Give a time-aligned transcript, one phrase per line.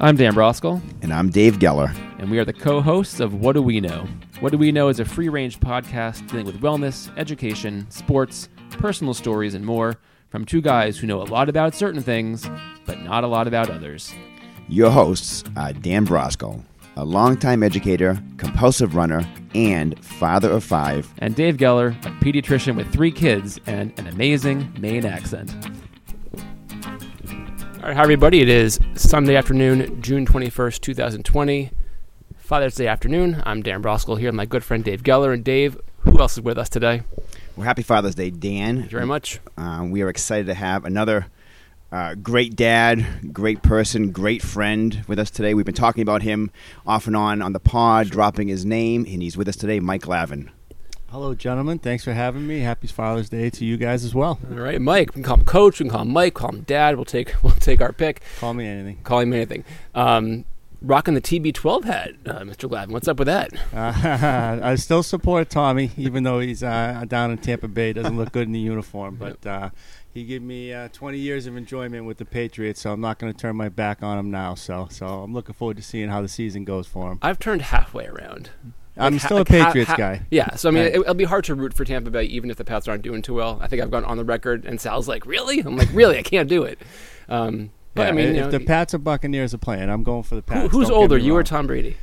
[0.00, 1.94] I'm Dan Broskell, And I'm Dave Geller.
[2.18, 4.06] and we are the co hosts of What Do We Know?
[4.40, 9.14] What Do We Know is a free range podcast dealing with wellness, education, sports, personal
[9.14, 9.94] stories, and more
[10.30, 12.48] from two guys who know a lot about certain things,
[12.86, 14.12] but not a lot about others.
[14.68, 16.62] Your hosts are Dan Brosco,
[16.96, 19.24] a longtime educator, compulsive runner,
[19.54, 21.12] and father of five.
[21.18, 25.54] And Dave Geller, a pediatrician with three kids and an amazing Maine accent.
[27.84, 28.40] All right, hi everybody.
[28.40, 31.70] It is Sunday afternoon, June 21st, 2020.
[32.38, 33.42] Father's Day afternoon.
[33.44, 35.34] I'm Dan Broskell here with my good friend Dave Geller.
[35.34, 37.02] And Dave, who else is with us today?
[37.56, 38.76] Well, happy Father's Day, Dan.
[38.76, 39.38] Thank you very much.
[39.58, 41.26] Uh, we are excited to have another
[41.92, 45.52] uh, great dad, great person, great friend with us today.
[45.52, 46.52] We've been talking about him
[46.86, 50.04] off and on on the pod, dropping his name, and he's with us today, Mike
[50.04, 50.48] Glavine.
[51.14, 51.78] Hello, gentlemen.
[51.78, 52.58] Thanks for having me.
[52.58, 54.40] Happy Father's Day to you guys as well.
[54.50, 55.10] All right, Mike.
[55.10, 55.78] We can call him Coach.
[55.78, 56.34] We can call him Mike.
[56.34, 56.96] Call him Dad.
[56.96, 58.20] We'll take we'll take our pick.
[58.40, 58.98] Call me anything.
[59.04, 59.64] Call him anything.
[59.94, 60.44] Um,
[60.82, 62.68] rocking the TB12 hat, uh, Mr.
[62.68, 62.88] Glavine.
[62.88, 63.52] What's up with that?
[63.72, 67.92] Uh, I still support Tommy, even though he's uh, down in Tampa Bay.
[67.92, 69.70] Doesn't look good in the uniform, but uh,
[70.12, 73.32] he gave me uh, 20 years of enjoyment with the Patriots, so I'm not going
[73.32, 74.56] to turn my back on him now.
[74.56, 77.20] So, so I'm looking forward to seeing how the season goes for him.
[77.22, 78.50] I've turned halfway around.
[78.96, 80.22] I'm Like, ha- still a like, ha- Patriots ha- guy.
[80.30, 80.94] Yeah, so I mean, Right.
[80.94, 83.22] it, it'll be hard to root for Tampa Bay even if the Pats aren't doing
[83.22, 83.58] too well.
[83.60, 86.16] I think I've gone on the record, and Sal's like, "Really?" I'm like, "Really?
[86.18, 86.78] I can't do it."
[87.28, 90.02] Um, but Yeah, I mean, you if know, the Pats or Buccaneers are playing, I'm
[90.04, 90.72] going for the who- Pats.
[90.72, 91.42] who's Don't older, you or.
[91.42, 91.96] Tom Brady?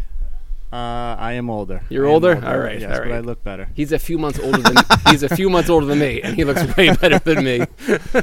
[0.74, 1.82] Uh, I am older.
[1.90, 2.36] You're am older?
[2.46, 3.12] All right, Yes, all but.
[3.14, 3.68] I look better.
[3.74, 4.76] He's a few months older than
[5.10, 7.66] he's a few months older than me, and he looks way better than me.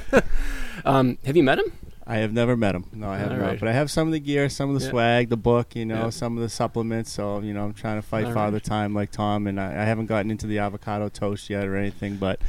[0.84, 1.72] um, have you met him?
[2.10, 2.86] I have never met him.
[2.94, 3.46] No, I have All not.
[3.46, 3.60] right.
[3.60, 4.90] But I have some of the gear, some of the Yeah.
[4.90, 6.10] swag, the book, you know, Yeah.
[6.10, 7.12] some of the supplements.
[7.12, 8.64] So, you know, I'm trying to fight All father right.
[8.64, 12.16] time like Tom, and I, I haven't gotten into the avocado toast yet or anything,
[12.16, 12.40] but,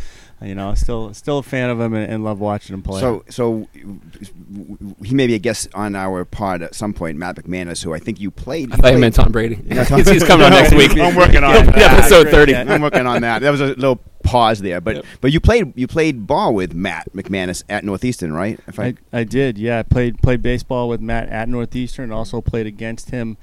[0.41, 3.01] uh, you know, still still a fan of him and, and love watching him play.
[3.01, 3.67] So, so
[5.03, 7.99] he may be a guest on our pod at some point, Matt McManus, who I
[7.99, 8.71] think you played.
[8.71, 9.59] I thought you played- meant Tom Brady.
[9.65, 10.97] Yeah, Tom- he's, he's coming on next week.
[10.97, 11.77] I'm working on that.
[11.99, 12.53] episode thirty.
[12.53, 12.65] yeah.
[12.73, 13.39] I'm working on that.
[13.41, 15.05] That was a little pause there, but Yep.
[15.21, 18.59] but you played you played ball with Matt McManus at Northeastern, right?
[18.67, 19.79] If I, I did, yeah.
[19.79, 22.11] I played played baseball with Matt at Northeastern.
[22.11, 23.37] Also played against him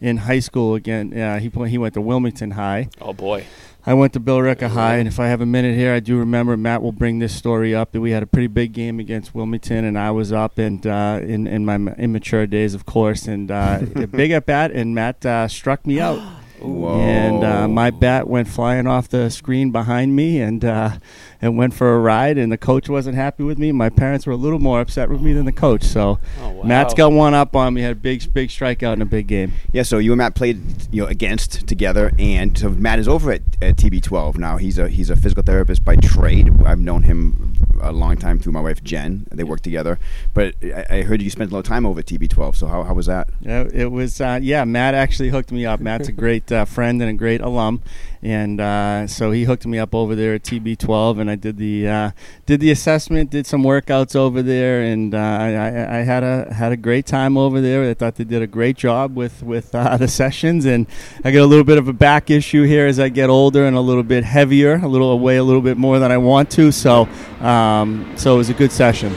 [0.00, 0.74] in high school.
[0.74, 2.88] Again, yeah, he pla- he went to Wilmington High.
[3.00, 3.44] Oh boy.
[3.84, 6.16] I went to Bill Billerica High, and if I have a minute here, I do
[6.16, 9.34] remember Matt will bring this story up that we had a pretty big game against
[9.34, 13.50] Wilmington, and I was up and uh, in in my immature days, of course, and
[13.50, 16.20] uh, a big at bat, and Matt uh, struck me out,
[16.62, 17.00] Whoa.
[17.00, 20.98] and uh, my bat went flying off the screen behind me, and uh,
[21.42, 23.72] and went for a ride, and the coach wasn't happy with me.
[23.72, 26.62] My parents were a little more upset with me than the coach, so Oh wow.
[26.62, 27.82] Matt's got one up on me.
[27.82, 29.52] Had a big big strikeout in a big game.
[29.72, 30.60] Yeah, so you and Matt played
[30.92, 34.56] you know against together, and so Matt is over at, at TB12 now.
[34.56, 36.50] He's a he's a physical therapist by trade.
[36.64, 39.26] I've known him a long time through my wife Jen.
[39.30, 39.98] They work together,
[40.34, 42.56] but I, I heard you spent a lot of time over at TB12.
[42.56, 43.30] So how, how was that?
[43.40, 44.20] Yeah, it was.
[44.20, 45.80] Uh, yeah, Matt actually hooked me up.
[45.80, 47.82] Matt's a great uh, friend and a great alum,
[48.22, 51.88] and uh, so he hooked me up over there at TB12, and I did the
[51.88, 52.10] uh,
[52.46, 56.72] did the assessment, did some workouts over there, and uh, I, I, had a had
[56.72, 57.88] a great time over there.
[57.88, 60.86] I thought they did a great job with with uh, the sessions, and
[61.24, 63.76] I get a little bit of a back issue here as I get older and
[63.76, 66.70] a little bit heavier, a little weigh a little bit more than I want to.
[66.70, 67.08] So,
[67.40, 69.14] um, so it was a good session.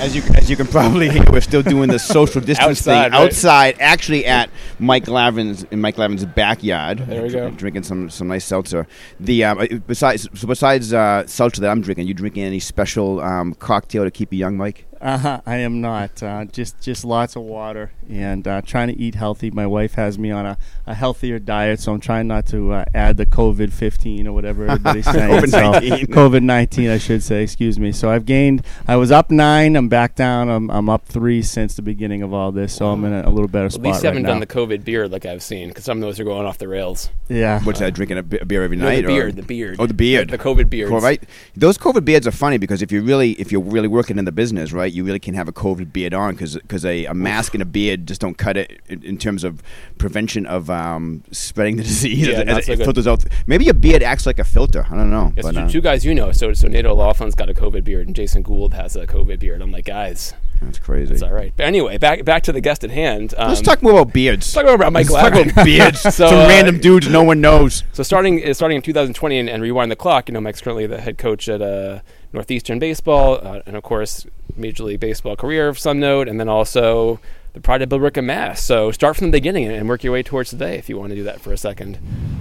[0.00, 3.12] As you as you can probably hear, we're still doing the social distance Outside, thing
[3.12, 3.26] right?
[3.26, 4.48] outside, actually at
[4.78, 6.98] Mike Glavine's in Mike Glavine's backyard.
[6.98, 7.50] There we go.
[7.50, 8.86] Drinking some some nice seltzer.
[9.18, 13.20] The um, uh, besides so besides uh, seltzer that I'm drinking, you drinking any special
[13.20, 14.86] um, cocktail to keep you young, Mike?
[15.00, 16.22] Uh-huh, I am not.
[16.22, 19.50] Uh, just just lots of water and uh, trying to eat healthy.
[19.50, 22.84] My wife has me on a, a healthier diet, so I'm trying not to uh,
[22.94, 25.30] add the COVID 15 or whatever everybody's saying.
[25.42, 25.88] COVID-19.
[26.00, 27.42] So, COVID 19, I should say.
[27.42, 27.92] Excuse me.
[27.92, 28.64] So I've gained.
[28.86, 29.76] I was up nine.
[29.76, 30.48] I'm back down.
[30.48, 32.74] I'm, I'm up three since the beginning of all this.
[32.74, 34.30] So I'm in a, a little better At spot least you right haven't now.
[34.30, 36.68] done the COVID beard like I've seen, because some of those are going off the
[36.68, 37.10] rails.
[37.28, 37.60] yeah.
[37.62, 37.94] What's that?
[37.94, 39.02] Drinking a beer every No, night?
[39.02, 39.76] the or- beard, the beard.
[39.78, 40.30] Oh, the beard.
[40.30, 40.90] The COVID beards.
[40.90, 41.22] Cool, right?
[41.56, 44.32] Those COVID beards are funny because if you really if you're really working in the
[44.32, 47.62] business, right, you really can have a COVID beard on because a, a mask and
[47.62, 49.62] a beard just don't cut it in, in terms of
[49.98, 52.26] prevention of um, spreading the disease.
[52.26, 52.84] Yeah, as, as so it good.
[52.84, 53.24] filters out.
[53.46, 54.86] Maybe a beard acts like a filter.
[54.90, 55.32] I don't know.
[55.36, 56.32] Yes, but, two, uh, two guys you know.
[56.32, 59.62] So, so Nato Laughlin's got a COVID beard, and Jason Gould has a COVID beard.
[59.62, 61.10] I'm like, guys, that's crazy.
[61.12, 61.52] That's all right.
[61.56, 63.34] But anyway, back back to the guest at hand.
[63.36, 64.54] Um, Let's talk more about beards.
[64.54, 66.02] Let's talk about Mike Let's talk about beards.
[66.18, 67.84] So, Some uh, random dudes no one knows.
[67.92, 70.86] So starting uh, starting in 2020 and, and rewind the clock, you know, Mike's currently
[70.86, 72.00] the head coach at uh,
[72.32, 74.26] Northeastern baseball, uh, and of course,
[74.58, 77.20] Major League Baseball career of some note, and then also
[77.58, 78.62] the pride of Billerica, Mass.
[78.62, 81.16] So start from the beginning and work your way towards today if you want to
[81.16, 81.98] do that for a second.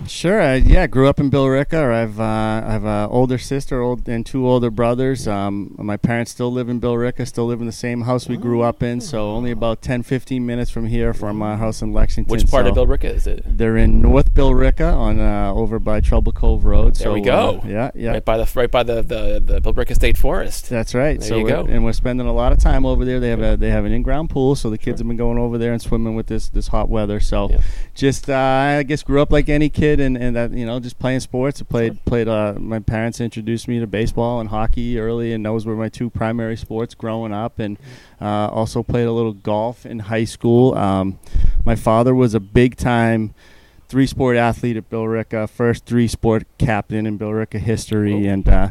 [0.07, 0.41] Sure.
[0.41, 1.91] I, yeah, grew up in Billerica.
[1.91, 2.23] I've uh,
[2.67, 5.27] I have an older sister, old and two older brothers.
[5.27, 7.27] Um, my parents still live in Billerica.
[7.27, 9.01] Still live in the same house we grew up in.
[9.01, 12.31] So only about 10, 15 minutes from here, from my house in Lexington.
[12.31, 13.43] Which part so of Billerica is it?
[13.45, 16.95] They're in North Billerica on uh, over by Treble Cove Road.
[16.95, 17.61] There so we go.
[17.63, 18.11] Uh, yeah, yeah.
[18.11, 20.69] Right by the right by the the, the Billerica State Forest.
[20.69, 21.19] That's right.
[21.19, 21.65] There so you go.
[21.65, 23.19] and we're spending a lot of time over there.
[23.19, 25.71] They have a they have an in-ground pool, so the kids been going over there
[25.73, 27.19] and swimming with this this hot weather.
[27.19, 27.61] So Yeah.
[27.95, 30.99] just uh, I guess grew up like any kid, and, and that you know just
[30.99, 31.61] playing sports.
[31.61, 32.27] I played played.
[32.27, 36.09] Uh, my parents introduced me to baseball and hockey early, and those were my two
[36.09, 37.59] primary sports growing up.
[37.59, 37.77] And
[38.21, 40.75] uh, also played a little golf in high school.
[40.75, 41.19] Um,
[41.65, 43.33] my father was a big time
[43.89, 48.31] three sport athlete at Billerica, first three sport captain in Billerica history, Oh.
[48.33, 48.69] and uh,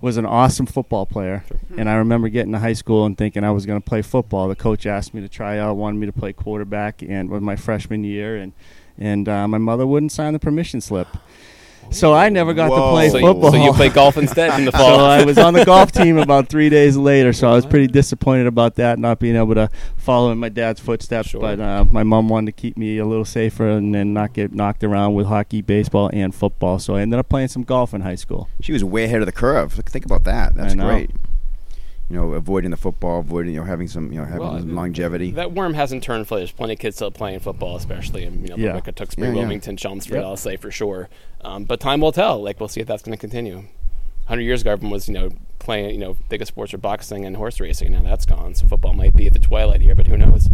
[0.00, 1.44] was an awesome football player.
[1.76, 4.48] And I remember getting to high school and thinking I was going to play football.
[4.48, 7.56] The coach asked me to try out, wanted me to play quarterback, and was my
[7.56, 8.52] freshman year, and
[8.98, 11.08] and uh, my mother wouldn't sign the permission slip.
[11.90, 13.50] So I never got to play So you, football.
[13.52, 14.98] so you play golf instead in the fall.
[14.98, 15.04] So.
[15.04, 18.46] I was on the golf team about three days later, so I was pretty disappointed
[18.46, 21.28] about that, not being able to follow in my dad's footsteps.
[21.30, 21.40] Sure.
[21.40, 24.52] But uh, my mom wanted to keep me a little safer and then not get
[24.52, 26.78] knocked around with hockey, baseball, and football.
[26.78, 28.48] So I ended up playing some golf in high school.
[28.60, 29.72] She was way ahead of the curve.
[29.72, 30.54] Think about that.
[30.54, 31.10] That's great.
[32.08, 35.32] You know, avoiding the football, avoiding you know having some you know having Well, longevity.
[35.32, 36.42] That worm hasn't turned fully.
[36.42, 38.72] There's plenty of kids still playing football, especially in you know Yeah.
[38.80, 39.40] Billerica, Tewksbury, Yeah, yeah.
[39.40, 40.14] Wilmington, Chelmsford.
[40.16, 40.24] Yep.
[40.24, 41.08] I'll say for sure.
[41.40, 42.40] Um, but time will tell.
[42.40, 43.64] Like we'll see if that's going to continue.
[44.26, 47.36] Hundred years ago, everyone was you know playing you know biggest sports were boxing and
[47.36, 47.90] horse racing.
[47.92, 48.54] Now that's gone.
[48.54, 50.48] So football might be at the twilight here, but who knows?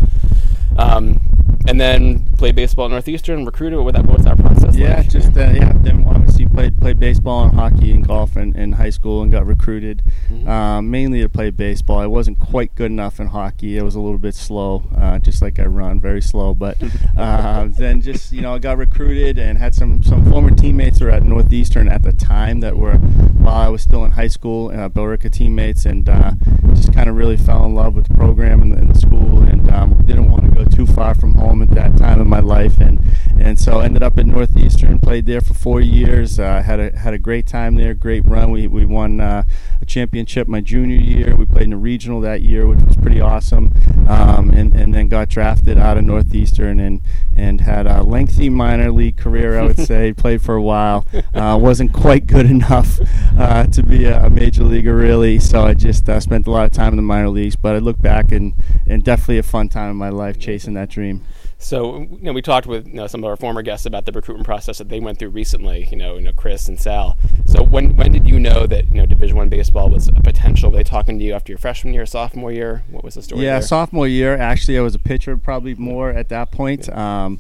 [0.79, 1.21] Um,
[1.69, 3.79] and then played baseball at Northeastern, recruited.
[3.79, 4.75] What, that, what was that process?
[4.75, 5.09] Yeah, like?
[5.11, 5.73] just uh, yeah.
[5.77, 9.47] Then obviously played played baseball and hockey and golf in, in high school and got
[9.47, 10.47] recruited Mhm.
[10.49, 11.99] um, mainly to play baseball.
[11.99, 13.79] I wasn't quite good enough in hockey.
[13.79, 16.55] I was a little bit slow, uh, just like I run, very slow.
[16.55, 16.77] But
[17.17, 21.07] uh, then just you know I got recruited and had some some former teammates who
[21.07, 24.69] were at Northeastern at the time that were while I was still in high school,
[24.71, 26.33] uh, Billerica teammates, and uh,
[26.75, 29.43] just kind of really fell in love with the program and the, and the school,
[29.43, 32.41] and um, didn't want to go too far from home at that time in my
[32.41, 33.01] life, and
[33.41, 37.15] and so ended up at Northeastern, played there for four years, uh, had a had
[37.15, 38.51] a great time there, great run.
[38.51, 39.45] We we won uh,
[39.81, 41.37] a championship my junior year.
[41.37, 43.73] We played in a regional that year, which was pretty awesome,
[44.09, 47.01] um, and and then got drafted out of Northeastern and
[47.37, 49.59] and had a lengthy minor league career.
[49.59, 52.99] I would say played for a while, uh, wasn't quite good enough
[53.39, 55.39] uh, to be a, major leaguer really.
[55.39, 57.57] So I just uh, spent a lot of time in the minor leagues.
[57.57, 58.55] But I look back and
[58.87, 61.25] and definitely a fun time in my life chasing that dream.
[61.63, 64.13] So you know, we talked with you know, some of our former guests about the
[64.13, 65.87] recruitment process that they went through recently.
[65.91, 67.17] You know, you know Chris and Sal.
[67.47, 70.71] So when when did you know that you know Division One baseball was a potential?
[70.71, 72.83] Were they talking to you after your freshman year, sophomore year?
[72.91, 73.45] What was the story?
[73.45, 73.63] Yeah, there?
[73.63, 74.37] sophomore year.
[74.37, 76.89] Actually, I was a pitcher probably more at that point.
[76.89, 77.39] Um,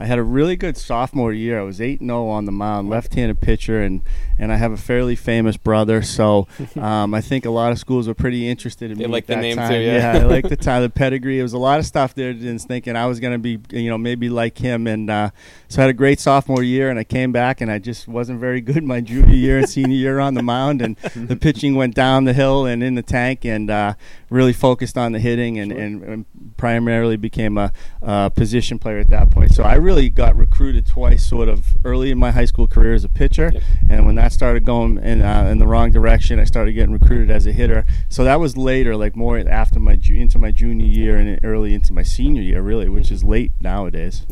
[0.00, 1.60] I had a really good sophomore year.
[1.60, 4.00] I was 8 0 on the mound, left-handed pitcher, and
[4.38, 6.00] and I have a fairly famous brother.
[6.00, 9.24] So um, I think a lot of schools were pretty interested in They me like
[9.24, 9.70] at the that name time.
[9.70, 10.12] too, yeah.
[10.14, 11.38] I like the time, the pedigree.
[11.38, 12.32] It was a lot of stuff there.
[12.32, 15.30] Just thinking I was going to be, you know, maybe like him, and uh,
[15.70, 16.90] so I had a great sophomore year.
[16.90, 19.96] And I came back, and I just wasn't very good my junior year and senior
[19.96, 23.44] year on the mound, and the pitching went down the hill and in the tank,
[23.44, 23.94] and uh,
[24.28, 27.72] really focused on the hitting, and, and, and primarily became a,
[28.02, 29.54] uh position player at that point.
[29.54, 33.04] So I really got recruited twice, sort of early in my high school career as
[33.04, 33.62] a pitcher, Yep.
[33.88, 37.30] and when that started going in uh, in the wrong direction, I started getting recruited
[37.30, 37.84] as a hitter.
[38.08, 41.92] So that was later, like more after my into my junior year and early into
[41.92, 44.26] my senior year, really, which is late nowadays.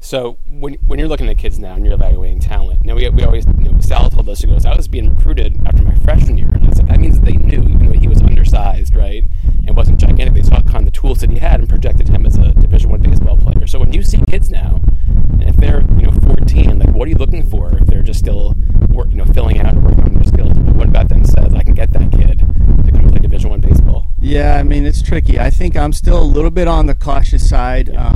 [0.00, 3.24] So when, when you're looking at kids now and you're evaluating talent, now we, we
[3.24, 6.38] always, you know, Sal told us, he goes, I was being recruited after my freshman
[6.38, 6.48] year.
[6.48, 9.24] And I said, that means that they knew, even though he was undersized, right,
[9.66, 12.24] and wasn't gigantic, they saw kind of the tools that he had and projected him
[12.26, 13.66] as a Division One baseball player.
[13.66, 17.10] So when you see kids now, and if they're, you know, 14, like, what are
[17.10, 18.54] you looking for if they're just still,
[18.90, 20.56] work, you know, filling out or working on their skills?
[20.56, 23.60] But what about them says, I can get that kid to come play Division One
[23.60, 24.06] baseball?
[24.20, 25.38] Yeah, I mean it's tricky.
[25.38, 28.15] I think I'm still a little bit on the cautious side um, to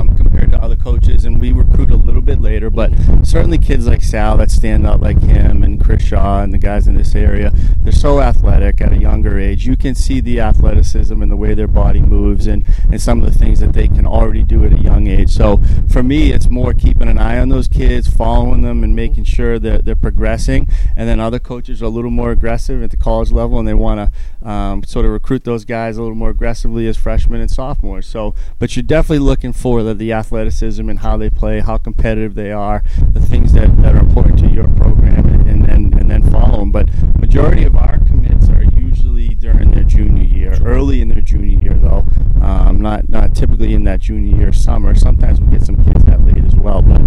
[0.91, 2.69] coaches, and we recruit a little bit later.
[2.69, 2.91] But
[3.23, 6.87] certainly, kids like Sal that stand out, like him and Chris Shaw and the guys
[6.87, 9.65] in this area, they're so athletic at a younger age.
[9.65, 13.31] You can see the athleticism and the way their body moves, and and some of
[13.31, 15.29] the things that they can already do at a young age.
[15.29, 15.59] So
[15.89, 19.59] for me, it's more keeping an eye on those kids, following them, and making sure
[19.59, 20.67] that they're progressing.
[20.95, 23.73] And then other coaches are a little more aggressive at the college level, and they
[23.73, 24.11] want
[24.41, 28.05] to um, sort of recruit those guys a little more aggressively as freshmen and sophomores.
[28.07, 32.35] So, but you're definitely looking for the, the athleticism and how they play, how competitive
[32.35, 32.83] they are,
[33.13, 36.59] the things that, that are important to your program, and, and then and then follow
[36.59, 36.71] them.
[36.71, 36.89] But
[37.33, 41.75] majority of our commits are usually during their junior year, early in their junior year
[41.75, 42.05] though.
[42.41, 44.93] Um, not not typically in that junior year summer.
[44.95, 46.99] Sometimes we get some kids that late as well, but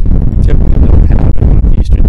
[0.43, 1.45] typically don't have it.
[1.45, 2.07] Northeastern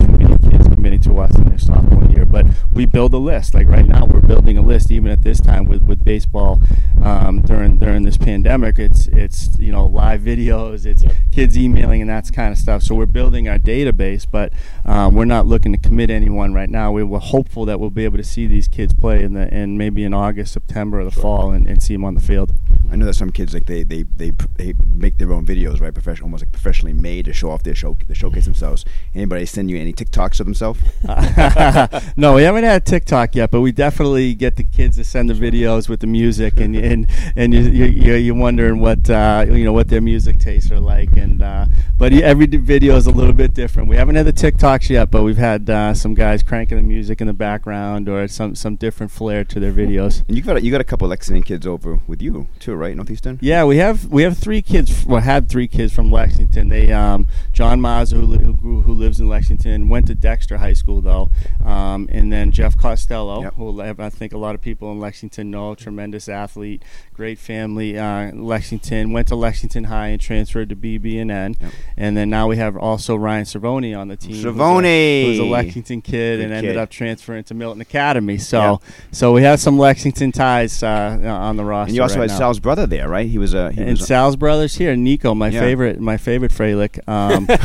[2.96, 3.54] build a list.
[3.54, 6.62] Like right now, we're building a list even at this time with with baseball
[7.04, 8.80] um, during during this pandemic.
[8.80, 11.04] It's it's you know live videos, it's
[11.34, 12.84] kids emailing and that kind of stuff.
[12.84, 14.54] So we're building our database, but
[14.86, 16.94] um, we're not looking to commit anyone right now.
[16.94, 19.78] We we're hopeful that we'll be able to see these kids play in the in
[19.78, 22.54] maybe in August, September, or the fall, and, and see them on the field.
[22.90, 25.94] I know that some kids like they they, they they make their own videos, right?
[25.94, 28.86] Professional, almost like professionally made to show off their show, to showcase themselves.
[29.14, 30.80] Anybody send you any TikToks of themselves?
[32.18, 35.34] no, we haven't had TikTok yet, but we definitely get the kids to send the
[35.34, 39.74] videos with the music, and and and you you you're wondering what uh, you know
[39.74, 41.66] what their music tastes are like, and uh,
[41.98, 43.88] but every video is a little bit different.
[43.88, 47.22] We haven't had the TikToks yet, but we've had uh, some guys cranking the music
[47.22, 50.28] in the background or some some different flair to their videos.
[50.28, 52.96] And you got a, you got a couple Lexington kids over with you too, right?
[52.96, 53.40] Northeastern.
[53.42, 55.06] Yeah, we have we have three kids.
[55.06, 56.70] Well, had three kids from Lexington.
[56.70, 60.95] They um, John Mazza, who, who, who lives in Lexington, went to Dexter High School
[61.02, 61.30] though,
[61.66, 63.54] um, and then Jeff Costello, Yep.
[63.56, 66.84] who I think a lot of people in Lexington know, tremendous athlete,
[67.14, 67.98] great family.
[67.98, 71.72] Uh, Lexington went to Lexington High and transferred to BB&N, Yep.
[71.98, 74.32] and then now we have also Ryan Cervoni on the team.
[74.36, 76.78] who's a- who's a Lexington kid Good and ended kid.
[76.78, 78.38] up transferring to Milton Academy.
[78.38, 78.80] So,
[79.12, 81.90] so we have some Lexington ties uh, on the roster.
[81.90, 82.38] And you also right had now.
[82.38, 83.28] Sal's brother there, right?
[83.28, 85.60] He was a he and was a- Sal's brothers here, Nico, my Yeah.
[85.60, 87.00] favorite, my favorite Frelick.
[87.08, 87.56] Um, uh,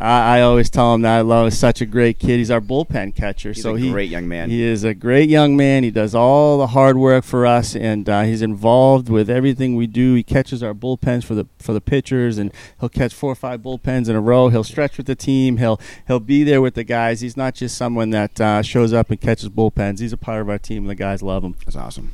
[0.00, 1.52] I, I always tell him that I love.
[1.52, 2.36] Such a great kid.
[2.36, 3.54] He's our bullpen catcher.
[3.54, 4.50] He's so a he, great young man.
[4.50, 5.82] He is a great young man.
[5.82, 9.86] He does all the hard work for us, and uh, he's involved with everything we
[9.86, 10.12] do.
[10.12, 13.62] He catches our bullpens for the for the pitchers, and he'll catch four or five
[13.62, 14.50] bullpens in a row.
[14.50, 15.56] He'll stretch with the team.
[15.56, 17.22] He'll he'll be there with the guys.
[17.22, 20.00] He's not just someone that uh, shows up and catches bullpens.
[20.00, 21.56] He's a part of our team, and the guys love him.
[21.64, 22.12] That's awesome.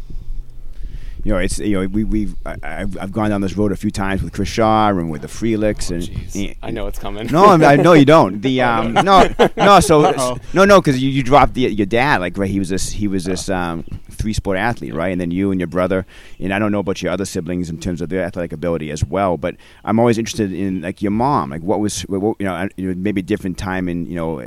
[1.25, 3.77] You know, it's you know we we've I, I've, I've gone down this road a
[3.77, 6.49] few times with Chris Shaw and with the Frelicks and, Jeez.
[6.49, 7.29] and- I know it's coming.
[7.29, 8.41] No, I'm- I know you don't.
[8.43, 9.79] The um, no, no.
[9.81, 10.39] So Uh-oh.
[10.53, 12.21] no, no, because you, you dropped the, your dad.
[12.21, 15.13] Like right, he was this he was this um, three sport athlete, right?
[15.13, 16.05] And then you and your brother.
[16.41, 19.05] And I don't know about your other siblings in terms of their athletic ability as
[19.05, 19.37] well.
[19.37, 21.51] But I'm always interested in like your mom.
[21.51, 24.45] Like what was what, you know you know, maybe a different time in you know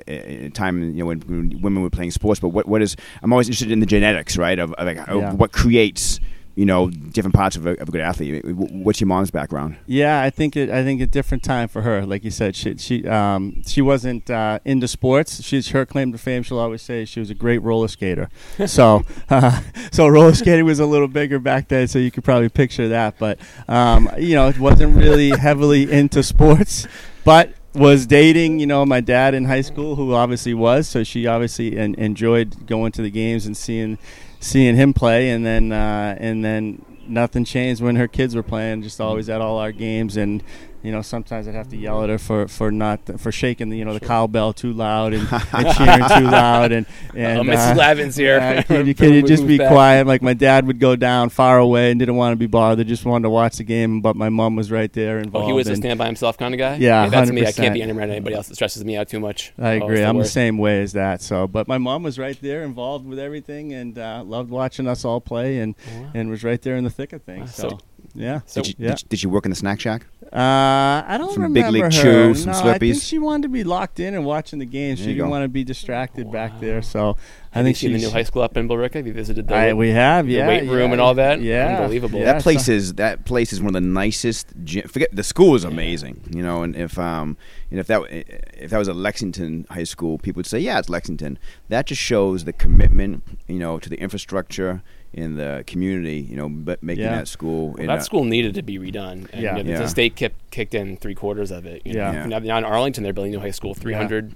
[0.50, 2.42] time you know when, when women were playing sports.
[2.42, 4.60] But what what is I'm always interested in the genetics, right?
[4.60, 5.32] Of, of like Yeah.
[5.34, 6.20] what creates
[6.56, 8.44] you know different parts of a, of a good athlete.
[8.46, 9.78] What's your mom's background?
[9.86, 10.70] Yeah, I think it.
[10.70, 12.06] I think a different time for her.
[12.06, 15.44] Like you said, she she um, she wasn't uh, into sports.
[15.44, 16.44] She's her claim to fame.
[16.44, 18.30] She'll always say she was a great roller skater.
[18.66, 22.50] so uh, so roller skating was a little bigger back then, so you could probably
[22.50, 23.20] picture that.
[23.20, 26.88] But um, you know, it wasn't really heavily into sports,
[27.26, 31.28] but was dating you know my dad in high school who obviously was so she
[31.28, 33.98] obviously en- enjoyed going to the games and seeing
[34.40, 38.82] seeing him play and then uh, and then nothing changed when her kids were playing
[38.82, 40.44] just always at all our games and
[40.86, 43.78] you know sometimes I'd have to yell at her for, for not for shaking the
[43.78, 47.74] you know the cowbell too loud and, and cheering too loud and and Oh, Mrs.
[47.74, 48.40] Glavine's here.
[48.40, 51.58] uh, can you, can you just be quiet like my dad would go down far
[51.58, 54.30] away and didn't want to be bothered just wanted to watch the game but my
[54.30, 56.76] mom was right there involved Oh, he was a stand by himself kind of guy.
[56.76, 57.46] Yeah, that's me.
[57.46, 59.54] I can't be around anybody else that stresses me out too much.
[59.58, 60.00] I Oh, agree.
[60.02, 61.22] it's I'm the same way as that.
[61.22, 65.04] So, but my mom was right there, involved with everything, and uh, loved watching us
[65.06, 66.12] all play, and Wow.
[66.14, 67.58] and was right there in the thick of things.
[67.62, 67.70] Wow.
[67.70, 67.80] So, So-
[68.16, 68.42] yeah.
[68.46, 68.90] So- Did, you, yeah.
[68.92, 70.06] did, you, did you work in the snack shack?
[70.34, 71.90] Uh, I don't Some Big League her.
[71.90, 74.96] Chew, some no, I think she wanted to be locked in and watching the game.
[74.96, 75.30] There She didn't go.
[75.30, 76.82] want to be distracted back there.
[76.82, 77.16] So,
[77.56, 78.96] I Have think you seen the new high school up in Billerica?
[78.96, 81.14] Have you visited the, I, we have, yeah, the yeah, weight room yeah, and all
[81.14, 81.40] that?
[81.40, 82.20] Yeah, Unbelievable.
[82.20, 84.54] Yeah, that place so- is that place is one of the nicest.
[84.66, 86.64] Gy- forget the school is amazing, you know.
[86.64, 87.38] And if um
[87.72, 90.90] and if that if that was a Lexington high school, people would say, yeah, it's
[90.90, 91.40] Lexington.
[91.70, 94.84] That just shows the commitment, you know, to the infrastructure
[95.14, 97.16] in the community, you know, but making Yeah.
[97.16, 97.70] that school.
[97.78, 99.30] Well, that a- school needed to be redone.
[99.32, 99.56] And, Yeah.
[99.56, 99.80] you know, Yeah.
[99.80, 101.84] The state kept, kicked in three quarters of it.
[101.86, 102.12] You know.
[102.12, 102.26] Yeah.
[102.26, 104.34] Now, now in Arlington, they're building a new high school, 300,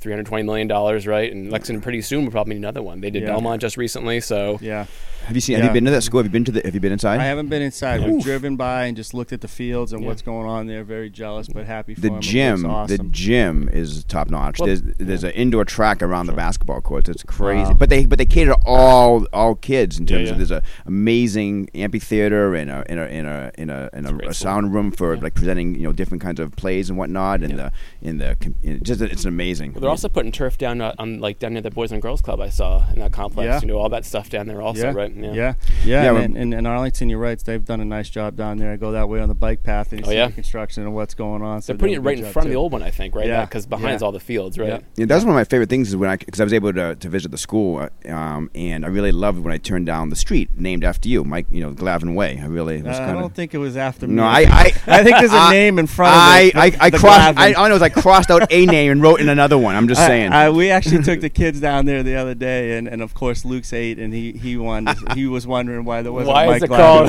[0.00, 1.32] 320 million dollars, right?
[1.32, 3.00] And Lexington pretty soon will probably need another one.
[3.00, 3.30] They did Yeah.
[3.32, 4.86] Belmont just recently, so Yeah,
[5.26, 5.56] Have you seen?
[5.56, 6.18] Have you been to that school?
[6.20, 6.62] Have you been to the?
[6.64, 7.20] Have you been inside?
[7.20, 8.00] I haven't been inside.
[8.00, 8.06] Oof.
[8.08, 10.08] We've driven by and just looked at the fields and Yeah.
[10.08, 10.84] what's going on there.
[10.84, 12.14] Very jealous, but happy for the him.
[12.14, 14.58] It looks gym, the gym is top notch.
[14.60, 17.08] Well, there's there's an indoor track around the basketball courts.
[17.08, 17.74] It's crazy, Wow.
[17.74, 20.32] but they but they cater to all all kids in terms yeah.
[20.32, 24.08] of there's a amazing amphitheater and a in a in a in a, in a
[24.08, 24.50] a, great a school.
[24.50, 25.20] sound room for Yeah.
[25.22, 27.40] like presenting you know different kinds of plays and whatnot.
[27.42, 27.70] And Yeah.
[28.02, 29.72] the in the in, just it's amazing.
[29.74, 32.20] Well, they're also putting turf down uh, on like down near the Boys and Girls
[32.20, 32.40] Club.
[32.40, 33.46] I saw in that complex.
[33.46, 33.60] Yeah.
[33.60, 34.92] You know all that stuff down there also, yeah.
[34.94, 35.12] right?
[35.14, 35.54] Yeah, Yeah.
[35.84, 37.38] yeah, Yeah, and, and, and Arlington, you're right.
[37.38, 38.72] They've done a nice job down there.
[38.72, 40.26] I go that way on the bike path and you Oh, see yeah.
[40.28, 41.62] the construction and what's going on.
[41.62, 43.26] So They're putting it right in job, front of the old one, I think, right?
[43.26, 43.44] Yeah.
[43.44, 44.06] Because behind is Yeah.
[44.06, 44.68] all the fields, right?
[44.68, 44.78] Yeah.
[44.96, 46.94] Yeah, that's one of my favorite things is when I because I was able to,
[46.96, 50.16] to visit the school, uh, um, and I really loved when I turned down the
[50.16, 51.46] street named after you, Mike.
[51.50, 52.38] You know, Glavine Way.
[52.42, 54.14] I really was Uh, I don't think it was after me.
[54.14, 56.56] No, I, I, I think there's a I- name in front of I, it.
[56.56, 57.38] I, I the crossed.
[57.38, 59.74] I, I know, I crossed out a name and wrote in another one.
[59.78, 60.32] I'm just I- saying.
[60.32, 63.44] I, we actually took the kids down there the other day, and, and of course
[63.44, 64.86] Luke's eight, and he he won.
[65.14, 67.06] he was wondering why there wasn't Why is Mike it Glavine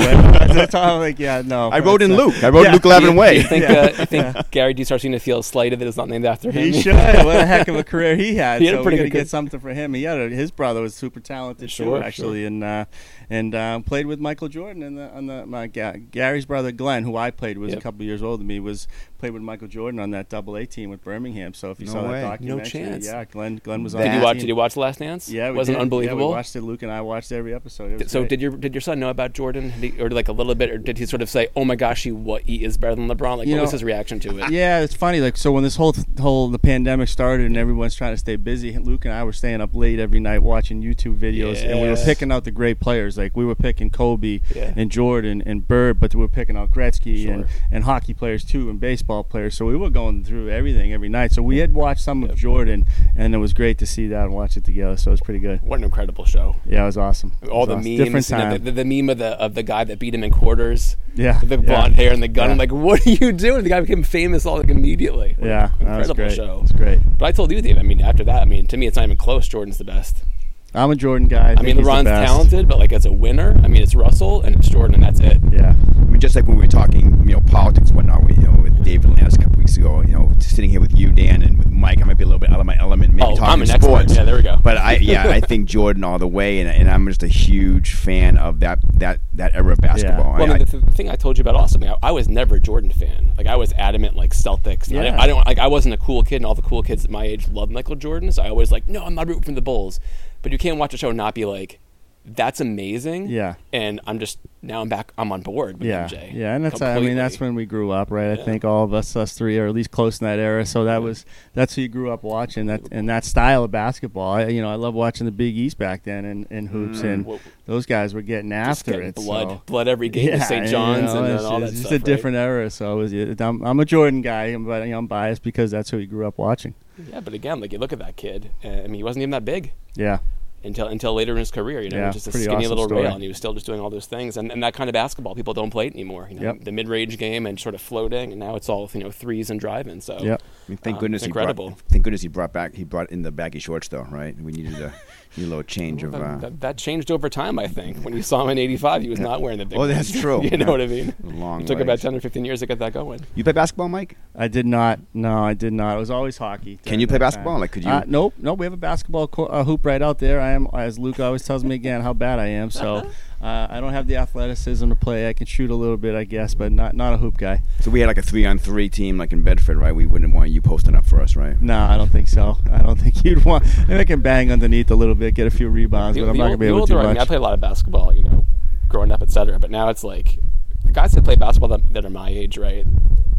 [0.48, 0.80] with him.
[0.80, 1.68] I'm like, yeah, no.
[1.70, 2.44] I wrote in it's, uh, Luke.
[2.44, 2.72] I wrote yeah.
[2.72, 3.42] Luke Glavine Do you Way.
[3.42, 3.70] think, Yeah.
[3.80, 6.72] uh, you think Gary D starts to feel slighted that it's not named after him?
[6.72, 6.94] He should.
[7.24, 8.60] what a heck of a career he had.
[8.62, 9.94] He had so we got to get something for him.
[9.94, 12.84] He had a, his brother was super talented Sure, too, actually, and uh,
[13.28, 17.04] and uh, played with Michael Jordan and the on the my Ga- Gary's brother Glenn,
[17.04, 17.78] who I played with Yep.
[17.78, 18.86] a couple years older than me, was
[19.18, 21.52] played with Michael Jordan on that Double A team with Birmingham.
[21.54, 22.20] So if you No saw way.
[22.22, 23.06] that No chance.
[23.06, 24.02] yeah, Glenn Glenn was on.
[24.02, 24.32] Did you watch?
[24.34, 24.40] team.
[24.40, 25.28] Did you watch The Last Dance?
[25.28, 25.82] Yeah, we wasn't did.
[25.82, 26.20] unbelievable.
[26.22, 26.62] Yeah, we watched it.
[26.62, 28.00] Luke and I watched every episode.
[28.00, 28.30] It so great.
[28.30, 30.98] did your did your son know about Jordan, or like a little bit, or did
[30.98, 33.38] he sort of say, "Oh my gosh, he what he is better than LeBron"?
[33.38, 34.50] Like, You what was his reaction to it?
[34.50, 35.20] Yeah, it's funny.
[35.20, 38.76] Like, so when this whole whole the pandemic started and everyone's trying to stay busy,
[38.78, 41.96] Luke and I were staying up late every night watching YouTube videos, and we were
[41.96, 43.16] picking out the great players.
[43.18, 44.72] Like, we were picking Kobe Yeah.
[44.76, 47.32] and Jordan and Bird, but we were picking out Gretzky Sure.
[47.32, 49.54] and, and hockey players too, and baseball players.
[49.54, 51.32] So we were going through everything every night.
[51.32, 52.30] So we had watched some Yep.
[52.32, 54.96] of Jordan, and it was great to see that and watch it together.
[54.96, 55.60] So it was pretty good.
[55.62, 56.56] What an incredible show!
[56.66, 57.32] Yeah, it was awesome.
[57.42, 57.84] It All was the awesome.
[57.84, 58.52] memes, different you know, time.
[58.52, 61.38] the, the, the meme of the of the guy that beat him in quarters, yeah,
[61.40, 61.60] the yeah.
[61.62, 62.46] blonde hair and the gun.
[62.46, 62.52] Yeah.
[62.52, 63.62] I'm like, what are you doing?
[63.62, 65.34] The guy became famous all like immediately.
[65.38, 66.32] What Yeah, that was incredible great.
[66.32, 66.58] show.
[66.58, 67.00] It was great.
[67.18, 67.78] But I told you, Dave.
[67.78, 69.48] I mean, after that, I mean, to me, it's not even close.
[69.48, 70.24] Jordan's the best.
[70.74, 71.50] I'm a Jordan guy.
[71.50, 74.42] I, I, mean, he's LeBron's talented, but like as a winner, I mean, it's Russell
[74.42, 75.40] and it's Jordan, and that's it.
[75.52, 75.70] Yeah.
[75.70, 78.44] I mean, just like when we were talking, you know, politics and whatnot, with, you
[78.44, 81.42] know, with David Lance a couple weeks ago, you know, sitting here with you, Dan,
[81.42, 83.34] and with Mike, I might be a little bit out of my element, maybe oh,
[83.36, 84.04] talking I'm an sports.
[84.04, 84.14] expert.
[84.20, 84.58] Yeah, there we go.
[84.62, 87.94] But I, yeah, I think Jordan all the way, and, and I'm just a huge
[87.94, 90.32] fan of that that that era of basketball.
[90.32, 90.38] Yeah.
[90.38, 92.10] Well, I I- mean, the, the thing I told you about also, I, I, I
[92.12, 93.32] was never a Jordan fan.
[93.36, 94.88] Like I was adamant, like Celtics.
[94.88, 95.20] and I, Yeah.
[95.20, 95.58] I don't like.
[95.58, 97.96] I wasn't a cool kid, and all the cool kids at my age loved Michael
[97.96, 98.30] Jordan.
[98.30, 99.98] So I always like, no, I'm not rooting for the Bulls.
[100.42, 101.80] But you can't watch a show and not be like,
[102.24, 103.28] that's amazing.
[103.28, 103.54] Yeah.
[103.72, 105.12] And I'm just now I'm back.
[105.16, 106.34] I'm on board with yeah, MJ.
[106.34, 108.38] yeah, and that's I mean that's when we grew up, right?
[108.38, 110.66] I think all of us, us three, are at least close in that era.
[110.66, 114.32] So that was that's who you grew up watching that and that style of basketball.
[114.32, 117.04] I, you know, I love watching the Big East back then and, and hoops, mm,
[117.04, 119.14] and Well, those guys were getting after getting it.
[119.14, 119.62] blood, so.
[119.64, 120.66] blood every game with St.
[120.66, 121.92] you John's know, and, it's, then all that it's just stuff.
[121.92, 122.04] a right?
[122.04, 122.70] different era.
[122.70, 125.96] So was, I'm, I'm a Jordan guy, but you know, I'm biased because that's who
[125.96, 126.74] he grew up watching.
[127.10, 128.50] Yeah, but again, like you look at that kid.
[128.64, 129.72] Uh, I mean, he wasn't even that big.
[129.94, 130.18] Yeah,
[130.62, 131.80] until until later in his career.
[131.80, 133.02] You know, Yeah, just a skinny awesome little story.
[133.02, 134.36] rail, and he was still just doing all those things.
[134.36, 136.28] And, and that kind of basketball, people don't play it anymore.
[136.30, 136.64] You know, Yep.
[136.64, 139.58] the mid-range game and sort of floating, and now it's all you know threes and
[139.58, 140.00] driving.
[140.00, 141.78] So yeah, I mean, thank Um, goodness it's he brought, incredible.
[141.88, 144.36] thank goodness he brought back he brought in the baggy shorts though, right?
[144.40, 144.92] We needed a,
[145.36, 146.12] need a little change of.
[146.12, 147.58] that, Uh, that, that changed over time.
[147.58, 149.78] I think when you saw him in '85, he was not wearing the big.
[149.78, 150.20] Oh, that's ones.
[150.20, 150.42] true.
[150.50, 150.70] you know Yeah.
[150.70, 151.14] what I mean?
[151.22, 153.20] long It took about 10 or 15 years to get that going.
[153.34, 154.16] You play basketball, Mike?
[154.34, 155.00] I did not.
[155.14, 155.96] No, I did not.
[155.96, 156.78] It was always hockey.
[156.84, 157.54] Can you play basketball?
[157.54, 157.60] time.
[157.60, 157.90] Like, could you?
[157.90, 158.58] Uh, nope, nope.
[158.58, 160.40] We have a basketball co- uh, hoop right out there.
[160.40, 162.70] I am, as Luke always tells me again, how bad I am.
[162.70, 163.08] So
[163.42, 165.28] uh, I don't have the athleticism to play.
[165.28, 167.62] I can shoot a little bit, I guess, but not not a hoop guy.
[167.80, 169.94] so we had like a three-on-three team, like in Bedford, right?
[169.94, 171.60] We wouldn't want you posting up for us, right?
[171.60, 172.58] No, I don't think so.
[172.70, 173.64] I don't think you'd want.
[173.88, 176.36] Maybe I can bang underneath a little bit, get a few rebounds, The- but I'm
[176.36, 177.28] the not gonna be able to do older, I mean, I much.
[177.28, 178.46] played a lot of basketball, you know,
[178.88, 179.58] growing up, etc.
[179.58, 180.38] But now it's like
[180.84, 182.86] the guys that play basketball that, that are my age, right?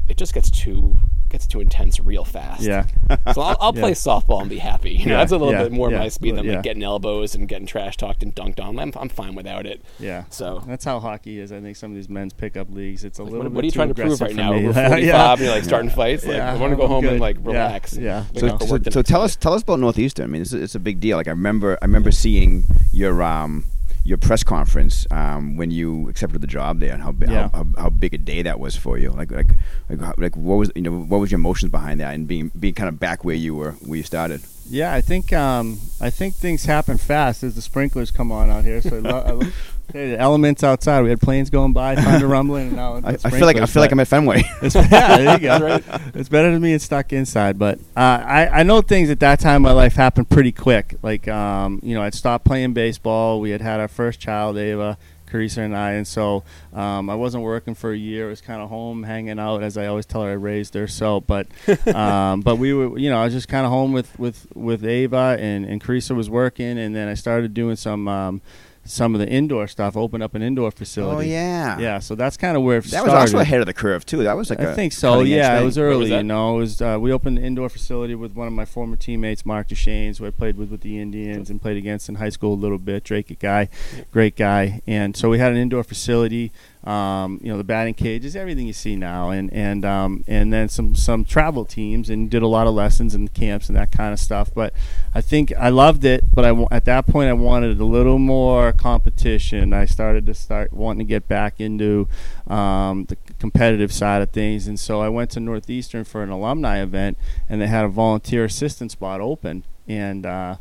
[0.08, 0.98] It just gets too
[1.32, 2.62] gets too intense real fast.
[2.62, 2.86] Yeah.
[3.34, 3.96] So I'll, I'll play Yeah.
[3.96, 4.92] softball and be happy.
[4.92, 6.54] You know, Yeah, that's a little yeah, bit more yeah, my speed than yeah.
[6.56, 8.78] like getting elbows and getting trash talked and dunked on.
[8.80, 9.82] I'm, I'm fine without it.
[10.00, 10.26] Yeah.
[10.30, 11.52] So That's how hockey is.
[11.52, 13.64] I think some of these men's pickup leagues, it's a Like, little what, bit what
[13.64, 14.52] are you too trying to prove right now?
[14.52, 14.68] me.
[14.68, 15.32] Over 45 yeah.
[15.32, 16.26] and you're like starting fights.
[16.26, 17.98] Like, Yeah, I want to go I'm home and like relax.
[17.98, 18.26] yeah.
[18.34, 20.26] Like, So, so, so tell us tell us about Northeastern.
[20.26, 21.18] I mean, it's, a- it's a big deal.
[21.18, 23.66] Like I remember I remember seeing your um
[24.04, 27.50] your press conference um, when you accepted the job there, and how, Yeah.
[27.54, 29.12] how, how how big a day that was for you.
[29.12, 29.52] Like like
[29.90, 32.74] like, like what was you know what was your emotions behind that, and being being
[32.74, 34.42] kind of back where you were where you started.
[34.70, 38.64] Yeah, I think um, I think things happen fast as the sprinklers come on out
[38.64, 38.82] here.
[38.82, 39.52] So I lo- I lo-
[39.92, 41.02] hey, the elements outside.
[41.02, 43.82] We had planes going by, thunder rumbling, and now I, I feel like I feel
[43.82, 44.44] like I'm at Fenway.
[44.62, 45.80] It's, yeah, there you go.
[46.14, 47.58] It's better than being stuck inside.
[47.58, 50.96] But uh, I, I know things at that time in my life happened pretty quick.
[51.02, 53.40] Like, um, you know, I'd stopped playing baseball.
[53.40, 55.92] We had had our first child, Ava, Carissa, and I.
[55.94, 58.28] And so um, I wasn't working for a year.
[58.28, 60.88] I was kind of home hanging out, as I always tell her I raised her.
[60.88, 61.48] So, but
[61.94, 64.86] um, but we were, you know, I was just kind of home with, with, with
[64.86, 66.78] Ava, and, and Carissa was working.
[66.78, 68.08] And then I started doing some.
[68.08, 68.42] Um,
[68.84, 71.16] some of the indoor stuff, open up an indoor facility.
[71.16, 73.12] oh yeah, Yeah, so that's kind of where it That started.
[73.12, 74.24] was also ahead of the curve too.
[74.24, 75.22] That was like I think so.
[75.22, 76.16] Yeah, it was Where was early.
[76.18, 78.96] you know, it was uh, we opened an indoor facility with one of my former
[78.96, 82.30] teammates, Mark Deshanes, who I played with with the Indians and played against in high
[82.30, 83.04] school a little bit.
[83.04, 83.70] Drake a guy,
[84.12, 86.52] great guy, and so we had an indoor facility.
[86.84, 90.68] Um, you know, the batting cages, everything you see now, and and um, and then
[90.68, 94.14] some some travel teams, and did a lot of lessons and camps and that kind
[94.14, 94.52] of stuff.
[94.54, 94.74] But
[95.14, 98.74] I think I loved it, but I at that point I wanted a little more
[98.74, 99.74] competition.
[99.74, 102.08] I started to start wanting to get back into
[102.48, 104.68] um, the competitive side of things.
[104.68, 107.18] And so I went to Northeastern for an alumni event,
[107.48, 110.56] and they had a volunteer assistant spot open, and uh,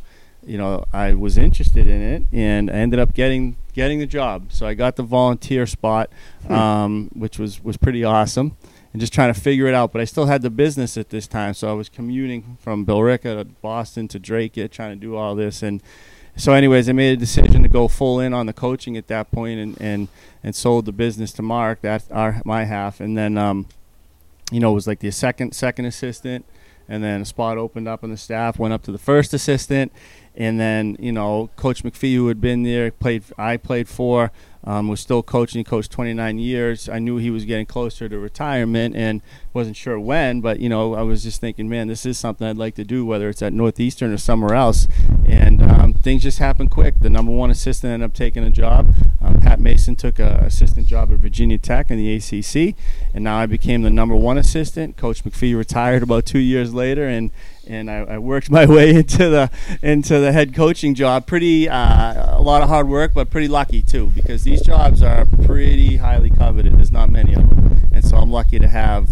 [0.47, 4.53] you know I was interested in it, and I ended up getting getting the job.
[4.53, 6.11] So I got the volunteer spot,
[6.47, 6.53] Hmm.
[6.53, 8.57] um, which was was pretty awesome.
[8.93, 11.29] And just trying to figure it out, but I still had the business at this
[11.29, 15.37] time, so I was commuting from Billerica to Boston to Drake, trying to do all
[15.37, 15.81] this, and
[16.37, 19.31] so anyways i made a decision to go full in on the coaching at that
[19.33, 20.09] point and and
[20.45, 23.67] and sold the business to mark that's our my half and then um
[24.51, 26.45] you know it was like the second second assistant
[26.89, 29.93] and then a spot opened up on the staff went up to the first assistant
[30.37, 34.31] and then you know coach mcphee who had been there played i played for
[34.65, 36.89] um, was still coaching coached 29 years.
[36.89, 40.95] I knew he was getting closer to retirement and wasn't sure when but you know
[40.95, 43.53] i was just thinking man this is something i'd like to do whether it's at
[43.53, 44.87] northeastern or somewhere else.
[45.27, 47.01] And um, things just happened quick.
[47.01, 48.95] The number one assistant ended up taking a job.
[49.21, 52.77] Um, pat mason took a assistant job at virginia tech in the acc
[53.15, 54.97] and now i became the number one assistant.
[54.97, 57.31] Coach mcphee retired about two years later and
[57.71, 59.51] and I, I worked my way into the
[59.83, 61.27] into the head coaching job.
[61.27, 65.27] Pretty uh, a lot of hard work, but pretty lucky too, because these jobs are
[65.45, 66.77] pretty highly coveted.
[66.77, 69.09] There's not many of them, and so I'm lucky to have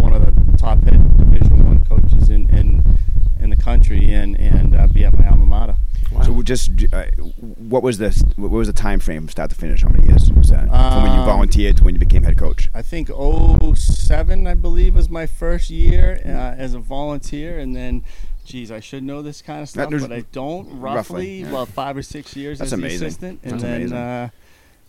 [0.00, 2.98] one of the top head Division One coaches in, in
[3.40, 5.76] in the country, and and uh, be at my alma mater.
[6.24, 7.04] So we just uh,
[7.36, 9.82] what was the what was the time frame start to finish?
[9.82, 10.66] How many years was that?
[10.66, 12.68] From when you Um, volunteered to when you became head coach?
[12.74, 18.04] I think 07, I believe, was my first year uh, as a volunteer, and then.
[18.42, 20.64] Geez, I should know this kind of stuff, there's- but I don't.
[20.80, 21.48] roughly, Roughly, yeah.
[21.50, 23.06] about five or six years That's as the amazing.
[23.06, 23.96] assistant, and That's then amazing.
[23.96, 24.28] Uh,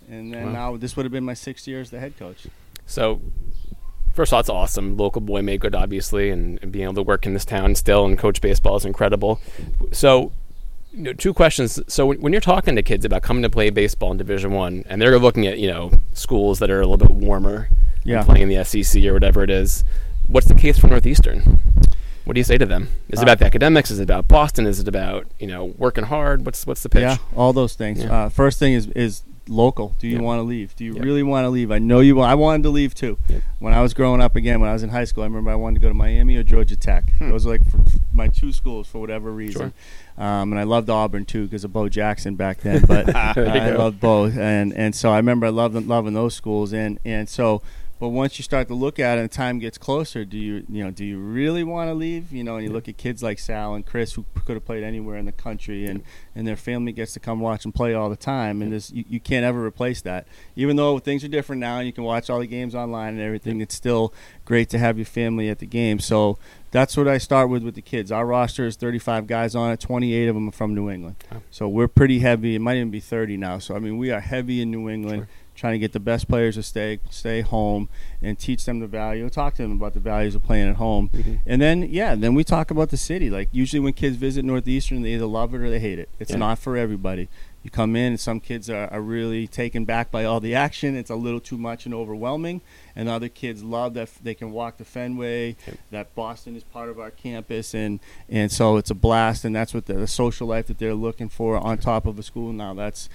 [0.10, 0.51] and then Wow.
[0.71, 2.47] now this would have been my sixth year as the head coach.
[2.88, 3.21] So,
[4.13, 4.97] first of all, it's awesome.
[4.97, 8.03] Local boy made good, obviously, and, and being able to work in this town still
[8.05, 9.39] and coach baseball is incredible.
[9.91, 10.31] So,
[10.93, 11.80] you know, two questions.
[11.88, 14.84] So, when, when you're talking to kids about coming to play baseball in Division One,
[14.88, 17.69] and they're looking at you know schools that are a little bit warmer,
[18.04, 18.23] Yeah.
[18.23, 19.84] playing in the SEC or whatever it is,
[20.27, 21.60] what's the case for Northeastern?
[22.25, 22.89] What do you say to them?
[23.10, 23.89] Is it Uh, about the academics?
[23.89, 24.65] Is it about Boston?
[24.67, 26.45] Is it about you know working hard?
[26.45, 27.01] What's what's the pitch?
[27.01, 28.04] Yeah, all those things.
[28.04, 28.25] Yeah.
[28.25, 29.95] Uh, first thing is is local.
[29.99, 30.21] Do you Yep.
[30.23, 30.75] want to leave?
[30.75, 31.03] Do you Yep.
[31.03, 31.71] really want to leave?
[31.71, 32.15] I know you.
[32.15, 33.17] Want, I wanted to leave too.
[33.27, 33.41] Yep.
[33.59, 35.55] When I was growing up again, when I was in high school, I remember I
[35.55, 37.13] wanted to go to Miami or Georgia Tech.
[37.19, 37.29] Hmm.
[37.29, 37.79] Those were like for
[38.13, 39.73] my two schools for whatever reason.
[40.17, 40.25] Sure.
[40.25, 42.83] Um, and I loved Auburn too because of Bo Jackson back then.
[42.87, 43.33] But I
[43.71, 43.77] go.
[43.77, 46.73] loved both, and and so I remember I loved loving those schools.
[46.73, 47.61] And and so,
[48.01, 50.83] but once you start to look at it and time gets closer, do you you
[50.83, 52.33] know do you really want to leave?
[52.33, 54.83] You know, and you look at kids like Sal and Chris who could have played
[54.83, 56.01] anywhere in the country, and
[56.33, 59.05] and their family gets to come watch and play all the time, and this you,
[59.07, 60.27] you can't ever replace that.
[60.55, 63.21] Even though things are different now, and you can watch all the games online and
[63.21, 64.11] everything, it's still
[64.45, 65.99] great to have your family at the game.
[65.99, 66.39] So
[66.71, 68.11] that's what I start with with the kids.
[68.11, 69.79] Our roster is 35 guys on it.
[69.79, 71.17] 28 of them are from New England.
[71.51, 72.55] So we're pretty heavy.
[72.55, 73.59] It might even be 30 now.
[73.59, 75.27] So I mean, we are heavy in New England, Sure.
[75.55, 77.89] Trying to get the best players to stay stay home
[78.21, 79.29] and teach them the value.
[79.29, 81.09] Talk to them about the values of playing at home.
[81.13, 81.39] Mhm.
[81.45, 83.29] And then yeah, then we talk about the city.
[83.29, 86.09] Like usually when kids visit Northeastern, they either love it or they hate it.
[86.19, 86.37] It's Yeah.
[86.37, 87.27] not for everybody.
[87.63, 90.95] You come in and some kids are, are really taken back by all the action.
[90.95, 92.61] It's a little too much and overwhelming.
[92.95, 95.55] And other kids love that f- they can walk the Fenway,
[95.91, 99.45] that Boston is part of our campus, and and so it's a blast.
[99.45, 102.23] And that's what the, the social life that they're looking for on top of a
[102.23, 102.73] school now.
[102.73, 103.09] That's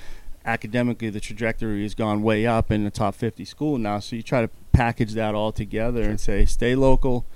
[0.47, 3.99] academically the trajectory has gone way up in the top 50 school now.
[3.99, 7.27] So you try to package that all together and say stay local,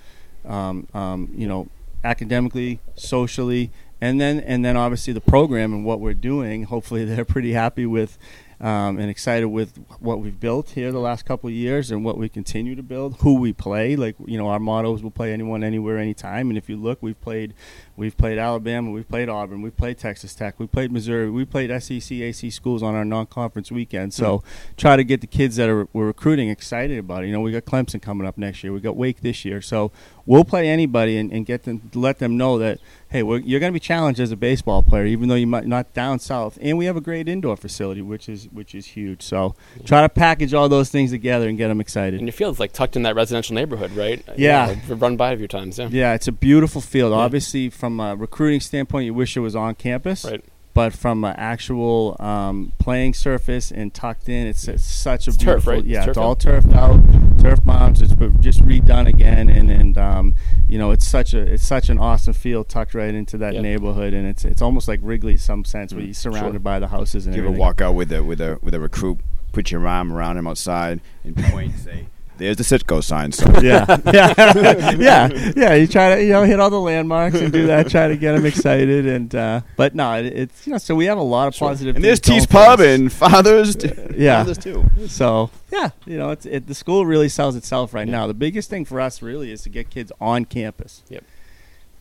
[0.47, 1.69] um, um, you know,
[2.05, 3.71] academically, socially,
[4.01, 6.65] and then and then obviously the program and what we're doing.
[6.65, 8.17] Hopefully they're pretty happy with.
[8.61, 12.19] Um, and excited with what we've built here the last couple of years and what
[12.19, 13.17] we continue to build.
[13.21, 16.51] Who we play, like you know, our motto is we'll play anyone, anywhere, anytime.
[16.51, 17.55] And if you look, we've played,
[17.97, 21.71] we've played Alabama, we've played Auburn, we've played Texas Tech, we played Missouri, we played
[21.83, 24.13] SEC, AC schools on our non-conference weekend.
[24.13, 24.43] So
[24.77, 27.29] try to get the kids that are we're recruiting excited about it.
[27.29, 29.91] You know, we got Clemson coming up next year, we got Wake this year, so
[30.27, 32.79] we'll play anybody and, and get them let them know that
[33.11, 35.67] hey, we're, you're going to be challenged as a baseball player, even though you might
[35.67, 36.59] not down south.
[36.63, 39.23] And we have a great indoor facility, which is which is huge.
[39.23, 42.15] So try to package all those things together and get them excited.
[42.21, 44.25] And your field's like tucked in that residential neighborhood, right?
[44.37, 44.67] Yeah.
[44.67, 45.79] I've run by a few times.
[45.79, 45.89] Yeah.
[45.91, 47.13] Yeah, it's a beautiful field.
[47.13, 47.19] Yeah.
[47.19, 50.25] Obviously, from a recruiting standpoint, you wish it was on campus.
[50.25, 50.45] Right.
[50.73, 55.37] But from an actual um, playing surface and tucked in, it's, it's such a It's
[55.37, 55.73] turf, beautiful.
[55.73, 55.85] right?
[55.85, 57.01] Yeah, It's it's, turf all turfed out,
[57.41, 58.03] turf mounds.
[58.03, 60.35] It's been just redone again, and and um,
[60.69, 63.61] you know, it's such a it's such an awesome field tucked right into that Yeah.
[63.63, 66.61] neighborhood, and it's it's almost like Wrigley in some sense, where Mm, you're surrounded sure.
[66.61, 68.81] by the houses and Do you ever walk out with a with a with a
[68.81, 69.19] recruit,
[69.53, 72.07] put your arm around him outside, and point, say,
[72.41, 73.33] There's the Citgo sign.
[73.33, 73.47] So.
[73.63, 75.75] yeah, yeah, yeah, yeah.
[75.75, 78.33] You try to you know hit all the landmarks and do that, try to get
[78.33, 81.49] them excited, and uh, but no, it, it's you know so we have a lot
[81.49, 81.97] of positive.
[81.97, 83.77] And there's T's Pub and Father's.
[84.17, 84.39] Yeah.
[84.39, 84.91] Father's too.
[85.07, 88.27] So yeah, you know, it's it, the school really sells itself right now.
[88.27, 91.03] The biggest thing for us really is to get kids on campus.
[91.11, 91.25] Yep.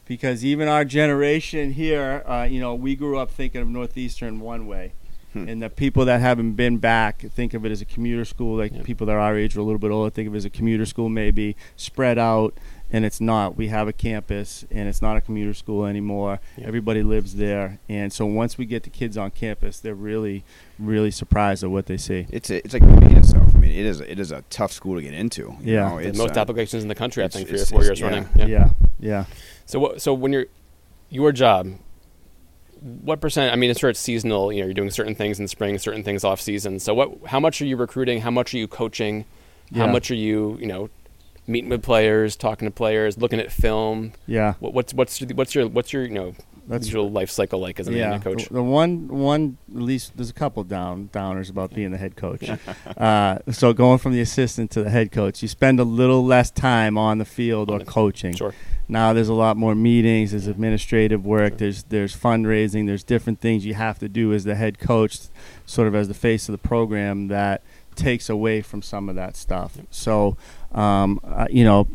[0.06, 4.66] Because even our generation here, uh, you know, we grew up thinking of Northeastern one
[4.66, 4.94] way,
[5.34, 5.48] Hmm.
[5.48, 8.58] and the people that haven't been back think of it as a commuter school.
[8.58, 8.84] Like Yep.
[8.84, 10.50] people that are our age or a little bit older think of it as a
[10.50, 12.58] commuter school, maybe spread out.
[12.92, 13.56] And it's not.
[13.56, 16.40] We have a campus, and it's not a commuter school anymore.
[16.58, 16.68] Yep.
[16.68, 20.44] Everybody lives there, and so once we get the kids on campus, they're really,
[20.80, 22.26] really surprised at what they see.
[22.32, 23.54] It's a, it's like made itself.
[23.56, 25.56] I mean, it is a, it is a tough school to get into.
[25.62, 25.88] you Yeah.
[25.90, 28.08] know, it's, most uh, applications in the country, I think, three or four years yeah.
[28.08, 28.28] running.
[28.36, 29.26] yeah, yeah.
[29.68, 30.02] So what?
[30.02, 30.48] So when you're
[31.12, 31.68] your job,
[32.82, 33.52] what percent?
[33.54, 34.52] I mean, it's sure it's seasonal.
[34.52, 36.80] You know, you're doing certain things in spring, certain things off season.
[36.80, 37.12] So what?
[37.28, 38.22] How much are you recruiting?
[38.22, 39.26] How much are you coaching?
[39.76, 39.92] How Yeah.
[39.92, 40.90] much are you, you know,
[41.48, 44.14] meeting with players, talking to players, looking at film?
[44.28, 46.34] Yeah, What, what's what's your- what's your what's your you know
[46.70, 48.20] That's- usual life cycle like as a yeah.
[48.20, 48.48] coach?
[48.48, 52.16] The, the one, one at least there's a couple down downers about being the head
[52.16, 52.50] coach.
[52.98, 56.52] uh, so going from the assistant to the head coach, you spend a little less
[56.52, 58.36] time on the field or the- coaching.
[58.36, 58.54] Sure.
[58.88, 63.66] Now there's a lot more meetings, there's administrative work, there's there's fundraising, there's different things
[63.66, 65.20] you have to do as the head coach,
[65.66, 67.62] sort of as the face of the program that
[67.96, 69.78] takes away from some of that stuff.
[69.92, 70.38] So,
[70.72, 71.88] um, uh, you know,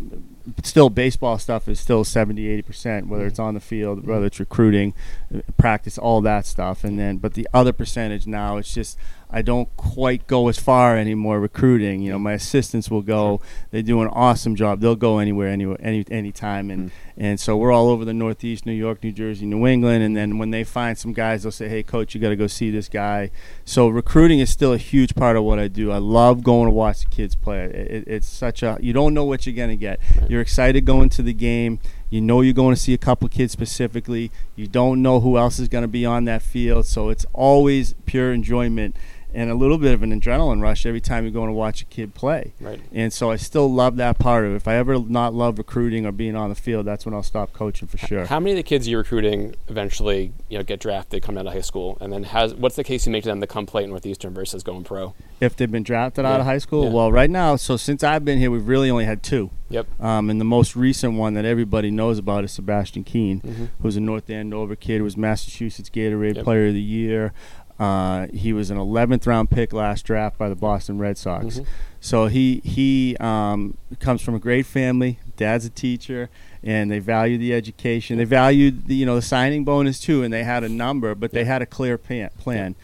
[0.62, 4.94] still baseball stuff is still 70 80% whether it's on the field whether it's recruiting
[5.34, 6.84] uh, practice all that stuff.
[6.84, 8.98] And then but the other percentage now it's just
[9.34, 12.00] i don't quite go as far anymore recruiting.
[12.00, 12.22] You know mm.
[12.22, 13.40] my assistants will go.
[13.70, 14.80] They do an awesome job.
[14.80, 16.94] They'll go anywhere anywhere any anytime and mm.
[17.16, 20.02] and so we're all over the northeast new york new jersey new england.
[20.02, 22.46] And then when they find some guys they'll say hey coach you got to go
[22.46, 23.30] see this guy.
[23.64, 25.92] So recruiting is still a huge part of what i do.
[25.92, 27.64] I love going to watch the kids play.
[27.64, 30.84] It, it, it's such a you don't know what you're going to get you're excited
[30.84, 31.78] going to the game.
[32.10, 34.30] You know you're going to see a couple kids specifically.
[34.54, 37.94] You don't know who else is going to be on that field, so it's always
[38.06, 38.94] pure enjoyment
[39.34, 41.84] and a little bit of an adrenaline rush every time you're going to watch a
[41.86, 42.52] kid play.
[42.60, 42.80] Right.
[42.92, 44.56] And so I still love that part of it.
[44.56, 47.52] If I ever not love recruiting or being on the field, that's when I'll stop
[47.52, 48.26] coaching for sure.
[48.26, 51.52] How many of the kids you're recruiting eventually, you know, get drafted, come out of
[51.52, 53.82] high school, and then has what's the case you make to them to come play
[53.82, 55.14] at Northeastern versus going pro?
[55.40, 56.90] If they've been drafted out of high school, Yeah.
[56.90, 59.50] well, right now, so since I've been here, we've really only had two.
[59.70, 60.00] Yep.
[60.00, 63.40] Um, and the most recent one that everybody knows about is Sebastian Keane.
[63.40, 63.68] Mhm.
[63.82, 66.44] who's a North Andover kid, who was Massachusetts Gatorade Yep.
[66.44, 67.32] Player of the Year.
[67.78, 71.58] Uh, he was an 11th round pick last draft by the Boston Red Sox.
[71.58, 71.66] Mhm.
[72.00, 75.18] So he he um, comes from a great family.
[75.36, 76.28] Dad's a teacher,
[76.62, 78.18] and they value the education.
[78.18, 81.32] They valued the you know the signing bonus too, and they had a number, but
[81.32, 82.30] they had a clear plan.
[82.38, 82.74] plan.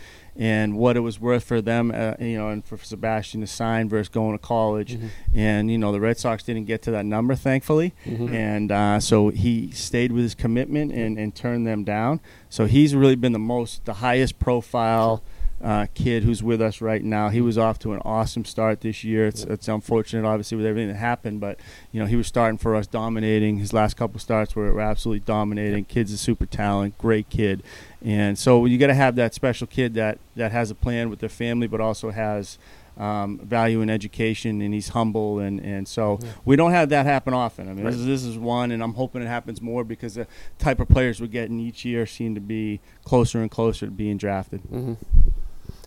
[0.40, 3.90] And what it was worth for them, uh, you know, and for Sebastian to sign
[3.90, 5.09] versus going to college, Mhm.
[5.35, 8.33] and you know the Red Sox didn't get to that number, thankfully, Mhm.
[8.33, 12.20] and uh, so he stayed with his commitment and, and turned them down.
[12.48, 15.22] So he's really been the most, the highest profile
[15.62, 17.29] uh, kid who's with us right now.
[17.29, 19.27] He was off to an awesome start this year.
[19.27, 21.61] It's, it's unfortunate, obviously, with everything that happened, but
[21.92, 23.59] you know he was starting for us, dominating.
[23.59, 25.85] His last couple starts were, were absolutely dominating.
[25.85, 27.62] Kid's a super talent, great kid,
[28.03, 31.18] and so you got to have that special kid that that has a plan with
[31.18, 32.59] their family, but also has.
[32.99, 36.29] Um, value in education, and he's humble, and, and so Yeah.
[36.44, 37.66] we don't have that happen often.
[37.70, 37.92] I mean, Right.
[37.92, 40.27] this, is, this is one, and I'm hoping it happens more because the
[40.59, 44.18] type of players we're getting each year seem to be closer and closer to being
[44.18, 44.61] drafted.
[44.68, 44.94] hmm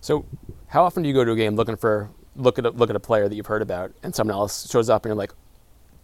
[0.03, 0.25] So,
[0.67, 2.95] how often do you go to a game looking for look at a, look at
[2.97, 5.31] a player that you've heard about, and someone else shows up, and you're like,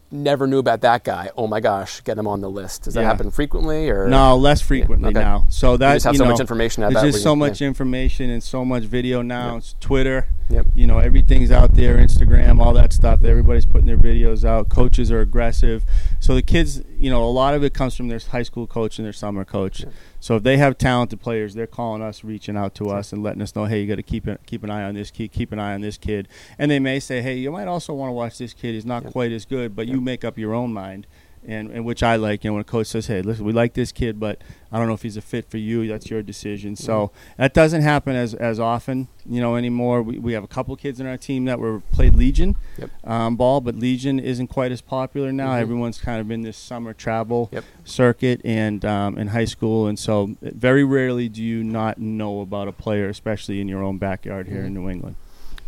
[0.10, 1.30] never knew about that guy.
[1.36, 2.84] Oh my gosh, get him on the list.
[2.84, 3.08] Does that Yeah.
[3.08, 5.20] happen frequently, or No, less frequently okay.
[5.20, 5.48] now.
[5.50, 7.40] So you just have you so know, much information out there's just so yeah.
[7.40, 9.50] much information and so much video now.
[9.50, 9.58] Yep.
[9.58, 10.28] It's Twitter.
[10.50, 10.66] Yep.
[10.76, 13.26] You know, everything's out there, Instagram, all that stuff.
[13.26, 14.70] Everybody's putting their videos out.
[14.70, 15.84] Coaches are aggressive.
[16.22, 18.98] So the kids, you know, a lot of it comes from their high school coach
[18.98, 19.82] and their summer coach.
[19.82, 19.90] Yeah.
[20.22, 23.42] So if they have talented players, they're calling us, reaching out to us, and letting
[23.42, 25.52] us know, hey, you got to keep it, keep an eye on this kid, keep
[25.52, 26.28] an eye on this kid.
[26.58, 28.74] And they may say, hey, you might also want to watch this kid.
[28.74, 29.10] He's not Yeah.
[29.12, 29.94] quite as good, but Yeah.
[29.96, 31.08] you make up your own mind.
[31.48, 33.74] And, and which I like, you know, when a coach says, "Hey, listen, we like
[33.74, 35.88] this kid, but I don't know if he's a fit for you.
[35.88, 40.02] That's your decision." So that doesn't happen as as often, you know, anymore.
[40.04, 42.90] We, we have a couple kids in our team that were played Legion Yep.
[43.06, 45.54] um, ball, but Legion isn't quite as popular now.
[45.54, 45.62] Mhm.
[45.62, 47.64] Everyone's kind of in this summer travel Yep.
[47.86, 52.68] circuit and um, in high school, and so very rarely do you not know about
[52.68, 54.76] a player, especially in your own backyard here in Mhm.
[54.76, 55.16] New England.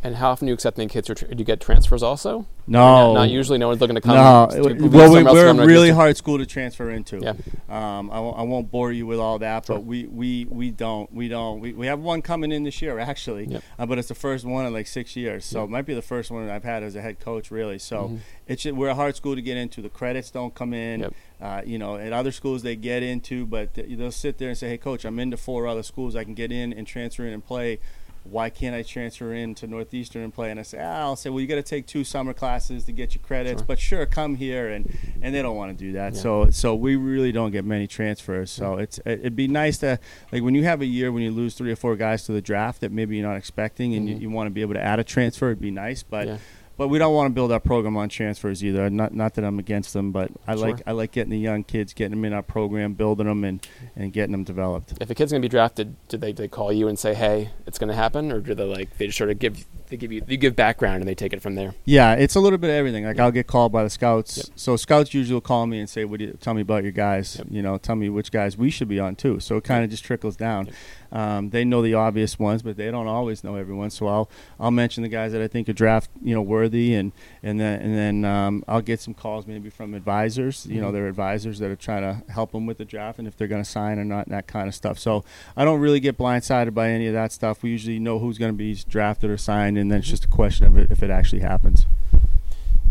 [0.04, 1.10] And how often are you accept new kids?
[1.12, 2.48] Or do you get transfers also?
[2.66, 3.58] No, Not, not usually.
[3.60, 4.16] No one's looking to come.
[4.16, 7.20] No, to- well, we, we're a really hard school to transfer into.
[7.20, 7.34] Yeah.
[7.70, 11.12] Um, I, won't, I won't bore you with all that, but we, we, we don't
[11.14, 13.64] we don't we, we have one coming in this year actually, Yep.
[13.80, 15.68] uh, but it's the first one in like six years, so Yep.
[15.68, 17.78] it might be the first one I've had as a head coach really.
[17.80, 18.20] So Mhm.
[18.48, 19.82] it's we're a hard school to get into.
[19.82, 21.02] The credits don't come in.
[21.02, 21.14] Yep.
[21.42, 24.70] Uh, you know, at other schools they get into, but they'll sit there and say,
[24.70, 26.16] "Hey, coach, I'm into four other schools.
[26.16, 27.80] I can get in and transfer in and play.
[28.24, 31.30] Why can't I transfer in to Northeastern and play?" And I say, ah, "I'll say,
[31.30, 33.66] well, you got to take two summer classes to get your credits, Sure.
[33.68, 36.14] but sure, come here." And and they don't want to do that.
[36.14, 36.20] Yeah.
[36.20, 38.52] So so we really don't get many transfers.
[38.52, 40.00] So it's it- it'd be nice to
[40.32, 42.42] like when you have a year when you lose three or four guys to the
[42.42, 44.12] draft that maybe you're not expecting, and Mhm.
[44.12, 45.48] you, you want to be able to add a transfer.
[45.48, 46.28] It'd be nice, but.
[46.28, 46.38] Yeah.
[46.78, 48.90] But we don't want to build our program on transfers either.
[48.90, 50.70] Not not that I'm against them, but I Sure.
[50.70, 53.66] like I like getting the young kids, getting them in our program, building them, and,
[53.96, 54.94] and getting them developed.
[55.00, 57.14] If a kid's going to be drafted, do they, do they call you and say,
[57.14, 59.98] "Hey, it's going to happen," or do they like they just sort of give they
[59.98, 61.76] give you you give background and they take it from there?
[61.86, 63.06] Yeah, it's a little bit of everything.
[63.06, 64.38] Like I'll get called by the scouts.
[64.38, 64.46] Yep.
[64.56, 66.92] So scouts usually will call me and say, "What do you tell me about your
[66.94, 67.36] guys?
[67.38, 67.48] Yep.
[67.52, 69.90] You know, tell me which guys we should be on too." So it kind of
[69.92, 70.66] just trickles down.
[70.68, 70.76] Yep.
[71.14, 73.90] Um, they know the obvious ones, but they don't always know everyone.
[73.90, 77.12] So I'll I'll mention the guys that I think are draft you know worthy, and
[77.44, 80.66] and then and then um, I'll get some calls maybe from advisors.
[80.68, 80.94] You know, Mhm.
[80.94, 83.64] they're advisors that are trying to help them with the draft and if they're going
[83.64, 84.98] to sign or not, and that kind of stuff.
[84.98, 85.26] So
[85.58, 87.62] I don't really get blindsided by any of that stuff.
[87.62, 90.30] We usually know who's going to be drafted or signed, and then it's just a
[90.30, 91.86] question of it, if it actually happens.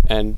[0.09, 0.37] And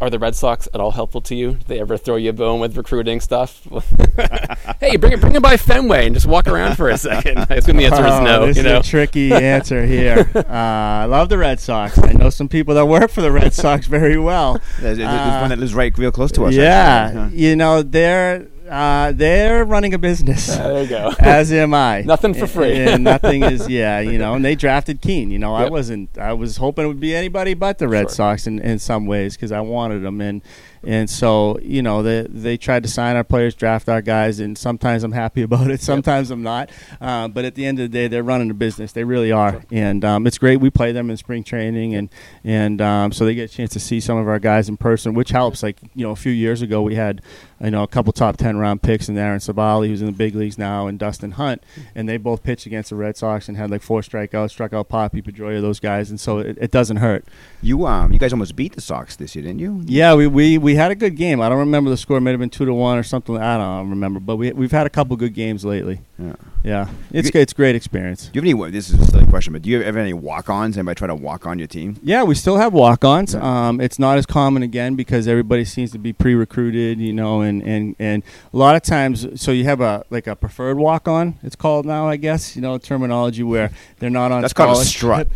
[0.00, 1.52] are the Red Sox at all helpful to you?
[1.52, 3.62] Do they ever throw you a bone with recruiting stuff?
[4.80, 7.46] hey, bring it, bring it by Fenway and just walk around for a second.
[7.48, 8.46] I assume the answer is Oh, no.
[8.46, 10.28] This You is a tricky answer here.
[10.34, 11.98] Uh, I love the Red Sox.
[11.98, 14.54] I know some people that work for the Red Sox very well.
[14.80, 16.54] There's, there's Uh, one that lives right real close to us.
[16.54, 17.38] yeah, actually.
[17.38, 20.48] You know they're uh, they're running a business.
[20.48, 21.12] Uh, there you go.
[21.18, 22.02] As am I.
[22.02, 22.72] Nothing for free.
[22.78, 24.34] And, and nothing is, yeah, you know.
[24.34, 25.30] And they drafted Keane.
[25.30, 26.16] You know, I wasn't.
[26.16, 28.08] I was hoping it would be anybody but the Red Sure.
[28.10, 30.20] Sox in, in some ways because I wanted them.
[30.20, 30.40] And
[30.84, 34.56] and so you know they they tried to sign our players, draft our guys, and
[34.58, 36.70] sometimes I'm happy about it, sometimes I'm not.
[37.00, 38.90] Uh, but at the end of the day, they're running a business.
[38.92, 39.62] They really are, Sure.
[39.70, 40.56] and um, it's great.
[40.56, 42.08] We play them in spring training, and
[42.42, 45.14] and um, so they get a chance to see some of our guys in person,
[45.14, 45.62] which helps.
[45.62, 47.22] Like you know, a few years ago we had
[47.62, 50.34] you know a couple top ten round picks in Aaron Civale, who's in the big
[50.34, 51.62] leagues now, and Dustin Hunt,
[51.94, 54.88] and they both pitched against the Red Sox and had like four strikeouts, struck out
[54.88, 57.24] Papi Pedroia, those guys, and so it, it doesn't hurt.
[57.62, 59.82] You um, you guys almost beat the Sox this year, didn't you?
[59.86, 61.40] Yeah, we, we, we had a good game.
[61.40, 63.36] I don't remember the score; it may have been two to one or something.
[63.36, 66.00] I don't remember, but we we've had a couple good games lately.
[66.18, 66.34] Yeah.
[66.64, 68.28] Yeah, it's You- It's great experience.
[68.32, 68.70] Do you have any?
[68.70, 70.76] This is a silly question, but do you have any walk-ons?
[70.78, 71.96] Anybody try to walk on your team?
[72.04, 73.34] Yeah, we still have walk-ons.
[73.34, 73.40] Yeah.
[73.68, 77.51] Um, it's not as common again because everybody seems to be pre-recruited, you know, and,
[77.60, 78.22] and, and
[78.54, 81.34] a lot of times, so you have a like a preferred walk-on.
[81.42, 84.40] It's called now, I guess, you know, terminology where they're not on.
[84.40, 85.28] That's called a strut.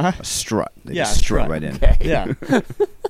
[0.00, 0.12] Huh?
[0.18, 0.72] A strut.
[0.84, 1.50] They Yeah, just strut strut.
[1.50, 1.74] right in.
[1.76, 1.96] Okay.
[2.00, 2.32] Yeah.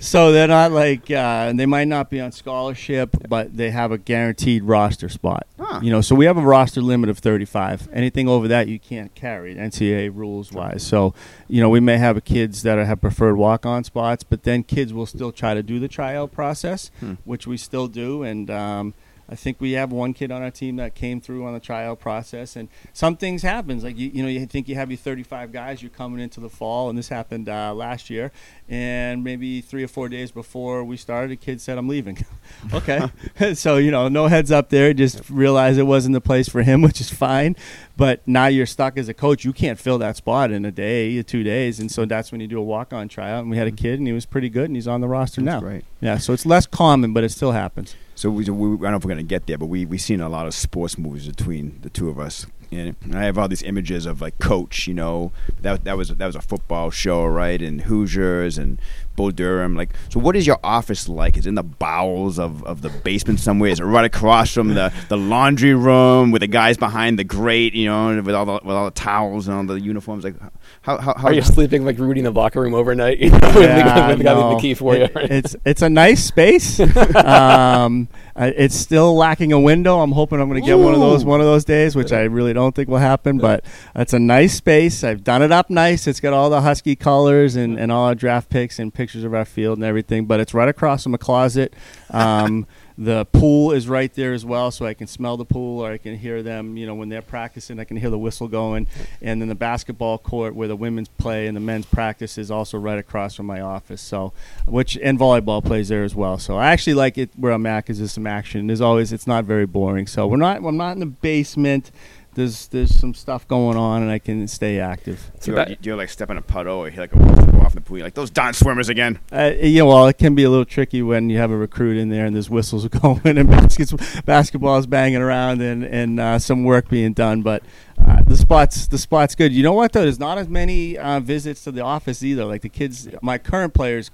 [0.00, 3.98] so they're not like uh, they might not be on scholarship, but they have a
[3.98, 5.46] guaranteed roster spot.
[5.58, 5.80] Huh.
[5.82, 7.88] You know, so we have a roster limit of 35.
[7.92, 10.82] Anything over that, you can't carry NCAA rules wise.
[10.82, 11.14] So,
[11.48, 15.06] you know, we may have kids that have preferred walk-on spots, but then kids will
[15.06, 17.14] still try to do the tryout process, Hmm.
[17.24, 18.50] which we still do, and.
[18.50, 18.94] Um,
[19.32, 22.00] I think we have one kid on our team that came through on the tryout
[22.00, 23.82] process, and some things happens.
[23.82, 26.50] Like you, you know, you think you have your 35 guys, you're coming into the
[26.50, 28.30] fall, and this happened uh, last year.
[28.68, 32.26] And maybe three or four days before we started, a kid said, "I'm leaving."
[32.74, 33.08] okay,
[33.54, 34.92] so you know, no heads up there.
[34.92, 37.56] Just realize it wasn't the place for him, which is fine.
[37.96, 39.46] But now you're stuck as a coach.
[39.46, 42.42] You can't fill that spot in a day or two days, and so that's when
[42.42, 43.40] you do a walk-on tryout.
[43.40, 45.40] And we had a kid, and he was pretty good, and he's on the roster.
[45.40, 45.66] That's now.
[45.66, 45.84] right.
[46.02, 47.96] Yeah, so it's less common, but it still happens.
[48.14, 50.20] So we, we, I don't know if we're to get there, but we we seen
[50.20, 52.46] a lot of sports movies between the two of us.
[52.70, 56.26] And I have all these images of like Coach, you know, that that was that
[56.26, 57.60] was a football show, right?
[57.60, 58.78] And Hoosiers and
[59.16, 59.74] Bull Durham.
[59.76, 61.36] Like, so what is your office like?
[61.36, 63.70] Is it in the bowels of, of the basement somewhere?
[63.70, 67.74] Is it right across from the, the laundry room with the guys behind the grate,
[67.74, 70.24] you know, with all the with all the towels and all the uniforms?
[70.24, 70.36] Like,
[70.82, 73.18] how how, how Are you sleeping like Rudy in the locker room overnight?
[73.22, 74.54] You know, with the, Yeah, with the guy no.
[74.54, 75.04] the key for you.
[75.04, 76.80] It- it's it's a nice space.
[77.16, 80.00] um, it's still lacking a window.
[80.00, 82.22] I'm hoping I'm going to get one of those one of those days, which I
[82.22, 83.38] really don't think will happen.
[83.38, 85.04] But it's a nice space.
[85.04, 86.06] I've done it up nice.
[86.06, 89.34] It's got all the husky colors and, and all our draft picks and pictures of
[89.34, 90.26] our field and everything.
[90.26, 91.74] But it's right across from a closet.
[92.10, 92.66] Um,
[92.98, 95.98] the pool is right there as well, so I can smell the pool or I
[95.98, 96.76] can hear them.
[96.76, 98.86] You know, when they're practicing, I can hear the whistle going.
[99.20, 102.78] And then the basketball court where the women's play and the men's practice is also
[102.78, 104.02] right across from my office.
[104.02, 104.32] So,
[104.66, 106.38] which and volleyball plays there as well.
[106.38, 108.66] So I actually like it where I'm at because there's some action.
[108.68, 110.06] There's always it's not very boring.
[110.06, 111.90] So we're not I'm not in the basement.
[112.34, 115.30] there's there's some stuff going on, and I can stay active.
[115.34, 117.14] Do So you, that- do you like step in a puddle or you hear like
[117.14, 118.02] a whistle go off the?
[118.02, 119.18] Like those darn swimmers again.
[119.30, 122.08] Uh, yeah, well, it can be a little tricky when you have a recruit in
[122.08, 126.88] there and there's whistles going and baskets, basketballs banging around and and uh, some work
[126.88, 127.42] being done.
[127.42, 127.62] But
[127.98, 129.52] uh, the spot's the spot's good.
[129.52, 130.02] You know what though?
[130.02, 132.44] There's not as many uh, visits to the office either.
[132.44, 134.10] Like the kids, my current players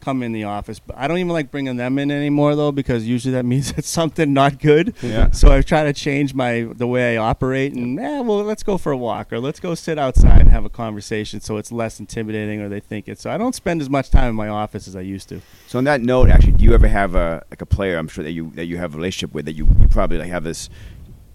[0.00, 3.06] come in the office, but I don't even like bringing them in anymore though because
[3.06, 4.94] usually that means it's something not good.
[5.02, 5.30] Yeah.
[5.30, 8.78] So I try to change my the way I operate and eh, well let's go
[8.78, 12.00] for a walk or let's go sit outside and have a conversation so it's less
[12.00, 13.18] intimidating or they think it.
[13.20, 15.40] So I don't spend as much time in my office as I used to.
[15.66, 17.98] So on that note, actually, do you ever have a like a player?
[17.98, 20.30] I'm sure that you that you have a relationship with that you, you probably like
[20.30, 20.68] have this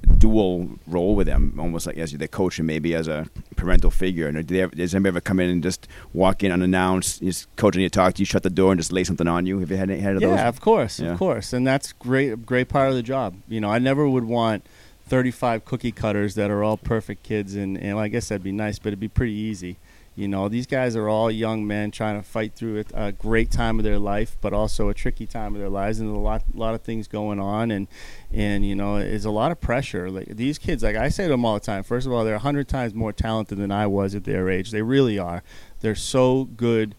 [0.05, 4.27] dual role with them, almost like as the coach and maybe as a parental figure.
[4.27, 7.53] And do they ever, does anybody ever come in and just walk in unannounced, just
[7.55, 9.59] coach and you talk to you, shut the door, and just lay something on you?
[9.59, 10.37] Have you had any had of Yeah, those?
[10.37, 11.11] Yeah, of course, Yeah.
[11.13, 12.45] of course, and that's great.
[12.45, 13.35] Great part of the job.
[13.47, 14.65] You know, I never would want
[15.07, 18.79] 35 cookie cutters that are all perfect kids, and, and I guess that'd be nice,
[18.79, 19.77] but it'd be pretty easy.
[20.15, 23.79] You know, these guys are all young men trying to fight through a, great time
[23.79, 26.73] of their life, but also a tricky time of their lives, and a lot, lot
[26.73, 27.87] of things going on, and
[28.31, 30.09] and you know, it's a lot of pressure.
[30.09, 31.83] Like these kids, like I say to them all the time.
[31.83, 34.71] First of all, they're hundred times more talented than I was at their age.
[34.71, 35.43] They really are.
[35.81, 36.95] They're so good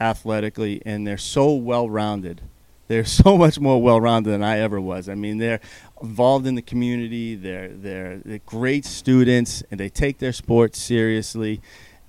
[0.00, 2.42] athletically, and they're so well rounded.
[2.88, 5.08] They're so much more well rounded than I ever was.
[5.08, 5.60] I mean, they're
[6.02, 7.36] involved in the community.
[7.36, 11.60] They're they're, they're great students, and they take their sports seriously.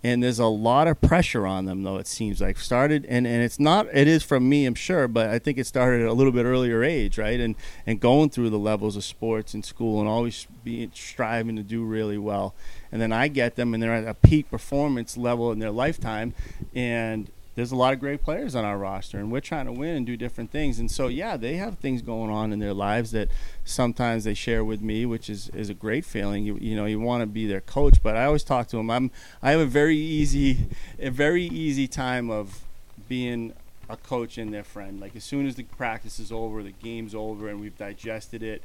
[0.03, 3.43] And there's a lot of pressure on them, though it seems like started, and, and
[3.43, 3.87] it's not.
[3.91, 6.45] It is from me, I'm sure, but I think it started at a little bit
[6.45, 7.39] earlier age, right?
[7.39, 11.63] And and going through the levels of sports in school, and always being striving to
[11.63, 12.53] do really well.
[12.91, 16.35] And then I get them, and they're at a peak performance level in their lifetime,
[16.75, 19.95] and there's a lot of great players on our roster, and we're trying to win
[19.95, 20.77] and do different things.
[20.77, 23.29] And so, yeah, they have things going on in their lives that
[23.65, 26.45] sometimes they share with me, which is, is a great feeling.
[26.45, 28.91] You, you know, you want to be their coach, but I always talk to them.
[28.91, 29.09] I'm
[29.41, 30.67] I have a very easy,
[30.99, 32.61] a very easy time of
[33.09, 33.53] being
[33.89, 34.99] a coach and their friend.
[34.99, 38.61] Like as soon as the practice is over, the game's over, and we've digested it.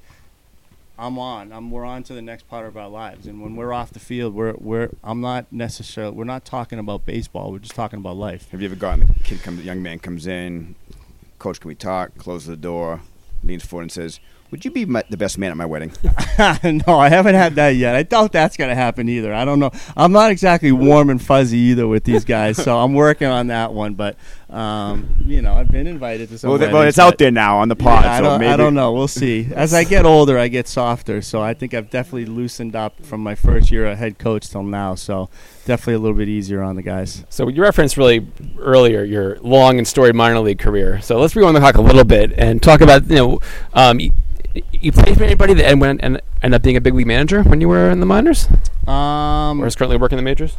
[0.99, 1.53] I'm on.
[1.53, 3.27] I'm we're on to the next part of our lives.
[3.27, 7.07] And when we're off the field, we're we're I'm not necessarily we're not talking about
[7.07, 7.51] baseball.
[7.51, 8.51] We're just talking about life.
[8.51, 10.75] Have you ever gotten the kid comes, the young man comes in,
[11.39, 12.17] coach, can we talk?
[12.19, 13.01] Closes the door,
[13.43, 14.21] leans forward and says,
[14.53, 15.93] "Would you be my, the best man at my wedding?"
[16.63, 17.97] no, I haven't had that yet.
[17.97, 19.35] I doubt that's going to happen either.
[19.35, 19.73] I don't know.
[19.97, 23.73] I'm not exactly warm and fuzzy either with these guys, so I'm working on that
[23.73, 23.95] one.
[23.95, 24.17] But
[24.53, 26.51] um, you know, I've been invited to some.
[26.51, 28.53] well, th- well, it's out there now on the pod, Yeah, I, so don't, maybe
[28.53, 28.93] I don't know.
[28.93, 29.49] We'll see.
[29.55, 31.23] As I get older, I get softer.
[31.23, 34.63] So I think I've definitely loosened up from my first year of head coach till
[34.63, 34.95] now.
[34.95, 35.31] So
[35.65, 37.25] definitely a little bit easier on the guys.
[37.31, 38.27] So you referenced really
[38.59, 41.01] earlier your long and storied minor league career.
[41.01, 43.41] So let's rewind the clock a little bit and talk about you know
[43.73, 44.01] um,
[44.73, 47.61] you, played for anybody that went and ended up being a big league manager when
[47.61, 48.49] you were in the minors,
[48.87, 50.57] Um, or is currently working in the majors.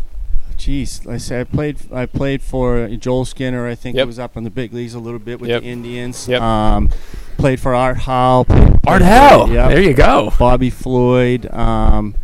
[0.57, 1.77] Jeez, like I said I played.
[1.91, 3.67] I played for Joel Skinner.
[3.67, 4.03] I think Yep.
[4.05, 5.61] he was up in the big leagues a little bit with Yep.
[5.63, 6.27] the Indians.
[6.27, 6.41] Yep.
[6.41, 6.89] Um,
[7.37, 8.45] played for Art Howe.
[8.85, 9.69] Art Howe, yep.
[9.71, 10.31] there you go.
[10.37, 11.51] Bobby Floyd.
[11.51, 12.15] Um,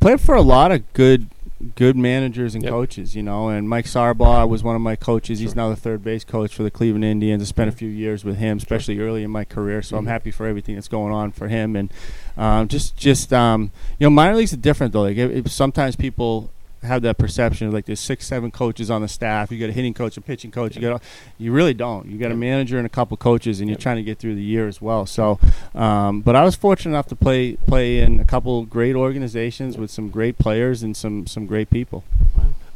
[0.00, 1.28] played for a lot of good,
[1.74, 2.70] good managers and Yep.
[2.72, 3.16] coaches.
[3.16, 5.40] You know, and Mike Sarbaugh was one of my coaches.
[5.40, 7.42] He's now the third base coach for the Cleveland Indians.
[7.42, 9.82] I spent a few years with him, especially early in my career.
[9.82, 10.08] So I'm Mhm.
[10.08, 11.74] happy for everything that's going on for him.
[11.76, 11.92] And
[12.36, 15.02] um, just, just um, you know, minor leagues are different though.
[15.02, 16.50] Like it, it- sometimes people
[16.82, 19.50] have that perception of like there's six, seven coaches on the staff.
[19.50, 20.76] You got a hitting coach, a pitching coach.
[20.76, 21.02] You got,
[21.38, 22.06] you really don't.
[22.06, 24.42] You got a manager and a couple coaches, and you're trying to get through the
[24.42, 25.06] year as well.
[25.06, 25.38] So,
[25.74, 29.90] um, but I was fortunate enough to play play in a couple great organizations with
[29.90, 32.04] some great players and some some great people.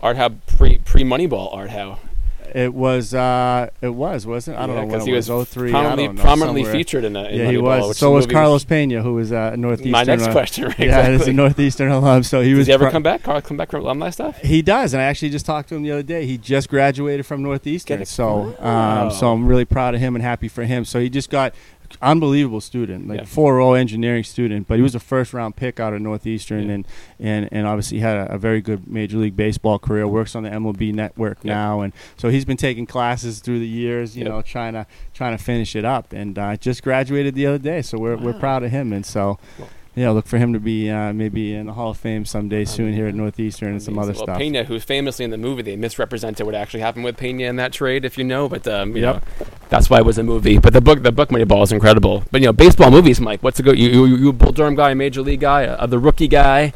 [0.01, 1.55] Art Howe pre pre Moneyball.
[1.55, 1.99] Art Howe.
[2.55, 4.61] It was uh, it was wasn't it?
[4.61, 5.29] I don't know when because it he was.
[5.31, 7.89] was 03, prominently, know, prominently featured in, in Yeah, he was.
[7.89, 9.93] which So was Carlos Pena, who was uh, northeastern.
[9.93, 10.79] My next uh, question, right?
[10.79, 11.19] Yeah, exactly.
[11.19, 12.23] he's a northeastern alum.
[12.23, 12.67] So he Does was.
[12.67, 13.23] he ever pro- come back?
[13.23, 14.39] Carl come back from alumni stuff?
[14.41, 16.27] He does, and I actually just talked to him the other day.
[16.27, 20.49] He just graduated from Northeastern, so um, so I'm really proud of him and happy
[20.49, 20.85] for him.
[20.85, 21.55] So he just got
[22.01, 23.25] unbelievable student, like Yeah.
[23.25, 26.75] 4.0 engineering student, but he was a first round pick out of Northeastern, Yeah.
[26.75, 26.87] and,
[27.21, 30.07] and and obviously had a, a very good Major League Baseball career.
[30.09, 31.55] Works on the MLB network Yeah.
[31.55, 35.37] now, and so he's been taking classes through the years, you know, trying to trying
[35.37, 37.83] to finish it up, and uh, just graduated the other day.
[37.83, 39.39] So we're we're proud of him, and so.
[39.59, 39.69] Cool.
[39.95, 42.95] Yeah, look for him to be uh, maybe in the Hall of Fame someday soon
[42.95, 44.39] here at Northeastern and some other well, stuff.
[44.39, 47.75] Pena, who's famously in the movie, they misrepresented what actually happened with Pena in that
[47.75, 48.49] trade, if you know.
[48.49, 49.15] But um, you Yep.
[49.17, 50.57] know, that's why it was a movie.
[50.57, 52.25] But the book, the book Moneyball is incredible.
[52.31, 53.43] But you know, baseball movies, Mike.
[53.43, 53.79] What's a good?
[53.79, 56.73] You, you, you a Bull Durham guy, a major league guy, uh, the rookie guy.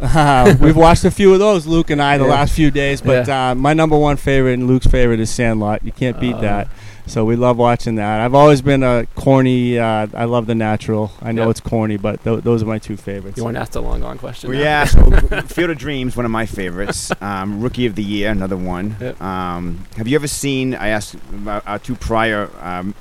[0.60, 2.30] We've watched a few of those, Luke and I, the Yeah.
[2.32, 3.00] last few days.
[3.00, 5.82] But uh, my number one favorite and Luke's favorite is Sandlot.
[5.82, 6.68] You can't beat Uh, that.
[7.08, 8.20] So we love watching that.
[8.20, 9.78] I've always been a corny.
[9.78, 11.12] Uh, I love the natural.
[11.22, 11.50] I know Yep.
[11.52, 13.36] it's corny, but th- those are my two favorites.
[13.38, 14.50] You want to ask the long gone question?
[14.50, 15.10] Well, yeah, so
[15.46, 17.12] Field of Dreams, one of my favorites.
[17.20, 18.96] Um, Rookie of the Year, another one.
[19.00, 19.22] Yep.
[19.22, 20.74] Um, have you ever seen?
[20.74, 22.94] I asked about our two prior um,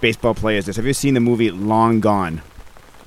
[0.00, 0.74] baseball players this.
[0.76, 2.42] Have you seen the movie Long Gone?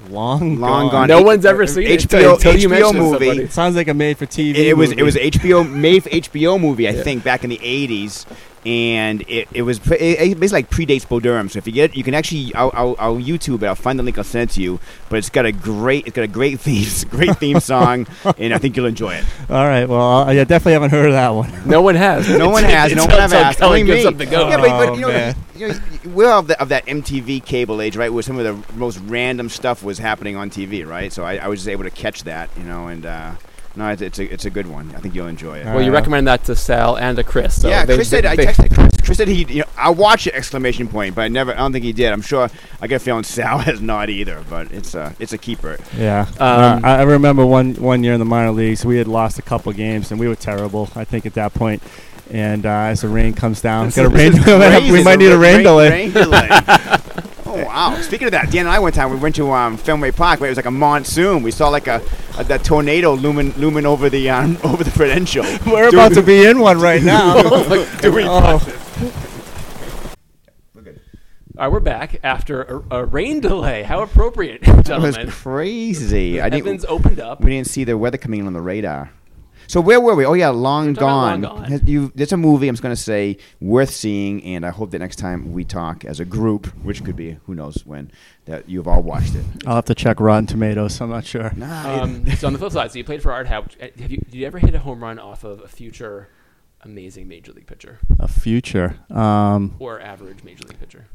[0.10, 1.10] Long, Long Gone.
[1.10, 3.30] No H- one's ever seen it HBO until you HBO mention it movie.
[3.44, 4.52] It sounds like a made for TV.
[4.52, 7.04] It, it was it was HBO made for HBO movie I Yeah.
[7.04, 8.26] think back in the eighties,
[8.68, 11.48] and it, it was pre- it, it basically like predates Bull Durham.
[11.48, 13.68] So if you get you can actually I'll, I'll, I'll YouTube it.
[13.68, 14.18] I'll find the link.
[14.18, 14.80] I'll send it to you.
[15.10, 18.06] But it's got a great it's got a great theme great theme song,
[18.38, 19.26] and I think you'll enjoy it.
[19.50, 19.88] All right.
[19.88, 21.52] Well, I I definitely haven't heard of that one.
[21.66, 22.30] No one has.
[22.30, 22.94] No one has.
[22.96, 23.32] No one has.
[23.32, 23.60] until asked.
[23.60, 24.08] Kelly Only gives me.
[24.10, 24.50] up the go.
[24.50, 25.36] Yeah, but, but Oh, you know, man.
[25.56, 28.12] you know, we're of, the, of that MTV cable age, right?
[28.12, 31.12] Where some of the most random stuff was happening on TV, right?
[31.12, 33.32] So I, I was just able to catch that, you know, and uh,
[33.78, 34.92] no, it's, it's a it's a good one.
[34.96, 35.68] I think you'll enjoy it.
[35.68, 37.62] All Well, you Uh, recommend that to Sal and to Chris.
[37.62, 38.92] So yeah, they- Chris they- said I texted Chris.
[39.04, 40.34] Chris said he, you know, I watched it!
[40.34, 41.16] Exclamation point!
[41.16, 42.12] But I never, I don't think he did.
[42.12, 42.50] I'm sure.
[42.82, 44.44] I get a feeling Sal has not either.
[44.50, 45.78] But it's a, it's a keeper.
[45.98, 49.08] Yeah, Um, uh, I I remember one one year in the minor leagues, we had
[49.08, 50.90] lost a couple games and we were terrible.
[50.96, 51.82] I think at that point,
[52.32, 54.32] and uh, as the rain comes down, This got a rain.
[54.34, 55.90] this we might need a rain delay.
[55.90, 56.50] Rain delay.
[57.58, 58.02] Oh wow!
[58.02, 60.40] Speaking of that, Dan and I one time we went to um, Fenway Park.
[60.40, 61.44] Where it was like a monsoon.
[61.44, 62.02] We saw like a,
[62.38, 65.44] a that tornado looming looming over the um, over the Prudential.
[65.66, 67.42] We're about to be in one right now.
[68.02, 68.60] doing oh,
[71.60, 73.82] All right, we're back after a, a rain delay.
[73.82, 75.32] How appropriate, That was gentlemen.
[75.32, 76.40] crazy.
[76.40, 76.86] I Heavens didn't.
[76.94, 77.42] opened up.
[77.42, 79.12] We didn't see the weather coming in on the radar.
[79.68, 80.26] So where were we?
[80.26, 81.62] Oh yeah, Long talking about Gone.
[81.62, 81.82] Long Gone.
[81.88, 82.68] You, it's a movie.
[82.68, 86.20] I'm just gonna say worth seeing, and I hope that next time we talk as
[86.20, 88.12] a group, which could be who knows when,
[88.46, 89.44] that you've all watched it.
[89.66, 91.00] I'll have to check Rotten Tomatoes.
[91.02, 91.52] I'm not sure.
[91.56, 93.66] Nah, Um, so on the flip side, so you played for Art Howe.
[93.80, 94.18] Have you?
[94.18, 96.30] Did you ever hit a home run off of a future
[96.88, 98.98] amazing major league pitcher A future.
[99.10, 101.08] Um, or average major league pitcher?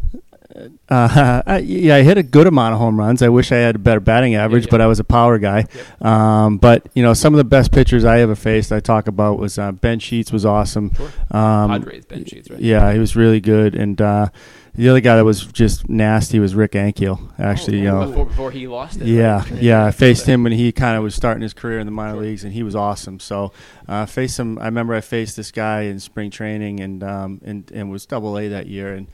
[0.89, 3.23] uh, I, yeah, I hit a good amount of home runs.
[3.23, 4.71] I wish I had a better batting average, yeah.
[4.71, 5.67] but I was a power guy.
[6.01, 9.39] Um, but you know, some of the best pitchers I ever faced, I talk about
[9.39, 10.93] was uh, Ben Sheets was awesome.
[10.95, 11.11] Sure.
[11.31, 12.61] Um, Padres Ben Sheets, right?
[12.61, 13.75] Yeah, he was really good.
[13.75, 14.29] And uh,
[14.75, 17.21] the other guy that was just nasty was Rick Ankiel.
[17.39, 18.07] Actually, Oh, you know.
[18.07, 19.07] before, before he lost it.
[19.07, 19.63] Yeah, right?
[19.63, 19.85] yeah.
[19.87, 22.23] I faced him when he kind of was starting his career in the minor Sure.
[22.23, 23.21] leagues, and he was awesome.
[23.21, 23.53] So,
[23.89, 24.59] uh, faced him.
[24.59, 28.39] I remember I faced this guy in spring training, and um, and and was Double
[28.39, 29.07] A that year, and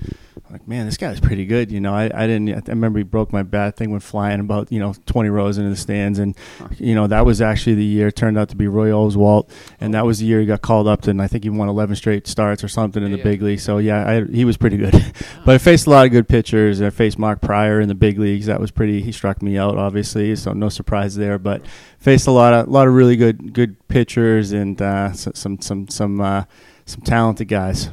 [0.47, 1.73] I'm like, man, this guy's pretty good.
[1.73, 2.51] You know, I, I didn't.
[2.69, 3.77] I remember he broke my bat.
[3.77, 6.37] Thing went flying about you know 20 rows into the stands, and
[6.79, 8.11] you know that was actually the year.
[8.11, 9.51] Turned out to be Roy Oswalt,
[9.81, 11.97] and that was the year he got called up and I think he won 11
[11.97, 13.25] straight starts or something in Yeah, the yeah.
[13.25, 13.61] big league.
[13.61, 14.95] So yeah, I, he was pretty good.
[15.49, 16.83] but I faced a lot of good pitchers.
[16.83, 18.45] I faced Mark Prior in the big leagues.
[18.45, 19.01] That was pretty.
[19.01, 21.39] He struck me out, obviously, so no surprise there.
[21.39, 21.63] But
[21.99, 25.89] faced a lot of a lot of really good good pitchers and uh, some some
[25.89, 26.45] some uh,
[26.85, 27.89] some talented guys.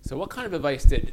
[0.00, 1.12] So, what kind of advice did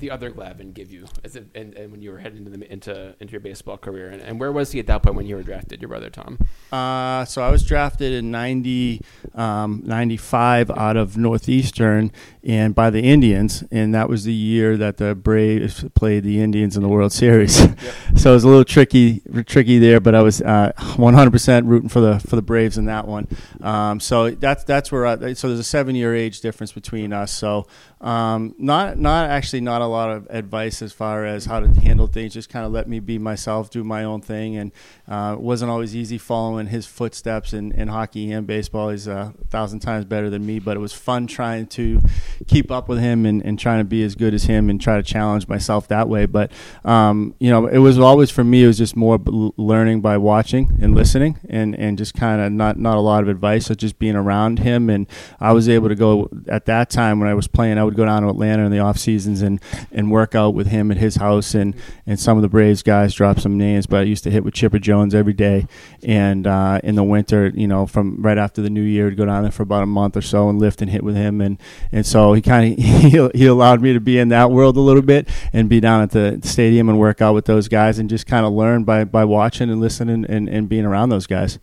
[0.00, 2.72] the other Glavine give you as a, and, and when you were heading into, the,
[2.72, 4.08] into into your baseball career?
[4.08, 5.80] And, and where was he at that point when you were drafted?
[5.80, 6.38] Your brother Tom.
[6.72, 9.00] Uh, so I was drafted in 90,
[9.34, 12.12] um, 95 out of Northeastern
[12.46, 16.76] and by the Indians, and that was the year that the Braves played the Indians
[16.76, 17.56] in the World Series.
[18.16, 22.00] so it was a little tricky, tricky there, but I was uh, 100% rooting for
[22.00, 23.26] the for the Braves in that one.
[23.60, 27.32] Um, so that's that's where I, so there's a seven year age difference between us.
[27.32, 27.66] So
[28.00, 32.06] um, not not actually not a lot of advice as far as how to handle
[32.06, 32.34] things.
[32.34, 34.72] Just kind of let me be myself, do my own thing, and
[35.08, 38.90] uh, wasn't always easy following his footsteps in, in hockey and baseball.
[38.90, 42.00] He's uh, a thousand times better than me, but it was fun trying to
[42.46, 44.96] keep up with him and, and trying to be as good as him and try
[44.96, 46.26] to challenge myself that way.
[46.26, 46.52] But
[46.84, 48.64] um, you know, it was always for me.
[48.64, 49.18] It was just more
[49.56, 53.28] learning by watching and listening, and, and just kind of not not a lot of
[53.28, 54.90] advice, so just being around him.
[54.90, 55.06] And
[55.40, 57.78] I was able to go at that time when I was playing.
[57.78, 59.60] I would go down to Atlanta in the off seasons and
[59.92, 61.74] and work out with him at his house and
[62.06, 64.54] and some of the Braves guys dropped some names, but I used to hit with
[64.54, 65.66] Chipper Jones every day.
[66.02, 69.24] And uh, in the winter, you know, from right after the New Year, to go
[69.24, 71.40] down there for about a month or so and lift and hit with him.
[71.40, 71.58] And
[71.92, 74.80] and so he kind of he, he allowed me to be in that world a
[74.80, 78.08] little bit and be down at the stadium and work out with those guys and
[78.08, 81.58] just kind of learn by by watching and listening and, and being around those guys.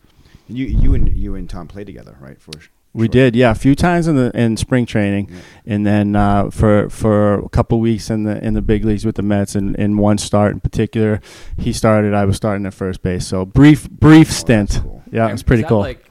[0.48, 2.40] you you and you and Tom played together, right?
[2.42, 2.52] For
[2.96, 5.40] We did, yeah, a few times in the in spring training, Yeah.
[5.74, 9.16] and then uh, for for a couple weeks in the in the big leagues with
[9.16, 9.56] the Mets.
[9.56, 11.20] And in one start in particular,
[11.58, 12.14] he started.
[12.14, 13.26] I was starting at first base.
[13.26, 14.80] So brief brief Oh, stint.
[14.84, 15.04] cool.
[15.12, 15.80] Yeah, it was pretty cool.
[15.80, 16.06] Like,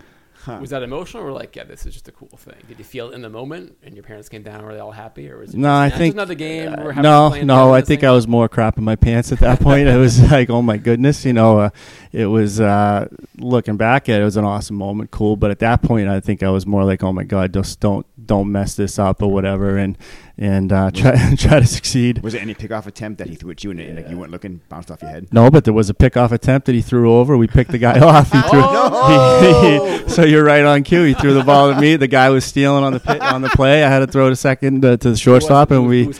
[0.44, 0.58] Huh.
[0.60, 2.56] was that emotional or like, yeah, this is just a cool thing?
[2.66, 4.64] Did you feel it in the moment and your parents came down?
[4.64, 6.72] Were they all happy, or was it No, just, I "Nah, it's think another game?
[6.72, 7.72] uh, We're no, no.
[7.72, 9.86] I think thing?" I was more crapping my pants at that point.
[9.86, 11.58] it was like, oh my goodness, you know.
[11.60, 11.70] Uh,
[12.12, 13.06] it was uh,
[13.38, 15.36] looking back at it, it was an awesome moment, cool.
[15.36, 18.04] But at that point, I think I was more like, oh my god, just don't
[18.26, 19.96] don't mess this up or whatever, and
[20.38, 22.22] and uh, try try to succeed.
[22.22, 24.30] Was there any pickoff attempt that he threw at you and, and like, you weren't
[24.32, 25.28] looking, bounced off your head?
[25.32, 27.36] No, but there was a pickoff attempt that he threw over.
[27.36, 28.32] We picked the guy off.
[28.32, 31.04] He threw, Oh, he- he- so you're right on cue.
[31.04, 31.96] He threw the ball at me.
[31.96, 33.84] The guy was stealing on the pit, on the play.
[33.84, 36.12] I had to throw to second uh, to the shortstop, and we.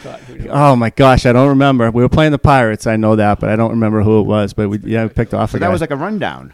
[0.51, 1.91] Oh my gosh, I don't remember.
[1.91, 2.87] We were playing the Pirates.
[2.87, 4.53] I know that, but I don't remember who it was.
[4.53, 5.51] But we yeah we picked off.
[5.53, 5.73] So a that guy.
[5.73, 6.53] was like a rundown.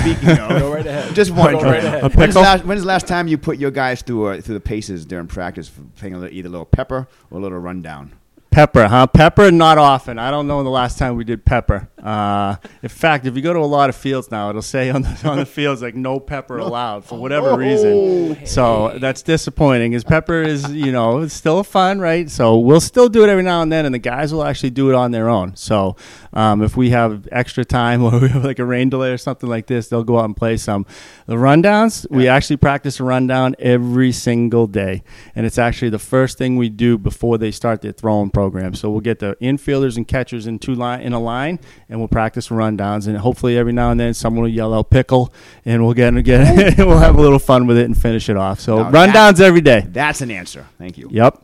[0.00, 1.14] Speaking of, Go right ahead.
[1.14, 1.64] just Go wondering.
[1.64, 2.14] right ahead.
[2.16, 4.60] When's the, last, when's the last time you put your guys through uh, through the
[4.60, 6.97] paces during practice, for playing a little, either a little pepper
[7.30, 8.17] or a little rundown?
[8.50, 9.06] Pepper, huh?
[9.06, 10.18] Pepper, not often.
[10.18, 11.88] I don't know the last time we did pepper.
[12.02, 15.02] Uh, in fact, if you go to a lot of fields now, it'll say on
[15.02, 18.46] the on the fields like no pepper allowed for whatever reason.
[18.46, 19.92] So that's disappointing.
[19.92, 22.30] Is pepper is you know it's still fun, right?
[22.30, 24.88] So we'll still do it every now and then, and the guys will actually do
[24.88, 25.54] it on their own.
[25.56, 25.96] So
[26.32, 29.48] um, if we have extra time or we have like a rain delay or something
[29.48, 30.86] like this, they'll go out and play some.
[31.26, 35.02] The rundowns, we actually practice a rundown every single day,
[35.34, 38.72] and it's actually the first thing we do before they start their throwing program.
[38.72, 41.58] So we'll get the infielders and catchers in two line in a line,
[41.88, 43.08] and we'll practice rundowns.
[43.08, 45.34] And hopefully, every now and then, someone will yell out pickle,
[45.64, 48.60] and we'll get get we'll have a little fun with it and finish it off.
[48.60, 49.84] So Now rundowns every day.
[49.88, 50.66] That's an answer.
[50.78, 51.08] Thank you.
[51.10, 51.42] Yep.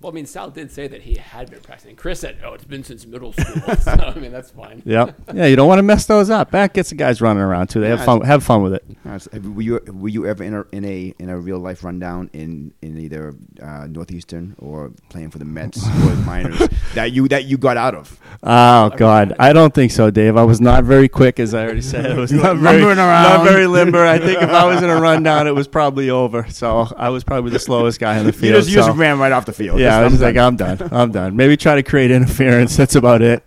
[0.00, 1.94] Well, I mean, Sal did say that he had been practicing.
[1.94, 4.82] Chris said, "Oh, it's been since middle school." so, I mean, that's fine.
[4.90, 5.14] Yep.
[5.34, 6.52] Yeah, you don't want to mess those up.
[6.52, 7.80] That gets the guys running around too.
[7.80, 8.22] They have fun.
[8.22, 8.84] Have fun with it.
[9.18, 11.84] So have- were you were you ever in a in a in a real life
[11.84, 17.12] rundown in in either uh, northeastern or playing for the Mets or the Miners that
[17.12, 18.18] you that you got out of?
[18.42, 20.36] Oh God, I don't think so, Dave.
[20.36, 22.06] I was not very quick, as I already said.
[22.10, 24.04] I was not very, lumbering not very limber.
[24.06, 26.48] I think if I was in a rundown, it was probably over.
[26.48, 28.54] So I was probably the slowest guy in the You field.
[28.56, 29.78] just, you just so- ran right off the field.
[29.78, 30.88] yeah, I was Just- just like, I'm done.
[30.92, 31.36] I'm done.
[31.36, 32.76] Maybe try to create interference.
[32.76, 33.42] That's about it.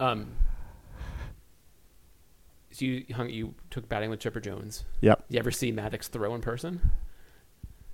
[0.00, 0.28] Um,
[2.70, 4.84] so you hung, you took batting with Chipper Jones.
[5.00, 5.24] Yep.
[5.28, 6.90] You ever see Maddux throw in person?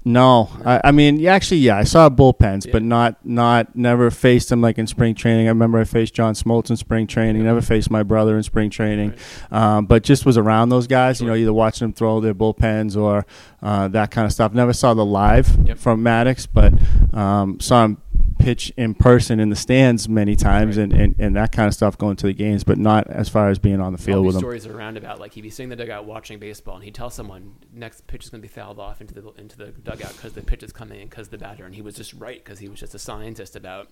[0.04, 2.72] No, I, I mean, yeah, actually, yeah, I saw bullpens, Yeah.
[2.72, 5.46] but not, not, never faced him like in spring training.
[5.46, 7.42] I remember I faced John Smoltz in spring training.
[7.44, 9.12] Never faced my brother in spring training,
[9.50, 11.20] um, but just was around those guys.
[11.20, 13.26] You know, either watching them throw their bullpens or
[13.62, 14.54] uh, that kind of stuff.
[14.54, 15.78] Never saw the live Yep.
[15.78, 16.72] from Maddux, but
[17.12, 18.00] um, saw him
[18.38, 20.84] pitch in person in the stands many times Right.
[20.84, 23.48] and, and, and that kind of stuff going to the games, but not as far
[23.50, 24.40] as being on the field with him.
[24.40, 27.10] stories around about like he'd be sitting in the dugout watching baseball, and he'd tell
[27.10, 30.32] someone next pitch is going to be fouled off into the into the dugout because
[30.32, 32.68] the pitch is coming in because the batter, and he was just right because he
[32.68, 33.90] was just a scientist about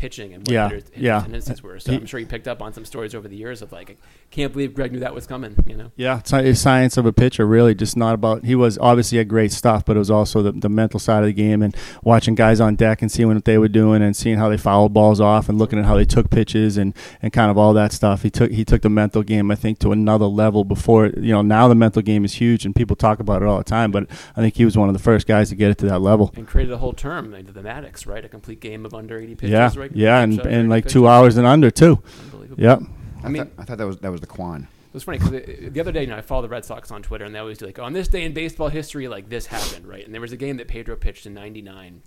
[0.00, 1.20] pitching and what Yeah, hitters' yeah.
[1.20, 1.78] tendencies were.
[1.78, 3.90] So He- I'm sure he picked up on some stories over the years of like,
[3.90, 3.96] I
[4.30, 5.54] can't believe Greg knew that was coming.
[5.66, 7.74] You know, Yeah, it's a science of a pitcher, really.
[7.74, 8.44] Just not about.
[8.44, 11.26] He was obviously had great stuff, but it was also the, the mental side of
[11.26, 14.38] the game and watching guys on deck and seeing what they were doing and seeing
[14.38, 17.50] how they fouled balls off and looking at how they took pitches and, and kind
[17.50, 18.22] of all that stuff.
[18.22, 20.64] He took he took the mental game, I think, to another level.
[20.64, 23.58] Before you know, now the mental game is huge and people talk about it all
[23.58, 23.90] the time.
[23.90, 26.00] But I think he was one of the first guys to get it to that
[26.00, 26.32] level.
[26.36, 28.24] and created a whole term into the Maddux, right?
[28.24, 29.50] A complete game of under 80 pitches.
[29.52, 29.89] yeah, right?
[29.92, 32.02] Yeah, and, Pitch, and like two hours and under too.
[32.24, 32.62] Unbelievable.
[32.62, 32.82] Yep.
[33.22, 34.68] I, I mean, thought, I thought that was that was the Quan.
[34.90, 35.30] It was funny because
[35.72, 37.58] the other day, you know, I follow the Red Sox on Twitter, and they always
[37.58, 40.04] do like, on this day in baseball history, like this happened, right?
[40.04, 42.02] And there was a game that Pedro pitched in '99.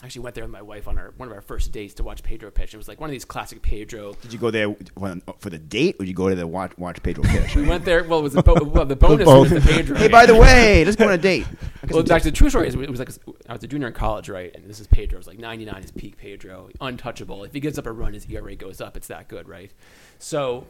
[0.00, 2.04] I actually went there with my wife on our one of our first dates to
[2.04, 2.72] watch Pedro pitch.
[2.72, 4.12] It was like one of these classic Pedro.
[4.22, 6.76] Did you go there when, for the date, or did you go to the watch
[6.78, 7.56] watch Pedro pitch?
[7.56, 8.04] We went there.
[8.04, 9.96] Well, it was a bo- well, the bonus was the Pedro.
[9.96, 11.46] hey, by the way, let's go on a date.
[11.82, 13.10] I Well, I'm- actually, the true story is it was like
[13.48, 14.54] I was a junior in college, right?
[14.54, 15.16] And this is Pedro.
[15.16, 17.42] It was like 99 is peak Pedro, untouchable.
[17.42, 18.96] If he gives up a run, his ERA goes up.
[18.96, 19.72] It's that good, right?
[20.20, 20.66] So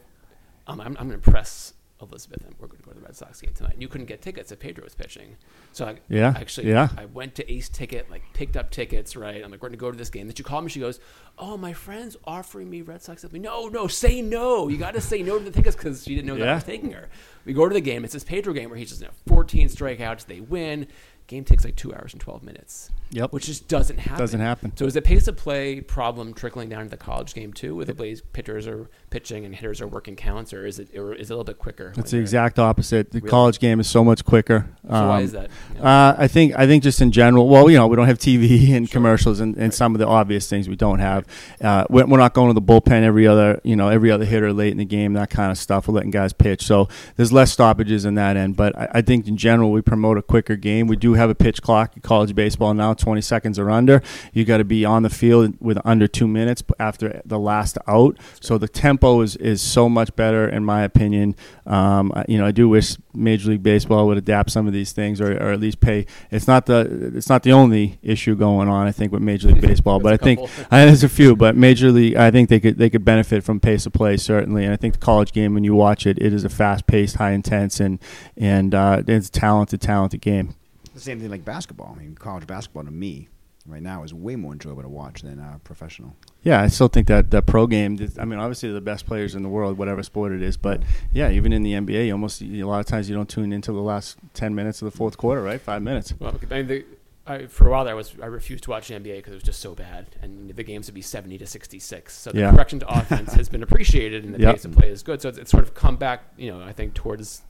[0.67, 3.17] um, I'm, I'm going to press Elizabeth, and we're going to go to the Red
[3.17, 3.75] Sox game tonight.
[3.75, 5.37] And you couldn't get tickets if Pedro was pitching.
[5.73, 6.89] So I, Yeah, actually, yeah.
[6.97, 9.43] I went to Ace Ticket, like picked up tickets, right?
[9.45, 10.27] I'm like, we're going to go to this game.
[10.27, 10.71] Then she called me.
[10.71, 11.01] She goes,
[11.39, 14.69] "Oh, my friend's offering me Red Sox." tickets." No, no, say no.
[14.69, 16.65] You got to say no to the tickets because she didn't know that I was
[16.65, 17.09] taking her.
[17.45, 18.05] We go to the game.
[18.05, 20.27] It's this Pedro game where he's just you know, 14 strikeouts.
[20.27, 20.87] They win.
[21.29, 22.91] Game takes like two hours and 12 minutes.
[23.11, 23.33] Yep.
[23.33, 24.19] Which just doesn't happen.
[24.19, 24.73] Doesn't happen.
[24.77, 27.85] So is the pace of play problem trickling down to the college game too, where
[27.85, 31.31] the plays pitchers are pitching and hitters are working counts, or is it or is
[31.31, 31.93] it a little bit quicker?
[31.97, 33.11] It's the exact opposite.
[33.13, 33.31] The Really?
[33.31, 34.67] college game is so much quicker.
[34.85, 35.51] So why Um, is that?
[35.75, 35.83] Yeah.
[35.83, 37.49] Uh, I think I think just in general.
[37.49, 40.49] Well, you know, we don't have TV and commercials and, and some of the obvious
[40.49, 41.25] things we don't have.
[41.63, 44.53] Uh, we're, we're not going to the bullpen every other you know every other hitter
[44.53, 45.89] late in the game that kind of stuff.
[45.89, 48.57] We're letting guys pitch, so there's less stoppages in that end.
[48.57, 50.89] But I, I think in general we promote a quicker game.
[50.89, 54.03] We do have a pitch clock in college baseball now, 20 seconds or under.
[54.33, 58.17] You got to be on the field with under two minutes after the last out.
[58.41, 61.37] So the tempo is is so much better in my opinion.
[61.67, 64.93] Um, I- you know, I do wish Major League Baseball would adapt some of these
[64.93, 66.07] things, or, or at least pay.
[66.31, 68.87] It's not the it's not the only issue going on.
[68.87, 70.41] I think with Major League Baseball, but I think.
[70.71, 71.35] I, there's a few.
[71.37, 74.65] But Major League, I think they could they could benefit from pace of play certainly.
[74.65, 77.17] And I think the college game, when you watch it, it is a fast paced,
[77.17, 77.99] high intense, and
[78.37, 80.55] and uh, it's a talented, talented game.
[80.99, 81.95] The same thing like basketball.
[81.97, 83.29] I mean, college basketball to me
[83.67, 86.17] right now is way more enjoyable to watch than uh, professional.
[86.43, 87.99] Yeah, I still think that that pro game.
[88.19, 90.57] I mean, obviously the best players in the world, whatever sport it is.
[90.57, 90.83] But
[91.13, 93.73] yeah, even in the NBA, you almost a lot of times you don't tune into
[93.73, 95.61] the last ten minutes of the fourth quarter, right?
[95.61, 96.15] Five minutes.
[96.19, 96.85] Well, I mean, the,
[97.27, 99.37] I, for a while there, I was I refused to watch the NBA because it
[99.37, 102.17] was just so bad, and the games would be seventy to sixty six.
[102.17, 102.53] So the Yeah.
[102.53, 104.55] correction to offense has been appreciated, and the Yep.
[104.55, 105.21] pace of play is good.
[105.21, 107.43] So it's, it's sort of come back, you know, I think towards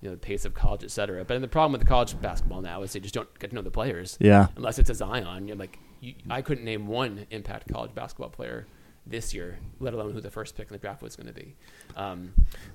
[0.00, 1.24] you know the pace of college, et cetera.
[1.24, 3.62] But the problem with the college basketball now is they just don't get to know
[3.62, 4.16] the players.
[4.20, 4.48] Yeah.
[4.56, 5.48] unless it's a Zion.
[5.48, 8.66] You're like, you, I couldn't name one impact college basketball player
[9.06, 11.56] this year, let alone who the first pick in the draft was going to be.
[11.96, 12.32] Um,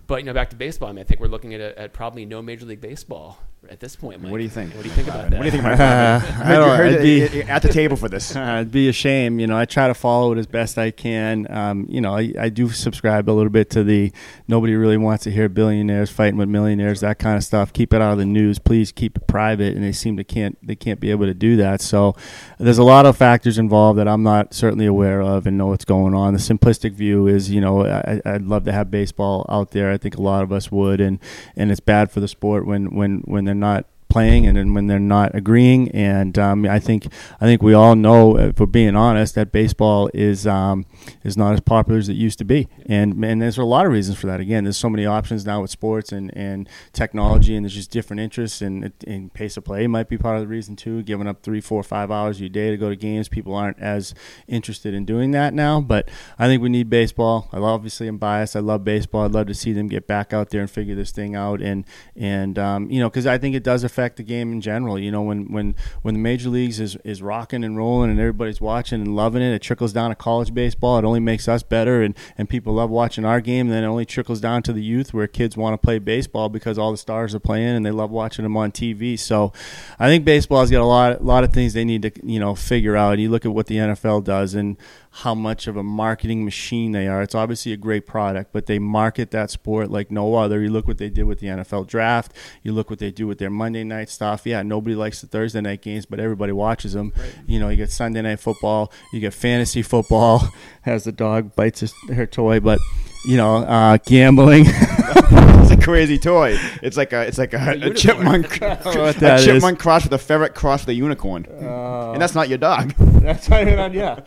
[0.08, 0.90] but you know, back to baseball.
[0.90, 3.38] I mean, I think we're looking at, a, at probably no Major League Baseball
[3.70, 4.22] at this point.
[4.22, 4.30] Mike.
[4.30, 4.74] What do you think?
[4.76, 5.38] What do you think about that?
[5.38, 6.22] What do you think about Uh.
[6.44, 8.36] I don't know, heard I'd be- it- it- at the table for this.
[8.44, 9.58] Uh, it'd be a shame, you know.
[9.58, 11.48] I try to follow it as best I can.
[11.50, 14.12] Um, you know, I, I do subscribe a little bit to the
[14.50, 17.72] nobody really wants to hear billionaires fighting with millionaires, that kind of stuff.
[17.72, 18.92] Keep it out of the news, please.
[18.92, 21.80] Keep it private, and they seem to can't they can't be able to do that.
[21.80, 22.16] So
[22.60, 25.86] there's a lot of factors involved that I'm not certainly aware of and know what's
[25.86, 26.34] going on.
[26.34, 29.03] The simplistic view is, you know, I, I'd love to have baseball
[29.50, 29.92] out there.
[29.92, 31.20] I think a lot of us would, and
[31.56, 34.86] and it's bad for the sport when when when they're not playing and then when
[34.86, 35.90] they're not agreeing.
[35.92, 37.08] And um, I think
[37.42, 40.86] I think we all know, if we're being honest, that baseball is um,
[41.24, 42.68] is not as popular as it used to be.
[42.86, 44.40] And and there's a lot of reasons for that.
[44.40, 48.20] Again, there's so many options now with sports and, and technology, and there's just different
[48.20, 48.62] interests.
[48.62, 51.02] And, and pace of play might be part of the reason too.
[51.02, 54.14] Giving up three, four, five hours your day to go to games, people aren't as
[54.48, 55.82] interested in doing that now.
[55.82, 57.50] But I think we need baseball.
[57.52, 58.56] I obviously am biased.
[58.56, 59.26] I love baseball.
[59.26, 61.62] I'd love to see them get back out there and figure this thing out.
[61.62, 61.84] And
[62.16, 65.00] and um, you know, because I think it does affect the game in general.
[65.00, 68.62] You know, when when when the major leagues is is rocking and rolling and everybody's
[68.62, 70.98] watching and loving it, it trickles down to college baseball.
[70.98, 73.70] It only makes us better, and and people love watching our game.
[73.70, 76.78] Then it only trickles down to the youth, where kids want to play baseball because
[76.78, 79.18] all the stars are playing and they love watching them on TV.
[79.18, 79.54] So,
[80.00, 82.96] I think baseball's got a lot lot of things they need to you know figure
[82.96, 83.20] out.
[83.20, 84.78] You look at what the NFL does and
[85.18, 87.22] how much of a marketing machine they are.
[87.22, 90.60] It's obviously a great product, but they market that sport like no other.
[90.60, 92.34] You look what they did with the NFL draft.
[92.64, 94.42] You look what they do with their Monday night stuff.
[94.46, 97.14] Yeah, nobody likes the Thursday night games, but everybody watches them.
[97.46, 100.50] You know, you get Sunday night football, you get fantasy football,
[100.86, 102.80] as the dog bites his, her toy, but
[103.26, 104.66] you know, uh, gambling.
[104.68, 106.58] it's a crazy toy.
[106.82, 107.96] It's like a it's like a, a unicorn.
[107.96, 109.46] chipmunk, a that is.
[109.46, 112.96] chipmunk cross with a ferret cross with a unicorn, Uh, and that's not your dog.
[112.98, 114.22] That's not even on, yeah.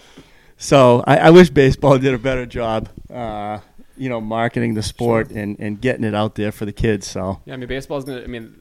[0.57, 3.61] So I, I wish baseball did a better job, uh,
[3.96, 7.07] you know, marketing the sport and, and getting it out there for the kids.
[7.07, 8.22] So Yeah, I mean, baseball's gonna.
[8.22, 8.61] I mean,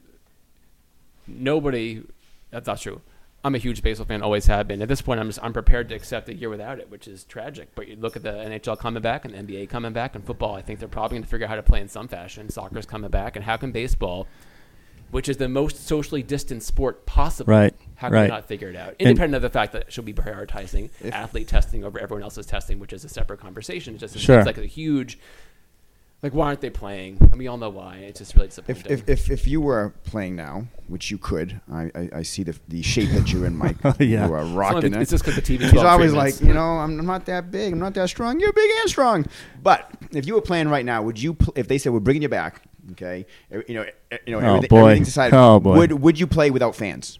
[1.26, 2.02] nobody.
[2.50, 3.00] That's not true.
[3.44, 4.82] I'm a huge baseball fan, always have been.
[4.82, 7.22] At this point, I'm just I'm prepared to accept a year without it, which is
[7.22, 7.68] tragic.
[7.76, 10.56] But you look at the NHL coming back and the NBA coming back and football.
[10.56, 12.50] I think they're probably going to figure out how to play in some fashion.
[12.50, 14.26] Soccer's coming back, and how can baseball,
[15.12, 18.22] which is the most socially distant sport possible, Right, How can right.
[18.24, 18.94] they not figure it out?
[18.98, 22.78] Independent of the fact that she'll be prioritizing If- athlete testing over everyone else's testing,
[22.78, 23.94] which is a separate conversation.
[23.94, 24.36] It just Sure.
[24.36, 25.18] seems like a huge.
[26.22, 27.18] Like, why aren't they playing?
[27.20, 27.96] And we all know why.
[27.98, 28.92] It's just really If, disappointing.
[28.92, 32.58] if, if, if you were playing now, which you could, I, I, I see the
[32.68, 33.76] the shape that you're in, Mike.
[33.84, 34.26] Oh, yeah.
[34.26, 35.02] You are rocking only- it.
[35.02, 35.70] It's just because the TV.
[35.70, 37.72] He's always like, you know, I'm, I'm not that big.
[37.74, 38.40] I'm not that strong.
[38.40, 39.26] You're big and strong.
[39.62, 41.34] But if you were playing right now, would you?
[41.34, 43.26] Pl- if they said we're bringing you back, okay,
[43.68, 43.84] you know,
[44.26, 44.78] you know, Oh, everything, boy.
[44.80, 45.36] everything's decided.
[45.36, 45.76] Oh, boy.
[45.76, 47.18] Would would you play without fans?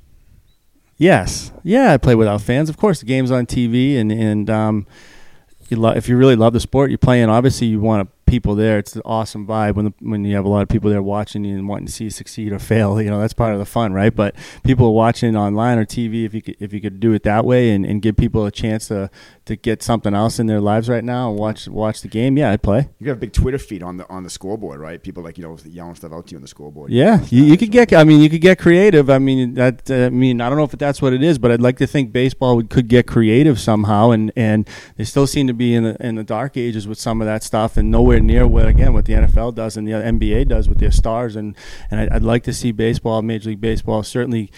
[0.97, 2.69] Yes, yeah, I play without fans.
[2.69, 4.87] Of course, the game's on TV, and and um,
[5.69, 8.79] you lo- if you really love the sport you're playing, obviously you want people there.
[8.79, 11.45] It's an awesome vibe when the, when you have a lot of people there watching
[11.45, 13.01] you and wanting to see you succeed or fail.
[13.01, 14.15] You know, that's part of the fun, right?
[14.15, 17.45] But people watching online or TV, if you could, if you could do it that
[17.45, 19.11] way and, and give people a chance to
[19.47, 22.51] to get something else in their lives right now and watch watch the game, yeah,
[22.51, 22.89] I'd play.
[22.99, 25.03] You have a big Twitter feed on the on the scoreboard, right?
[25.03, 26.91] People like you know yelling stuff out to you on the scoreboard.
[26.91, 27.93] Yeah, you, you could get.
[27.93, 29.09] I mean, you could get creative.
[29.09, 29.89] I mean, that.
[29.91, 32.13] I mean, I don't know if that's what it is, but I'd like to think
[32.13, 35.97] baseball would, could get creative somehow, and and they still seem to be in the
[36.05, 39.05] in the dark ages with some of that stuff, and nowhere near what again what
[39.05, 41.57] the NFL does and the NBA does with their stars, and
[41.91, 44.51] and I'd, I'd like to see baseball, Major League Baseball, certainly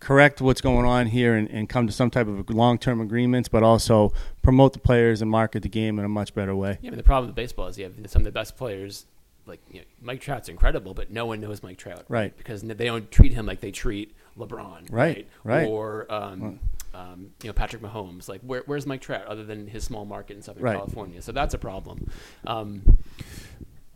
[0.00, 3.62] correct what's going on here and, and come to some type of long-term agreements, but
[3.62, 6.78] also promote the players and market the game in a much better way.
[6.80, 9.06] Yeah, mean, the problem with baseball is you have some of the best players.
[9.46, 12.36] Like you know, Mike Trout's incredible, but no one knows Mike Trout, Right.
[12.36, 15.66] Because they don't treat him like they treat LeBron, Right, right.
[15.66, 16.60] Or um,
[16.94, 18.28] um, you know Patrick Mahomes.
[18.28, 20.76] Like, where, where's Mike Trout other than his small market in Southern Right.
[20.76, 21.22] California?
[21.22, 22.10] So that's a problem.
[22.46, 22.82] Um,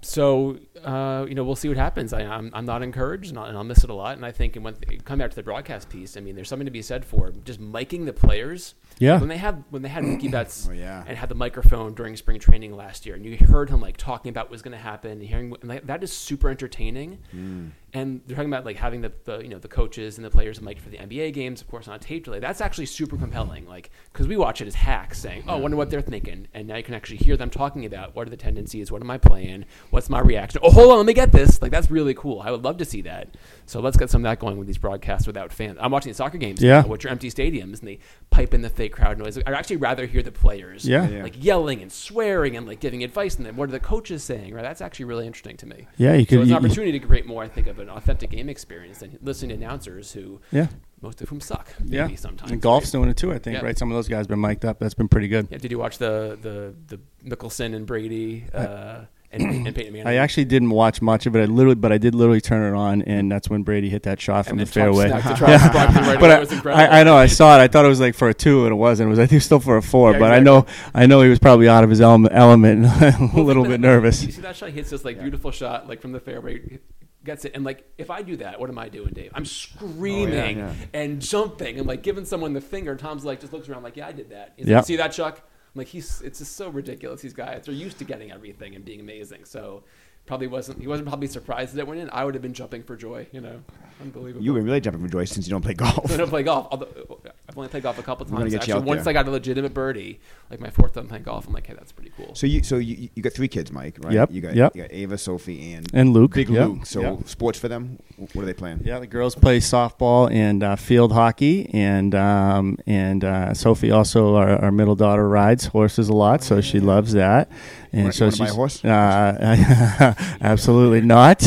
[0.04, 2.12] so uh, you know we'll see what happens.
[2.12, 4.16] I, I'm, I'm not encouraged, and I'll, and I'll miss it a lot.
[4.16, 4.74] And I think, and when
[5.04, 7.60] come back to the broadcast piece, I mean, there's something to be said for just
[7.60, 8.74] miking the players.
[9.02, 9.18] Yeah.
[9.18, 11.02] When they have when they had Mookie Betts Oh, yeah.
[11.06, 14.30] and had the microphone during spring training last year, and you heard him like talking
[14.30, 17.18] about what was going to happen, and hearing and like, that is super entertaining.
[17.34, 17.70] Mm.
[17.94, 20.60] and they're talking about like having the, the you know the coaches and the players
[20.62, 22.38] mic for the NBA games, of course, on a tape delay.
[22.38, 23.66] That's actually super compelling.
[23.66, 26.68] Like because we watch it as hacks saying, "Oh, I wonder what they're thinking," and
[26.68, 29.18] now you can actually hear them talking about what are the tendencies, what am I
[29.18, 30.60] playing, what's my reaction.
[30.62, 31.60] Oh, hold on, let me get this.
[31.60, 32.40] Like that's really cool.
[32.40, 33.36] I would love to see that.
[33.66, 35.78] So let's get some of that going with these broadcasts without fans.
[35.80, 36.82] I'm watching the soccer games, Yeah.
[36.82, 37.98] now, which are empty stadiums, and they
[38.30, 39.36] pipe in the fake crowd noise.
[39.38, 41.08] I'd actually rather hear the players, Yeah.
[41.08, 41.22] Yeah.
[41.22, 44.54] like yelling and swearing and like giving advice, and then what are the coaches saying?
[44.54, 45.88] Right, that's actually really interesting to me.
[45.96, 46.40] Yeah, you So could.
[46.42, 49.58] it's an opportunity to create more, I think, of an authentic game experience than listening
[49.58, 50.68] to announcers who, yeah,
[51.00, 51.68] most of whom suck.
[51.80, 52.16] Maybe yeah.
[52.16, 52.52] sometimes.
[52.52, 53.00] And golf's right?
[53.00, 53.32] doing it too.
[53.32, 53.56] I think.
[53.58, 53.64] Yeah.
[53.64, 53.76] Right.
[53.78, 54.78] Some of those guys have been mic'd up.
[54.78, 55.48] That's been pretty good.
[55.50, 59.02] Yeah, did you watch the the the Mickelson and Brady uh,
[59.32, 60.06] and, and Peyton Manning?
[60.06, 61.40] I actually didn't watch much of it.
[61.40, 64.20] I literally, but I did literally turn it on, and that's when Brady hit that
[64.20, 65.08] shot from and the fairway.
[65.08, 66.30] snapped the Travis Barkley right but.
[66.30, 66.94] I, It was incredible.
[66.94, 67.62] I, I know I saw it.
[67.62, 69.08] I thought it was like for a two, and it wasn't.
[69.08, 70.12] It was I think still for a four.
[70.12, 70.40] Yeah, but exactly.
[70.40, 72.86] I know I know he was probably out of his element, element
[73.34, 74.22] a little bit nervous.
[74.22, 74.68] You see that shot?
[74.70, 76.78] He hits this like beautiful shot, like from the fairway,
[77.24, 79.30] gets it, and like if I do that, what am I doing, Dave?
[79.34, 80.74] I'm screaming oh, yeah.
[80.92, 82.96] and jumping and like giving someone the finger.
[82.96, 84.54] Tom's like just looks around like, yeah, I did that.
[84.56, 84.76] He's Yep.
[84.76, 85.40] like, see that, Chuck?
[85.74, 87.22] Like, he's it's just so ridiculous.
[87.22, 89.44] These guys are used to getting everything and being amazing.
[89.44, 89.84] So
[90.26, 92.10] probably wasn't he wasn't probably surprised that it went in.
[92.10, 93.26] I would have been jumping for joy.
[93.32, 93.62] You know,
[94.00, 94.44] unbelievable.
[94.44, 96.10] You've been really jumping for joy since you don't play golf.
[96.12, 96.68] I don't play golf.
[96.70, 97.20] Although
[97.52, 98.52] I've only played golf a couple gonna times.
[98.52, 99.10] get you Actually, out once there.
[99.10, 101.92] I got a legitimate birdie, like my fourth time playing golf, I'm like, hey, that's
[101.92, 102.34] pretty cool.
[102.34, 104.14] So you so you, you got three kids, Mike, right?
[104.14, 104.74] Yep, You got, yep.
[104.74, 106.86] you got Ava, Sophie, and And Luke, Big yep, Luke.
[106.86, 107.28] So yep.
[107.28, 107.98] sports for them.
[108.16, 108.80] What are they playing?
[108.84, 114.36] Yeah, the girls play softball and uh, field hockey, and um, and uh, Sophie also
[114.36, 117.50] our, our middle daughter rides horses a lot, so she loves that.
[117.94, 118.82] And so wanna a horse?
[118.82, 121.46] Uh, absolutely not.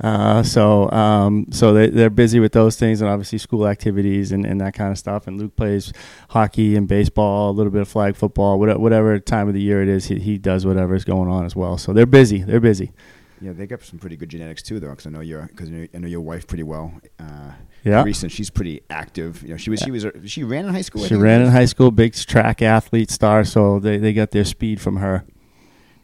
[0.00, 4.44] Uh, so um, so they they're busy with those things, and obviously school activities and,
[4.44, 5.26] and that kind of stuff.
[5.26, 5.92] And Luke plays
[6.30, 9.82] hockey and baseball, a little bit of flag football, whatever, whatever time of the year
[9.82, 11.78] it is, he, he does whatever is going on as well.
[11.78, 12.42] So they're busy.
[12.42, 12.92] They're busy.
[13.40, 14.90] Yeah, they got some pretty good genetics too, though.
[14.90, 16.92] Because I know your because I know your wife pretty well.
[17.18, 17.52] Uh,
[17.84, 18.02] Yeah.
[18.02, 19.42] Recent, she's pretty active.
[19.42, 21.04] You know, she was she was she ran in high school.
[21.06, 24.80] She ran in high school, big track athlete star, so they, they got their speed
[24.80, 25.24] from her.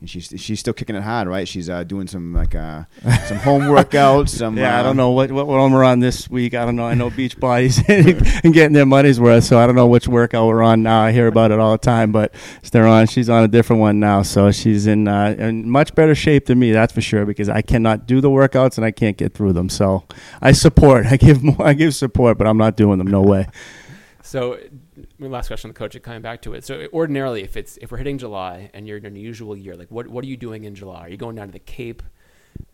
[0.04, 1.48] And she's she's still kicking it hard, right?
[1.48, 2.84] She's uh, doing some like uh,
[3.24, 4.28] some home workouts.
[4.44, 6.52] Some Yeah, uh, I don't know what what one we're on this week.
[6.52, 6.84] I don't know.
[6.84, 10.46] I know Beach Bodies and getting their money's worth, so I don't know which workout
[10.46, 11.00] we're on now.
[11.00, 12.34] I hear about it all the time, but
[12.70, 13.06] they're on.
[13.06, 16.58] She's on a different one now, so she's in uh, in much better shape than
[16.58, 16.70] me.
[16.70, 19.70] That's for sure because I cannot do the workouts and I can't get through them.
[19.70, 20.04] So
[20.42, 21.06] I support.
[21.10, 21.66] I give more.
[21.66, 23.06] I give support, but I'm not doing them.
[23.06, 23.46] No way.
[24.22, 24.58] So,
[25.18, 26.64] last question, on the coach, coming back to it.
[26.64, 29.90] So, ordinarily, if it's if we're hitting July and you're in an unusual year, like
[29.90, 31.06] what what are you doing in July?
[31.06, 32.02] Are you going down to the Cape?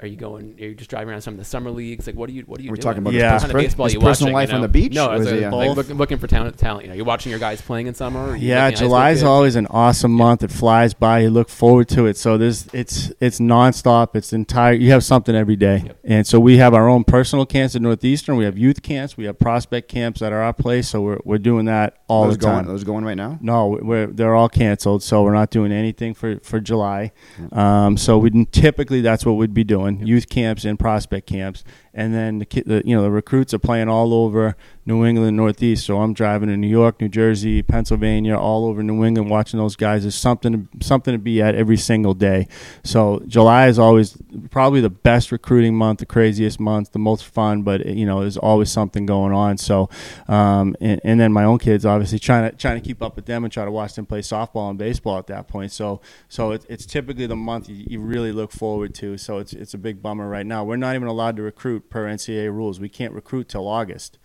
[0.01, 0.55] Are you going?
[0.59, 2.07] Are you just driving around some of the summer leagues?
[2.07, 2.43] Like, what are you?
[2.47, 2.83] What are you We're doing?
[2.83, 3.35] talking about Yeah.
[3.35, 4.95] his, What kind of pers- baseball his you personal watching, life you on the beach.
[4.95, 5.77] No, Or as is a, he, uh, like Both.
[5.77, 6.57] looking, looking for talent.
[6.57, 6.85] Talent.
[6.85, 8.21] You know, you're watching your guys playing in summer.
[8.21, 10.43] Or are you Yeah, looking at high school July is always an awesome month.
[10.43, 11.19] It flies by.
[11.21, 12.17] You look forward to it.
[12.17, 14.17] So there's it's it's nonstop.
[14.17, 14.73] It's entire.
[14.73, 15.83] You have something every day.
[15.87, 15.99] Yep.
[16.05, 18.37] And so we have our own personal camps at Northeastern.
[18.37, 19.19] We have youth camps.
[19.19, 20.89] We have prospect camps at our place.
[20.89, 22.65] So we're we're doing that all those the time.
[22.65, 23.39] going those going right now.
[23.43, 27.13] No, we're they're all canceled, so we're not doing anything for for July.
[27.53, 32.15] Um, so we typically that's what we'd be doing: youth camps and prospect camps, and
[32.15, 35.87] then the, the you know the recruits are playing all over New England, Northeast.
[35.87, 39.77] So I'm driving to New York, New Jersey, Pennsylvania, all over New England, watching those
[39.77, 40.03] guys.
[40.03, 42.49] There's something something to be at every single day.
[42.85, 44.17] So July is always
[44.51, 47.63] probably the best recruiting month, the craziest month, the most fun.
[47.63, 49.59] But you know, there's always something going on.
[49.59, 49.89] So,
[50.29, 53.27] um, and, and then my own kids, obviously trying to trying to keep up with
[53.27, 55.73] them and try to watch them play softball and baseball at that point.
[55.73, 59.19] So, so it, it's typically the month you, you really look forward to.
[59.19, 60.65] So it's it's a big bummer right now.
[60.65, 62.81] We're not even allowed to recruit per NCAA rules.
[62.81, 64.19] We can't recruit till August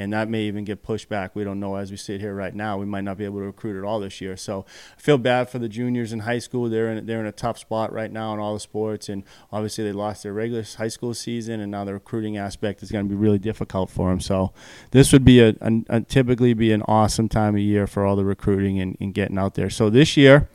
[0.00, 1.34] and that may even get pushed back.
[1.34, 2.78] We don't know as we sit here right now.
[2.78, 4.36] We might not be able to recruit at all this year.
[4.36, 4.64] So
[4.96, 6.70] I feel bad for the juniors in high school.
[6.70, 9.84] They're in they're in a tough spot right now in all the sports, and obviously
[9.84, 13.08] they lost their regular high school season, and now the recruiting aspect is going to
[13.08, 14.20] be really difficult for them.
[14.20, 14.52] So
[14.92, 18.16] this would be a, a, a typically be an awesome time of year for all
[18.16, 19.70] the recruiting and, and getting out there.
[19.70, 20.48] So this year.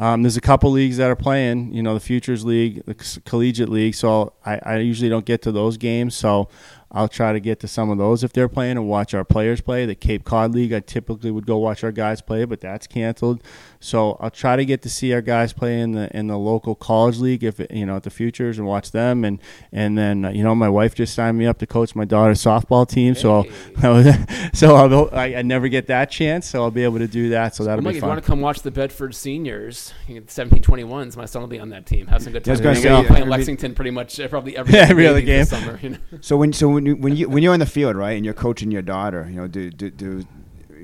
[0.00, 2.94] Um, there's a couple leagues that are playing, you know, the Futures League, the
[3.26, 3.94] Collegiate League.
[3.94, 6.14] So I, I usually don't get to those games.
[6.14, 6.48] So
[6.92, 9.60] I'll try to get to some of those if they're playing and watch our players
[9.60, 9.86] play.
[9.86, 13.42] The Cape Cod League, I typically would go watch our guys play, but that's canceled.
[13.78, 16.74] So I'll try to get to see our guys play in the in the local
[16.74, 19.24] college league if it, you know at the Futures and watch them.
[19.24, 19.40] And
[19.72, 22.42] and then uh, you know my wife just signed me up to coach my daughter's
[22.42, 23.14] softball team.
[23.14, 23.44] So
[24.52, 26.46] so I'll, I, I never get that chance.
[26.48, 27.54] So I'll be able to do that.
[27.54, 31.16] So that'll Well, Mike, be if you want to come watch the Bedford seniors, 1721s,
[31.16, 32.06] my son will be on that team.
[32.08, 34.74] Have some good Yeah, I was gonna We're say, playing Lexington pretty much probably every,
[34.80, 35.60] Yeah, every other this game.
[35.60, 35.78] summer.
[35.82, 35.98] You know?
[36.20, 38.34] So when so when you when you when you're on the field, right, and you're
[38.34, 40.24] coaching your daughter, you know, do do, do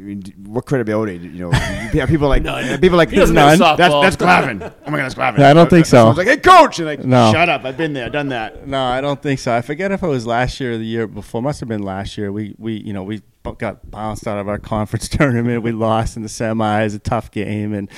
[0.06, 1.16] mean, what credibility?
[1.16, 1.52] You know,
[1.92, 2.80] yeah, people like None.
[2.80, 3.34] people like He None.
[3.34, 4.02] That's softball.
[4.02, 4.72] that's Glavine.
[4.86, 5.38] Oh my god, that's Glavine.
[5.40, 5.98] I don't think so.
[5.98, 7.32] Someone's like, hey, coach, and like, No.
[7.32, 7.64] shut up.
[7.64, 8.66] I've been there, done that.
[8.66, 9.54] No, I don't think so.
[9.54, 11.42] I forget if it was last year or the year before.
[11.42, 12.30] Must have been last year.
[12.32, 13.22] We we you know we bu-
[13.52, 15.62] got bounced out of our conference tournament.
[15.62, 17.88] We lost in the semis, a tough game, and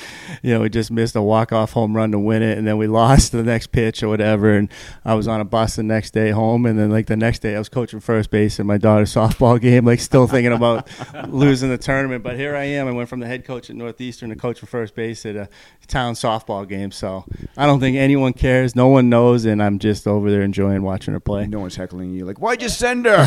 [0.41, 2.77] you know we just missed a walk off home run to win it, and then
[2.77, 4.51] we lost the next pitch or whatever.
[4.53, 4.69] And
[5.05, 7.55] I was on a bus the next day home, and then like the next day
[7.55, 10.87] I was coaching first base in my daughter's softball game, like still thinking about
[11.27, 12.23] losing the tournament.
[12.23, 12.87] But here I am.
[12.87, 15.49] I went from the head coach at Northeastern to coach for first base at a
[15.87, 16.91] town softball game.
[16.91, 17.25] So
[17.57, 18.75] I don't think anyone cares.
[18.75, 21.47] No one knows, and I'm just over there enjoying watching her play.
[21.47, 22.25] No one's heckling you.
[22.25, 23.17] Like, why'd you send her?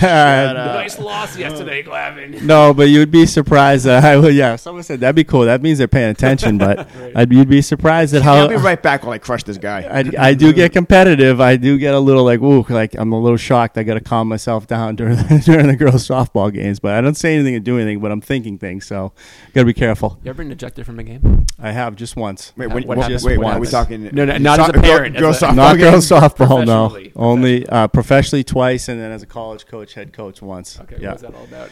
[0.00, 0.74] Shut up.
[0.74, 2.42] nice loss yesterday, Glavine.
[2.42, 4.34] No, but you'd be surprised that I would.
[4.34, 5.42] Yeah, someone said that'd be cool.
[5.42, 6.58] That means they're paying attention.
[6.58, 9.58] But I'd, you'd be surprised at how I'll be right back while I crush this
[9.58, 9.82] guy.
[9.82, 11.40] I, I do get competitive.
[11.40, 13.78] I do get a little like, ooh, like I'm a little shocked.
[13.78, 16.80] I got to calm myself down during the, during the girls' softball games.
[16.80, 18.00] But I don't say anything or do anything.
[18.00, 19.12] But I'm thinking things, so
[19.54, 20.18] got to be careful.
[20.24, 21.46] You ever been ejected from a game?
[21.58, 22.52] I have just once.
[22.56, 24.04] Wait, What when, happens- wait, what are we talking?
[24.12, 25.90] No, no, not as a parent, Girl, as a- softball Not game?
[25.90, 26.96] girls softball, no.
[27.16, 30.78] Only uh, professionally twice, and then as a college coach, head coach once.
[30.80, 31.08] Okay, yeah.
[31.08, 31.70] what was that all about?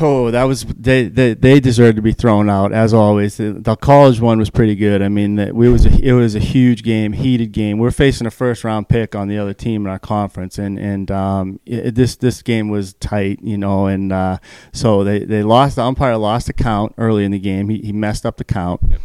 [0.00, 3.36] Oh, that was they they, they deserved to be thrown out as always.
[3.36, 5.02] The, the college one was pretty good.
[5.02, 7.78] I mean, it was a, it was a huge game, heated game.
[7.78, 10.78] We are facing a first round pick on the other team in our conference, and
[10.78, 13.86] and um, it, this this game was tight, you know.
[13.86, 14.38] And uh,
[14.72, 15.76] so they they lost.
[15.76, 17.68] The umpire lost the count early in the game.
[17.68, 18.80] He he messed up the count.
[18.88, 19.00] Yep.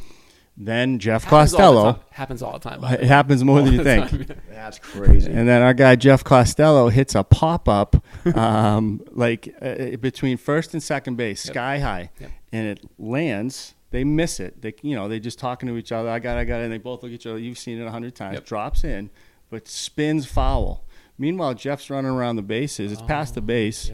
[0.60, 1.91] Then Jeff Happens all the Costello.
[1.93, 2.01] time.
[2.12, 2.82] happens all the time.
[2.82, 4.10] by It happens more than you think.
[4.10, 4.26] time.
[4.49, 5.32] That's crazy.
[5.32, 7.95] And then our guy Jeff Costello hits a pop up,
[8.36, 11.53] um, like uh, between first and second base, Yep.
[11.53, 12.32] sky high, Yep.
[12.51, 13.76] and it lands.
[13.91, 14.62] They miss it.
[14.62, 16.10] They, you know, they just talking to each other.
[16.10, 16.64] I got, it, I got, it.
[16.64, 17.38] And they both look at each other.
[17.38, 18.34] You've seen it a hundred times.
[18.36, 18.45] Yep.
[18.45, 19.10] Drops in,
[19.49, 20.84] but spins foul.
[21.20, 22.91] Meanwhile, Jeff's running around the bases.
[22.91, 23.91] It's past the base.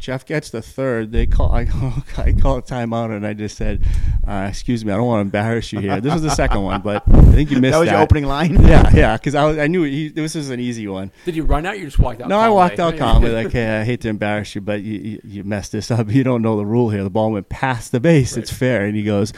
[0.00, 0.04] Yep.
[0.04, 1.12] Jeff gets the third.
[1.12, 1.52] They call.
[1.52, 1.60] I,
[2.16, 3.82] I call a timeout, and I just said,
[4.26, 6.80] uh, "Excuse me, I don't want to embarrass you here." This was the second one,
[6.80, 7.92] but I think you missed that was that.
[7.94, 8.58] your opening line.
[8.70, 11.10] Yeah, yeah, because I, was- I knew he, this was an easy one.
[11.24, 11.74] Did you run out?
[11.74, 12.28] Or you just walked out.
[12.28, 15.20] No, I walked out calmly, like, hey, I hate to embarrass you, but you, you,
[15.24, 16.10] you messed this up.
[16.10, 17.02] You don't know the rule here.
[17.02, 18.36] The ball went past the base.
[18.36, 18.84] It's fair.
[18.84, 19.32] And he goes,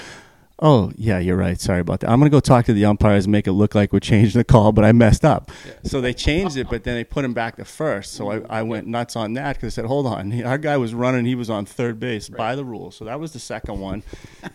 [0.62, 1.60] oh, yeah, you're right.
[1.60, 2.10] Sorry about that.
[2.10, 4.38] I'm going to go talk to the umpires and make it look like we're changing
[4.38, 5.50] the call, but I messed up.
[5.82, 8.12] So they changed it, but then they put him back to first.
[8.14, 10.42] So I, I went nuts on that because I said, hold on.
[10.44, 11.26] Our guy was running.
[11.26, 12.96] He was on third base by the rules.
[12.96, 14.04] So that was the second one.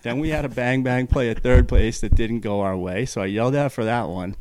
[0.02, 3.06] then we had a bang bang play at third base that didn't go our way.
[3.06, 4.38] So I yelled out for that one.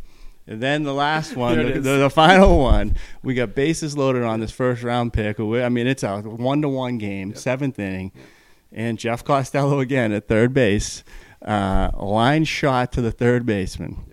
[0.46, 2.94] And then the last one, the, the, the final one,
[3.24, 5.40] we got bases loaded on this first round pick.
[5.40, 8.12] I mean, it's a one to one game, seventh inning,
[8.70, 11.02] and Jeff Costello again at third base,
[11.42, 14.12] uh, line shot to the third baseman.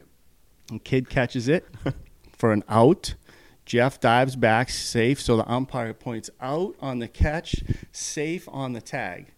[0.68, 1.66] The kid catches it
[2.38, 3.16] for an out.
[3.66, 5.22] Jeff dives back, safe.
[5.22, 9.34] So the umpire points out on the catch, safe on the tag.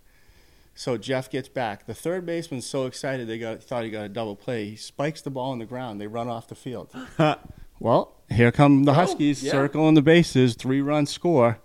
[0.74, 1.86] So Jeff gets back.
[1.86, 4.72] The third baseman's so excited they got thought he got a double play.
[4.72, 6.02] He spikes the ball on the ground.
[6.02, 6.94] They run off the field.
[7.80, 9.52] well, here come the Huskies yeah.
[9.52, 11.60] circling the bases, three run score.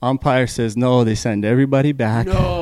[0.00, 1.04] Umpire says no.
[1.04, 2.26] They send everybody back.
[2.26, 2.61] No.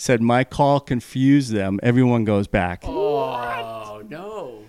[0.00, 1.80] Said my call confused them.
[1.82, 2.84] Everyone goes back.
[2.84, 4.62] Oh no.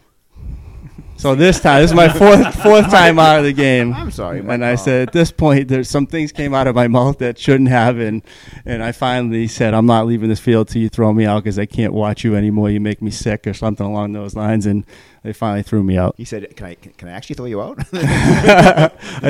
[1.17, 3.93] So this time, this is my fourth fourth time out of the game.
[3.93, 4.86] I'm sorry, my And I call.
[4.86, 7.99] said, at this point, there's some things came out of my mouth that shouldn't have,
[7.99, 8.23] and
[8.65, 11.59] and I finally said, I'm not leaving this field till you throw me out because
[11.59, 12.69] I can't watch you anymore.
[12.71, 14.65] You make me sick or something along those lines.
[14.65, 14.84] And
[15.24, 16.15] they finally threw me out.
[16.17, 18.89] He said, "Can I can I actually throw you out?" I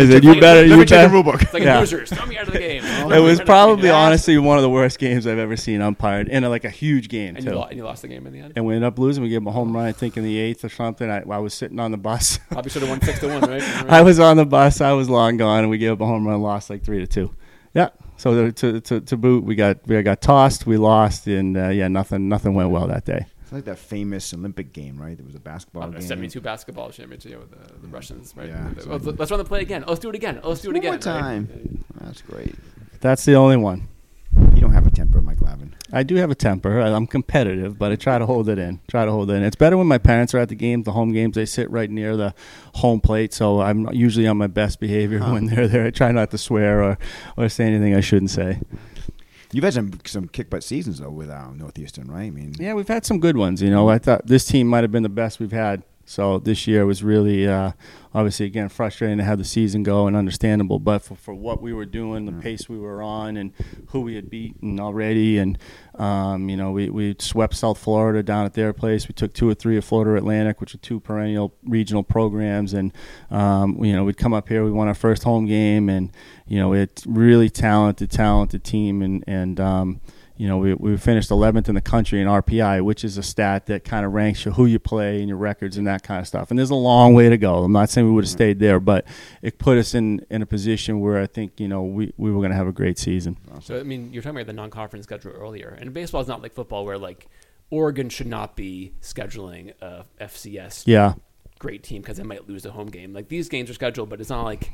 [0.10, 1.08] said, you better, Let you me check better.
[1.10, 1.42] the rule book.
[1.42, 1.80] It's like Yeah.
[1.80, 2.10] losers.
[2.12, 2.84] Throw me out of the game.
[3.12, 6.50] It was probably honestly one of the worst games I've ever seen umpired in a,
[6.50, 7.58] like a huge game And you, too.
[7.58, 8.54] lo- and you lost the game in the end.
[8.56, 9.24] And we ended up losing.
[9.24, 11.10] We gave him a home run, I think, in the eighth or something.
[11.10, 12.38] I, I was sitting on the bus.
[12.52, 13.64] Probably should have won six to one, right?
[13.90, 14.82] I was on the bus.
[14.82, 17.08] I was long gone, and we gave up a home run, lost like three to
[17.08, 17.34] two.
[17.74, 17.90] Yeah.
[18.18, 21.88] So to, to to boot, we got we got tossed, we lost, and uh, yeah,
[21.88, 23.26] nothing nothing went well that day.
[23.50, 25.18] It's like that famous Olympic game, right?
[25.18, 26.08] There was a basketball Oh, the game.
[26.08, 28.48] 72 basketball championship yeah, with the, the Russians, right?
[28.48, 29.84] Yeah, Oh, let's run the play again.
[29.88, 30.40] Oh, let's do it again.
[30.44, 30.92] Oh, let's do it again.
[30.92, 31.14] One again.
[31.14, 31.48] more right?
[31.50, 31.84] time.
[32.02, 32.54] That's great.
[33.02, 33.88] That's the only one.
[34.54, 35.72] You don't have a temper, Mike Glavine.
[35.92, 36.80] I do have a temper.
[36.80, 38.82] I- I'm competitive, but I try to hold it in.
[38.88, 39.42] Try to hold it in.
[39.44, 41.34] It's better when my parents are at the games, the home games.
[41.34, 42.36] They sit right near the
[42.76, 45.86] home plate, so I'm usually on my best behavior when they're there.
[45.88, 47.00] I try not to swear or,
[47.36, 48.60] or say anything I shouldn't say.
[49.52, 52.26] You've had some some kick butt seasons though with uh, Northeastern, right?
[52.26, 53.62] I mean, Yeah, we've had some good ones.
[53.62, 55.84] You know, I thought this team might have been the best we've had.
[56.10, 57.74] So this year was really, uh,
[58.16, 60.80] obviously, again, frustrating to have the season go and understandable.
[60.80, 63.54] But for, for what we were doing, the pace we were on, and
[63.90, 65.56] who we had beaten already, and
[66.00, 69.08] um, you know, we, we swept South Florida down at their place.
[69.08, 72.92] We took two or three of Florida Atlantic, which are two perennial regional programs, and
[73.30, 74.66] um, you know, we'd come up here.
[74.66, 76.12] We won our first home game, and
[76.48, 80.02] you know, it's really talented, talented team, and and um,
[80.40, 83.66] you know, we, we finished 11th in the country in RPI, which is a stat
[83.66, 86.28] that kind of ranks you who you play and your records and that kind of
[86.28, 86.50] stuff.
[86.50, 87.66] And there's a long way to go.
[87.66, 88.38] I'm not saying we would have mm-hmm.
[88.38, 89.06] stayed there, but
[89.42, 92.38] it put us in, in a position where I think, you know, we, we were
[92.38, 93.36] going to have a great season.
[93.60, 96.54] So I mean, you're talking about the non-conference schedule earlier, and baseball is not like
[96.54, 97.28] football, where like
[97.70, 101.16] Oregon should not be scheduling a FCS Yeah.
[101.60, 103.12] great team because they might lose a home game.
[103.12, 104.72] Like these games are scheduled, but it's not like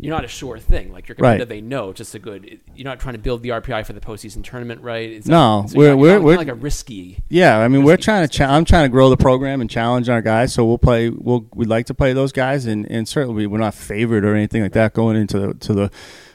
[0.00, 0.92] you're not a sure thing.
[0.92, 1.46] Like you're Right.
[1.48, 2.60] they know it's just a good.
[2.74, 5.08] you're not trying to build the RPI for the postseason tournament, right?
[5.10, 7.18] It's No, not, so we're- we're- we're- like a risky.
[7.28, 8.28] Yeah, I mean, we're trying to.
[8.28, 10.52] Cha- I'm trying to grow the program and challenge our guys.
[10.52, 11.08] So we'll play.
[11.10, 14.62] We'll we'd like to play those guys, and, and certainly we're not favored or anything
[14.62, 15.90] like that going into the to the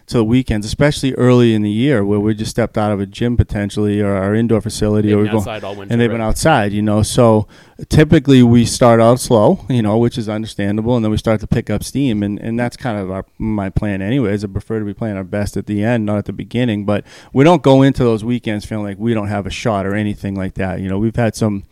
[0.08, 3.06] to the weekends, especially early in the year where we just stepped out of a
[3.06, 6.02] gym potentially or our indoor facility, They've or been we go outside all winter, and
[6.02, 6.16] they've right?
[6.16, 6.74] been outside.
[6.74, 7.48] You know, so
[7.90, 11.48] typically we start out slow, you know, which is understandable, and then we start to
[11.48, 14.44] pick up steam, and, and that's kind of our my plan anyways.
[14.44, 16.86] I prefer to be playing our best at the end, not at the beginning.
[16.86, 19.96] But we don't go into those weekends feeling like we don't have a shot or
[19.96, 20.82] anything like that.
[20.82, 21.64] You know, we've had some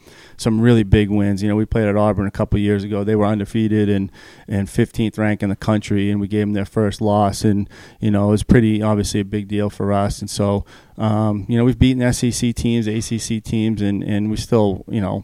[0.41, 1.43] some really big wins.
[1.43, 3.03] You know, we played at Auburn a couple years ago.
[3.03, 4.11] They were undefeated and
[4.47, 7.43] and 15th ranked in the country, and we gave them their first loss.
[7.43, 7.69] And
[7.99, 10.19] you know, it was pretty obviously a big deal for us.
[10.19, 10.65] And so,
[10.97, 15.23] um, you know, we've beaten SEC teams, ACC teams, and and we still, you know.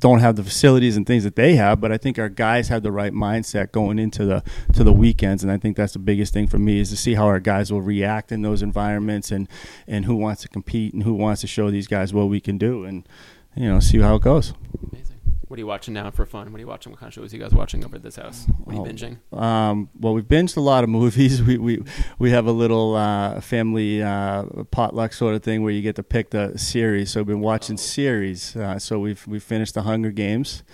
[0.00, 2.82] Don't have the facilities and things that they have, but I think our guys have
[2.82, 4.42] the right mindset going into the
[4.72, 7.14] to the weekends, and I think that's the biggest thing for me is to see
[7.14, 9.48] how our guys will react in those environments, and
[9.86, 12.58] and who wants to compete and who wants to show these guys what we can
[12.58, 13.08] do, and
[13.56, 14.52] you know, see how it goes.
[14.92, 15.10] Amazing.
[15.48, 16.50] What are you watching now for fun?
[16.50, 16.90] What are you watching?
[16.90, 18.46] What kind of shows are you guys watching over at this house?
[18.64, 18.84] What are you Oh.
[18.84, 19.38] binging?
[19.38, 21.40] Um, well, we've binged a lot of movies.
[21.46, 21.84] We we,
[22.18, 26.02] we have a little uh, family uh, potluck sort of thing where you get to
[26.02, 27.10] pick the series.
[27.10, 28.56] So we've been watching series.
[28.56, 30.64] Uh, so we've we finished the Hunger Games.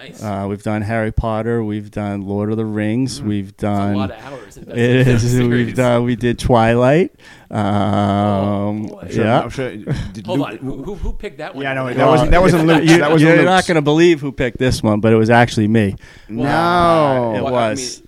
[0.00, 0.22] Oh, nice.
[0.22, 1.62] Uh, we've done Harry Potter.
[1.62, 3.20] We've done Lord of the Rings.
[3.20, 3.94] We've It's a done.
[3.96, 4.56] lot of hours.
[4.56, 5.40] invested It in that is.
[5.40, 6.04] We've done.
[6.04, 7.12] We did Twilight.
[7.50, 9.08] Um, boy.
[9.10, 9.40] Sure, yeah.
[9.42, 9.70] I'm sure.
[9.76, 10.56] Did Hold Luke- on.
[10.58, 11.64] Who, who, who picked that one?
[11.64, 12.90] Yeah, I know, Well, that wasn't- that wasn't Luke's.
[12.90, 13.46] You, That wasn't you're Luke's.
[13.46, 15.96] not going to believe who picked this one, but it was actually me.
[16.28, 17.34] No.
[17.36, 18.02] it Well, I was.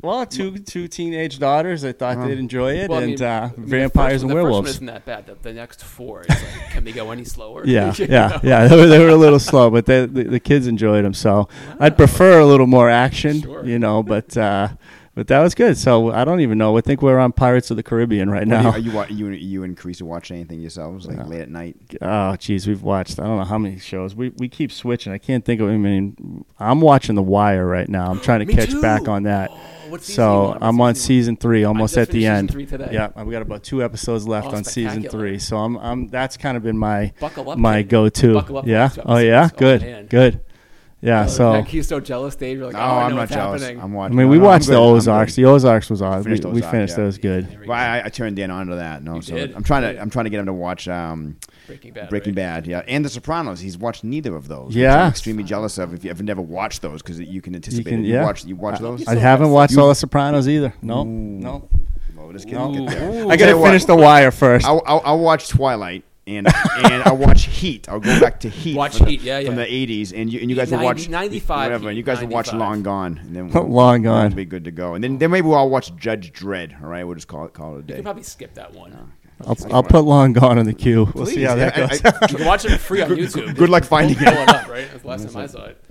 [0.00, 1.84] Well, two two teenage daughters.
[1.84, 4.30] I thought they'd enjoy it, Well, I and mean, uh, I mean, vampires first- and
[4.30, 4.68] the werewolves.
[4.68, 5.26] First one isn't that bad.
[5.26, 6.38] The, the next four, like,
[6.70, 7.66] can they go any slower?
[7.66, 8.40] Yeah, yeah, know?
[8.42, 8.68] yeah.
[8.68, 11.14] They were, they were a little slow, but they, the, the kids enjoyed them.
[11.14, 11.48] So
[11.80, 13.64] I'd prefer a little more action, Sure.
[13.64, 14.02] you know.
[14.02, 14.68] But uh,
[15.18, 15.76] but that was good.
[15.76, 16.78] So I don't even know.
[16.78, 18.70] I think we're on Pirates of the Caribbean right What do you- now.
[18.70, 21.74] Are you, wa- you, and- you and Creasy watch anything yourselves, like late at night?
[22.00, 24.14] Oh, geez, we've watched I don't know how many shows.
[24.14, 25.12] We we keep switching.
[25.12, 25.68] I can't think of.
[25.70, 28.08] I mean, I'm watching The Wire right now.
[28.12, 28.80] I'm trying to catch too.
[28.80, 29.50] back on that.
[29.52, 29.58] Oh,
[29.88, 30.58] what season are you So on?
[30.62, 32.50] I'm on season season three, almost just at the finished season end.
[32.52, 32.88] three today.
[32.92, 35.40] Yeah, we got about two episodes left Oh, on season three.
[35.40, 38.34] So I'm I'm that's kind of been my Buckle up, my go-to.
[38.34, 38.86] Buckle up for yeah.
[38.86, 39.48] these two Oh yeah.
[39.56, 39.82] Good.
[39.82, 40.40] Oh, Good.
[41.02, 41.10] Man.
[41.10, 41.20] Good.
[41.22, 41.26] Yeah.
[41.26, 42.56] So Heck, he's so jealous, Dave.
[42.58, 43.62] You're like, No, oh, I I'm know not what's jealous.
[43.62, 43.82] happening.
[43.82, 43.94] I'm watching.
[43.94, 44.16] I watching.
[44.16, 44.78] mean, we no, I'm watched the good.
[44.78, 45.36] I'm Ozarks.
[45.36, 45.42] good.
[45.44, 46.18] The Ozarks was on.
[46.18, 46.90] We, Finished we Ozark, finished.
[46.92, 46.96] yeah.
[46.96, 47.50] That was good.
[47.50, 47.72] There Well.
[47.78, 49.02] I, I turned Dan onto that.
[49.02, 49.54] No, You so did?
[49.54, 51.36] I'm trying to I'm trying to get him to watch um,
[51.66, 52.08] Breaking Bad.
[52.10, 52.36] Breaking right?
[52.36, 53.60] Bad, yeah, and The Sopranos.
[53.60, 54.68] He's watched neither of those.
[54.68, 55.02] which Yeah.
[55.04, 55.94] I'm extremely jealous of.
[55.94, 57.90] If you ever never watched those, because you can anticipate.
[57.90, 58.08] can- it.
[58.08, 58.24] You yeah.
[58.24, 59.06] watch you watch those.
[59.06, 60.74] I haven't watched You- all the Sopranos either.
[60.82, 61.04] No.
[61.04, 61.68] No.
[62.16, 62.68] Well, this kid No.
[62.68, 63.26] will get there.
[63.30, 64.66] I gotta you what, finish The Wire first.
[64.66, 66.46] I'll, I'll, I'll watch Twilight and
[66.84, 67.88] and I'll watch Heat.
[67.88, 68.76] I'll go back to Heat.
[68.76, 71.08] Watch from the- Heat, yeah, from the '80s, and you and you guys will watch
[71.08, 74.26] 95 whatever, and you guys will watch Long Gone, and then we'll, Long Gone.
[74.28, 76.80] We'll be good to go, and then then maybe we'll all watch Judge Dredd.
[76.82, 77.94] All right, we'll just call it call it a You day.
[77.94, 78.92] can probably skip that one.
[79.44, 81.10] Oh, I'll, I'll put Long Gone in the queue.
[81.14, 82.04] We'll see how that I- goes.
[82.04, 83.56] I- You can watch it free on YouTube.
[83.56, 84.32] good luck finding Pull it.
[84.34, 84.88] it up, right?
[84.90, 85.84] That's the last time I saw it.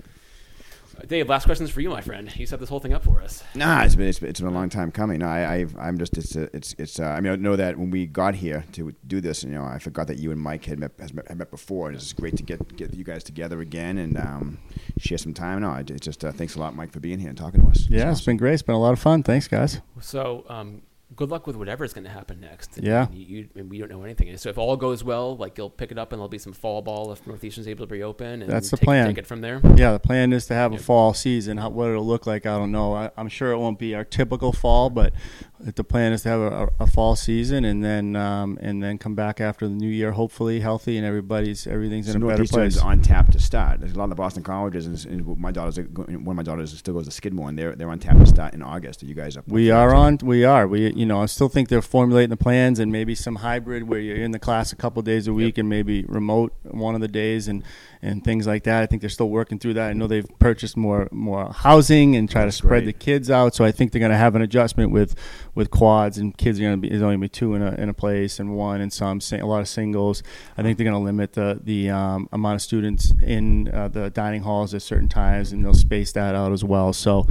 [1.08, 2.30] Dave, last question's for you, my friend.
[2.36, 3.42] You set this whole thing up for us.
[3.54, 5.20] Nah, it's been, it's been it's been a long time coming.
[5.20, 7.00] No, I I've, I'm just it's uh, it's it's.
[7.00, 9.64] Uh, I mean, I know that when we got here to do this, you know,
[9.64, 11.88] I forgot that you and Mike had met has met, had met before.
[11.88, 14.58] and It's great to get get you guys together again and um,
[14.98, 15.62] share some time.
[15.62, 17.68] No, it, it's just uh, thanks a lot, Mike, for being here and talking to
[17.68, 17.86] us.
[17.88, 18.52] yeah, it's been great.
[18.54, 19.22] It's been a lot of fun.
[19.22, 19.80] Thanks, guys.
[20.00, 20.82] So, um,
[21.16, 22.76] good luck with whatever's going to happen next.
[22.76, 23.06] And Yeah.
[23.12, 24.36] You, you, and we don't know anything.
[24.36, 26.82] So, if all goes well, like you'll pick it up and there'll be some fall
[26.82, 28.42] ball if Northeastern's able to reopen.
[28.42, 29.06] And That's the take, plan.
[29.06, 29.60] Take it from there.
[29.76, 31.56] Yeah, the plan is to have a fall season.
[31.58, 32.94] How, what it'll look like, I don't know.
[32.94, 35.12] I, I'm sure it won't be our typical fall, but
[35.60, 39.14] the plan is to have a, a fall season and then um, and then come
[39.14, 42.78] back after the new year, hopefully healthy and everybody's everything's So in a better place.
[42.78, 43.80] on tap to start.
[43.80, 46.76] There's a lot of the Boston colleges, and, and my daughter's one of my daughters
[46.78, 49.02] still goes to Skidmore, and they're they're on tap to start in August.
[49.02, 49.48] Are you guys up?
[49.48, 50.18] We are on.
[50.22, 50.68] We are.
[50.68, 53.98] We, you know, I still think they're formulating the plans and maybe some hybrid where
[54.00, 57.08] you're in the class a couple days a week and maybe remote one of the
[57.08, 57.64] days and
[58.00, 58.82] and things like that.
[58.82, 59.90] I think they're still working through that.
[59.90, 62.86] I know they've purchased more more housing and try That's to spread great.
[62.86, 63.56] the kids out.
[63.56, 65.16] So I think they're going to have an adjustment with
[65.58, 67.74] with quads and kids are going to be there's only gonna be two in a
[67.74, 70.22] in a place and one and some a lot of singles.
[70.56, 74.08] I think they're going to limit the the um, amount of students in uh, the
[74.08, 76.92] dining halls at certain times and they'll space that out as well.
[76.92, 77.26] So,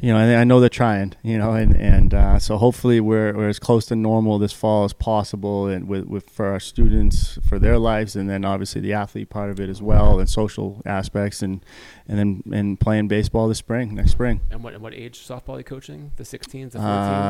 [0.00, 1.14] you know, I, I know they're trying.
[1.22, 4.82] You know, and and uh, so hopefully we're we're as close to normal this fall
[4.82, 8.92] as possible and with, with for our students for their lives and then obviously the
[8.92, 11.64] athlete part of it as well and social aspects and
[12.10, 14.40] and then and playing baseball this spring next spring.
[14.50, 16.10] And what and what age softball are you coaching?
[16.16, 16.82] The 16s, the 14s?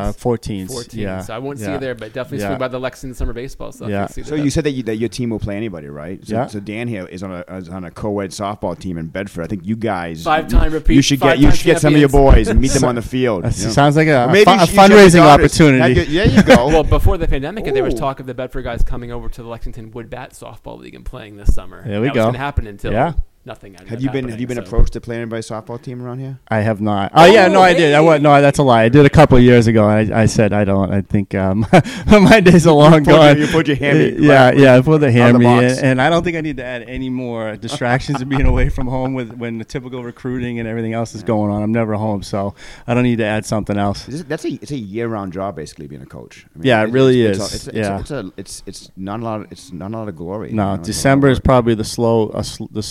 [0.09, 0.68] Uh, 14s.
[0.68, 1.00] 14.
[1.00, 1.20] Yeah.
[1.20, 2.48] So I won't see you there, but definitely Yeah.
[2.50, 3.90] swing by the Lexington summer baseball stuff.
[3.90, 4.06] Yeah.
[4.14, 6.24] You'll So you said that, you, that your team will play anybody, right?
[6.24, 6.46] So, Yeah.
[6.46, 9.42] So Dan here is on a is on a co-ed softball team in Bedford.
[9.42, 12.00] I think you guys Five-time repeat- You should get you five-time should get some of
[12.00, 13.44] your boys and meet them on the field.
[13.44, 13.70] That you know?
[13.70, 15.60] sounds like a, a, maybe fu- a should- you should have fundraising daughters.
[15.60, 16.10] opportunity.
[16.12, 16.68] yeah, you go.
[16.68, 19.48] well, before the pandemic, there was talk of the Bedford guys coming over to the
[19.48, 21.82] Lexington Wood Bat softball league and playing this summer.
[21.84, 22.20] There we that go.
[22.20, 23.14] was going to happen until Yeah.
[23.49, 23.75] Nothing.
[23.75, 26.03] ended have up you been have you been so- approached to play anybody's softball team
[26.03, 26.39] around here?
[26.49, 27.11] I have not.
[27.15, 27.95] Oh, yeah, no, I did.
[27.95, 28.07] I hey.
[28.07, 28.23] went.
[28.23, 28.85] No, that's a lie.
[28.85, 29.85] I did a couple of years ago.
[29.87, 30.93] I, I said I don't.
[30.93, 31.66] I think um,
[32.07, 33.39] my days are long put your- gone.
[33.39, 34.77] you put your hammy yeah, right yeah.
[34.77, 35.79] I put the the hammy, box.
[35.79, 38.69] and, and I don't think I need to add any more distractions of being away
[38.69, 41.62] from home with when the typical recruiting and everything else is going on.
[41.62, 42.55] I'm never home, so
[42.87, 44.05] I don't need to add something else.
[44.05, 46.47] This- That's a it's a year round job basically being a coach.
[46.55, 47.55] I mean, Yeah, it really it's, is.
[47.55, 47.97] It's, it's, Yeah.
[47.97, 49.41] a- it's a it's it's not a lot.
[49.41, 50.51] Of, it's not a lot of glory.
[50.53, 52.83] No, you know, it's a lot of December is probably the slow, uh, sl- the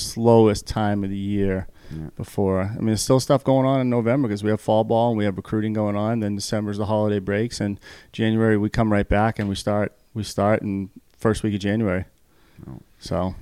[0.48, 1.68] slowest time of the year.
[1.90, 2.10] Yeah.
[2.18, 5.10] Before, I mean, there's still stuff going on in November because we have fall ball
[5.10, 6.20] and we have recruiting going on.
[6.20, 7.80] Then December's the holiday breaks, and
[8.12, 9.94] January we come right back and we start.
[10.14, 12.04] We start in first week of January.
[12.68, 12.80] Oh.
[13.00, 13.36] So All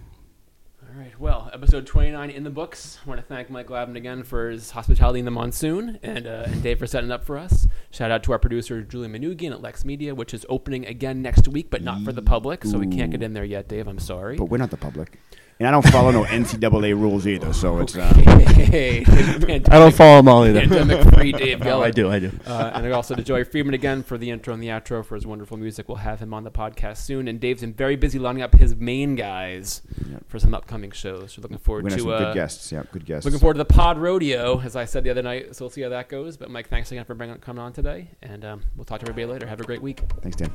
[0.95, 1.19] right.
[1.19, 2.99] Well, episode 29 in the books.
[3.03, 6.43] I want to thank Mike Glavine again for his hospitality in the monsoon and, uh,
[6.45, 7.65] and Dave for setting up for us.
[7.89, 11.47] Shout out to our producer, Julie Manugian at Lex Media, which is opening again next
[11.47, 12.63] week, but not for the public.
[12.63, 13.87] So we can't get in there yet, Dave.
[13.87, 14.37] I'm sorry.
[14.37, 15.17] But we're not the public,
[15.59, 17.53] and I don't follow no NCAA rules either.
[17.53, 20.61] So it's uh, Hey, I don't follow them all either.
[20.61, 21.83] Pandemic free Dave no, Geller.
[21.85, 22.11] I do.
[22.11, 22.31] I do.
[22.45, 25.25] Uh, and also to Joey Friedman again for the intro and the outro for his
[25.25, 25.87] wonderful music.
[25.87, 27.27] We'll have him on the podcast soon.
[27.27, 30.23] And Dave's been very busy lining up his main guys Yep.
[30.27, 31.33] for some upcoming shows.
[31.33, 32.71] So looking we're forward gonna have some uh, good guests.
[32.71, 33.25] Yeah, good guests.
[33.25, 35.55] looking forward to the Pod Rodeo, as I said the other night.
[35.55, 36.37] So we'll see how that goes.
[36.37, 39.25] But Mike, thanks again for bringing, coming on today, and um, we'll talk to everybody
[39.31, 39.47] later.
[39.47, 40.01] Have a great week.
[40.21, 40.51] Thanks, Dan.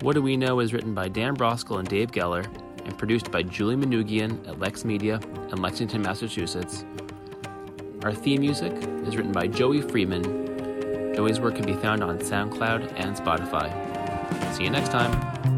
[0.00, 2.46] What Do We Know is written by Dan Broskell and Dave Geller
[2.84, 5.20] and produced by Julie Manugian at Lex Media
[5.50, 6.84] in Lexington, Massachusetts.
[8.04, 8.72] Our theme music
[9.06, 11.16] is written by Joey Freeman.
[11.16, 13.72] Joey's work can be found on SoundCloud and Spotify.
[14.54, 15.57] See you next time.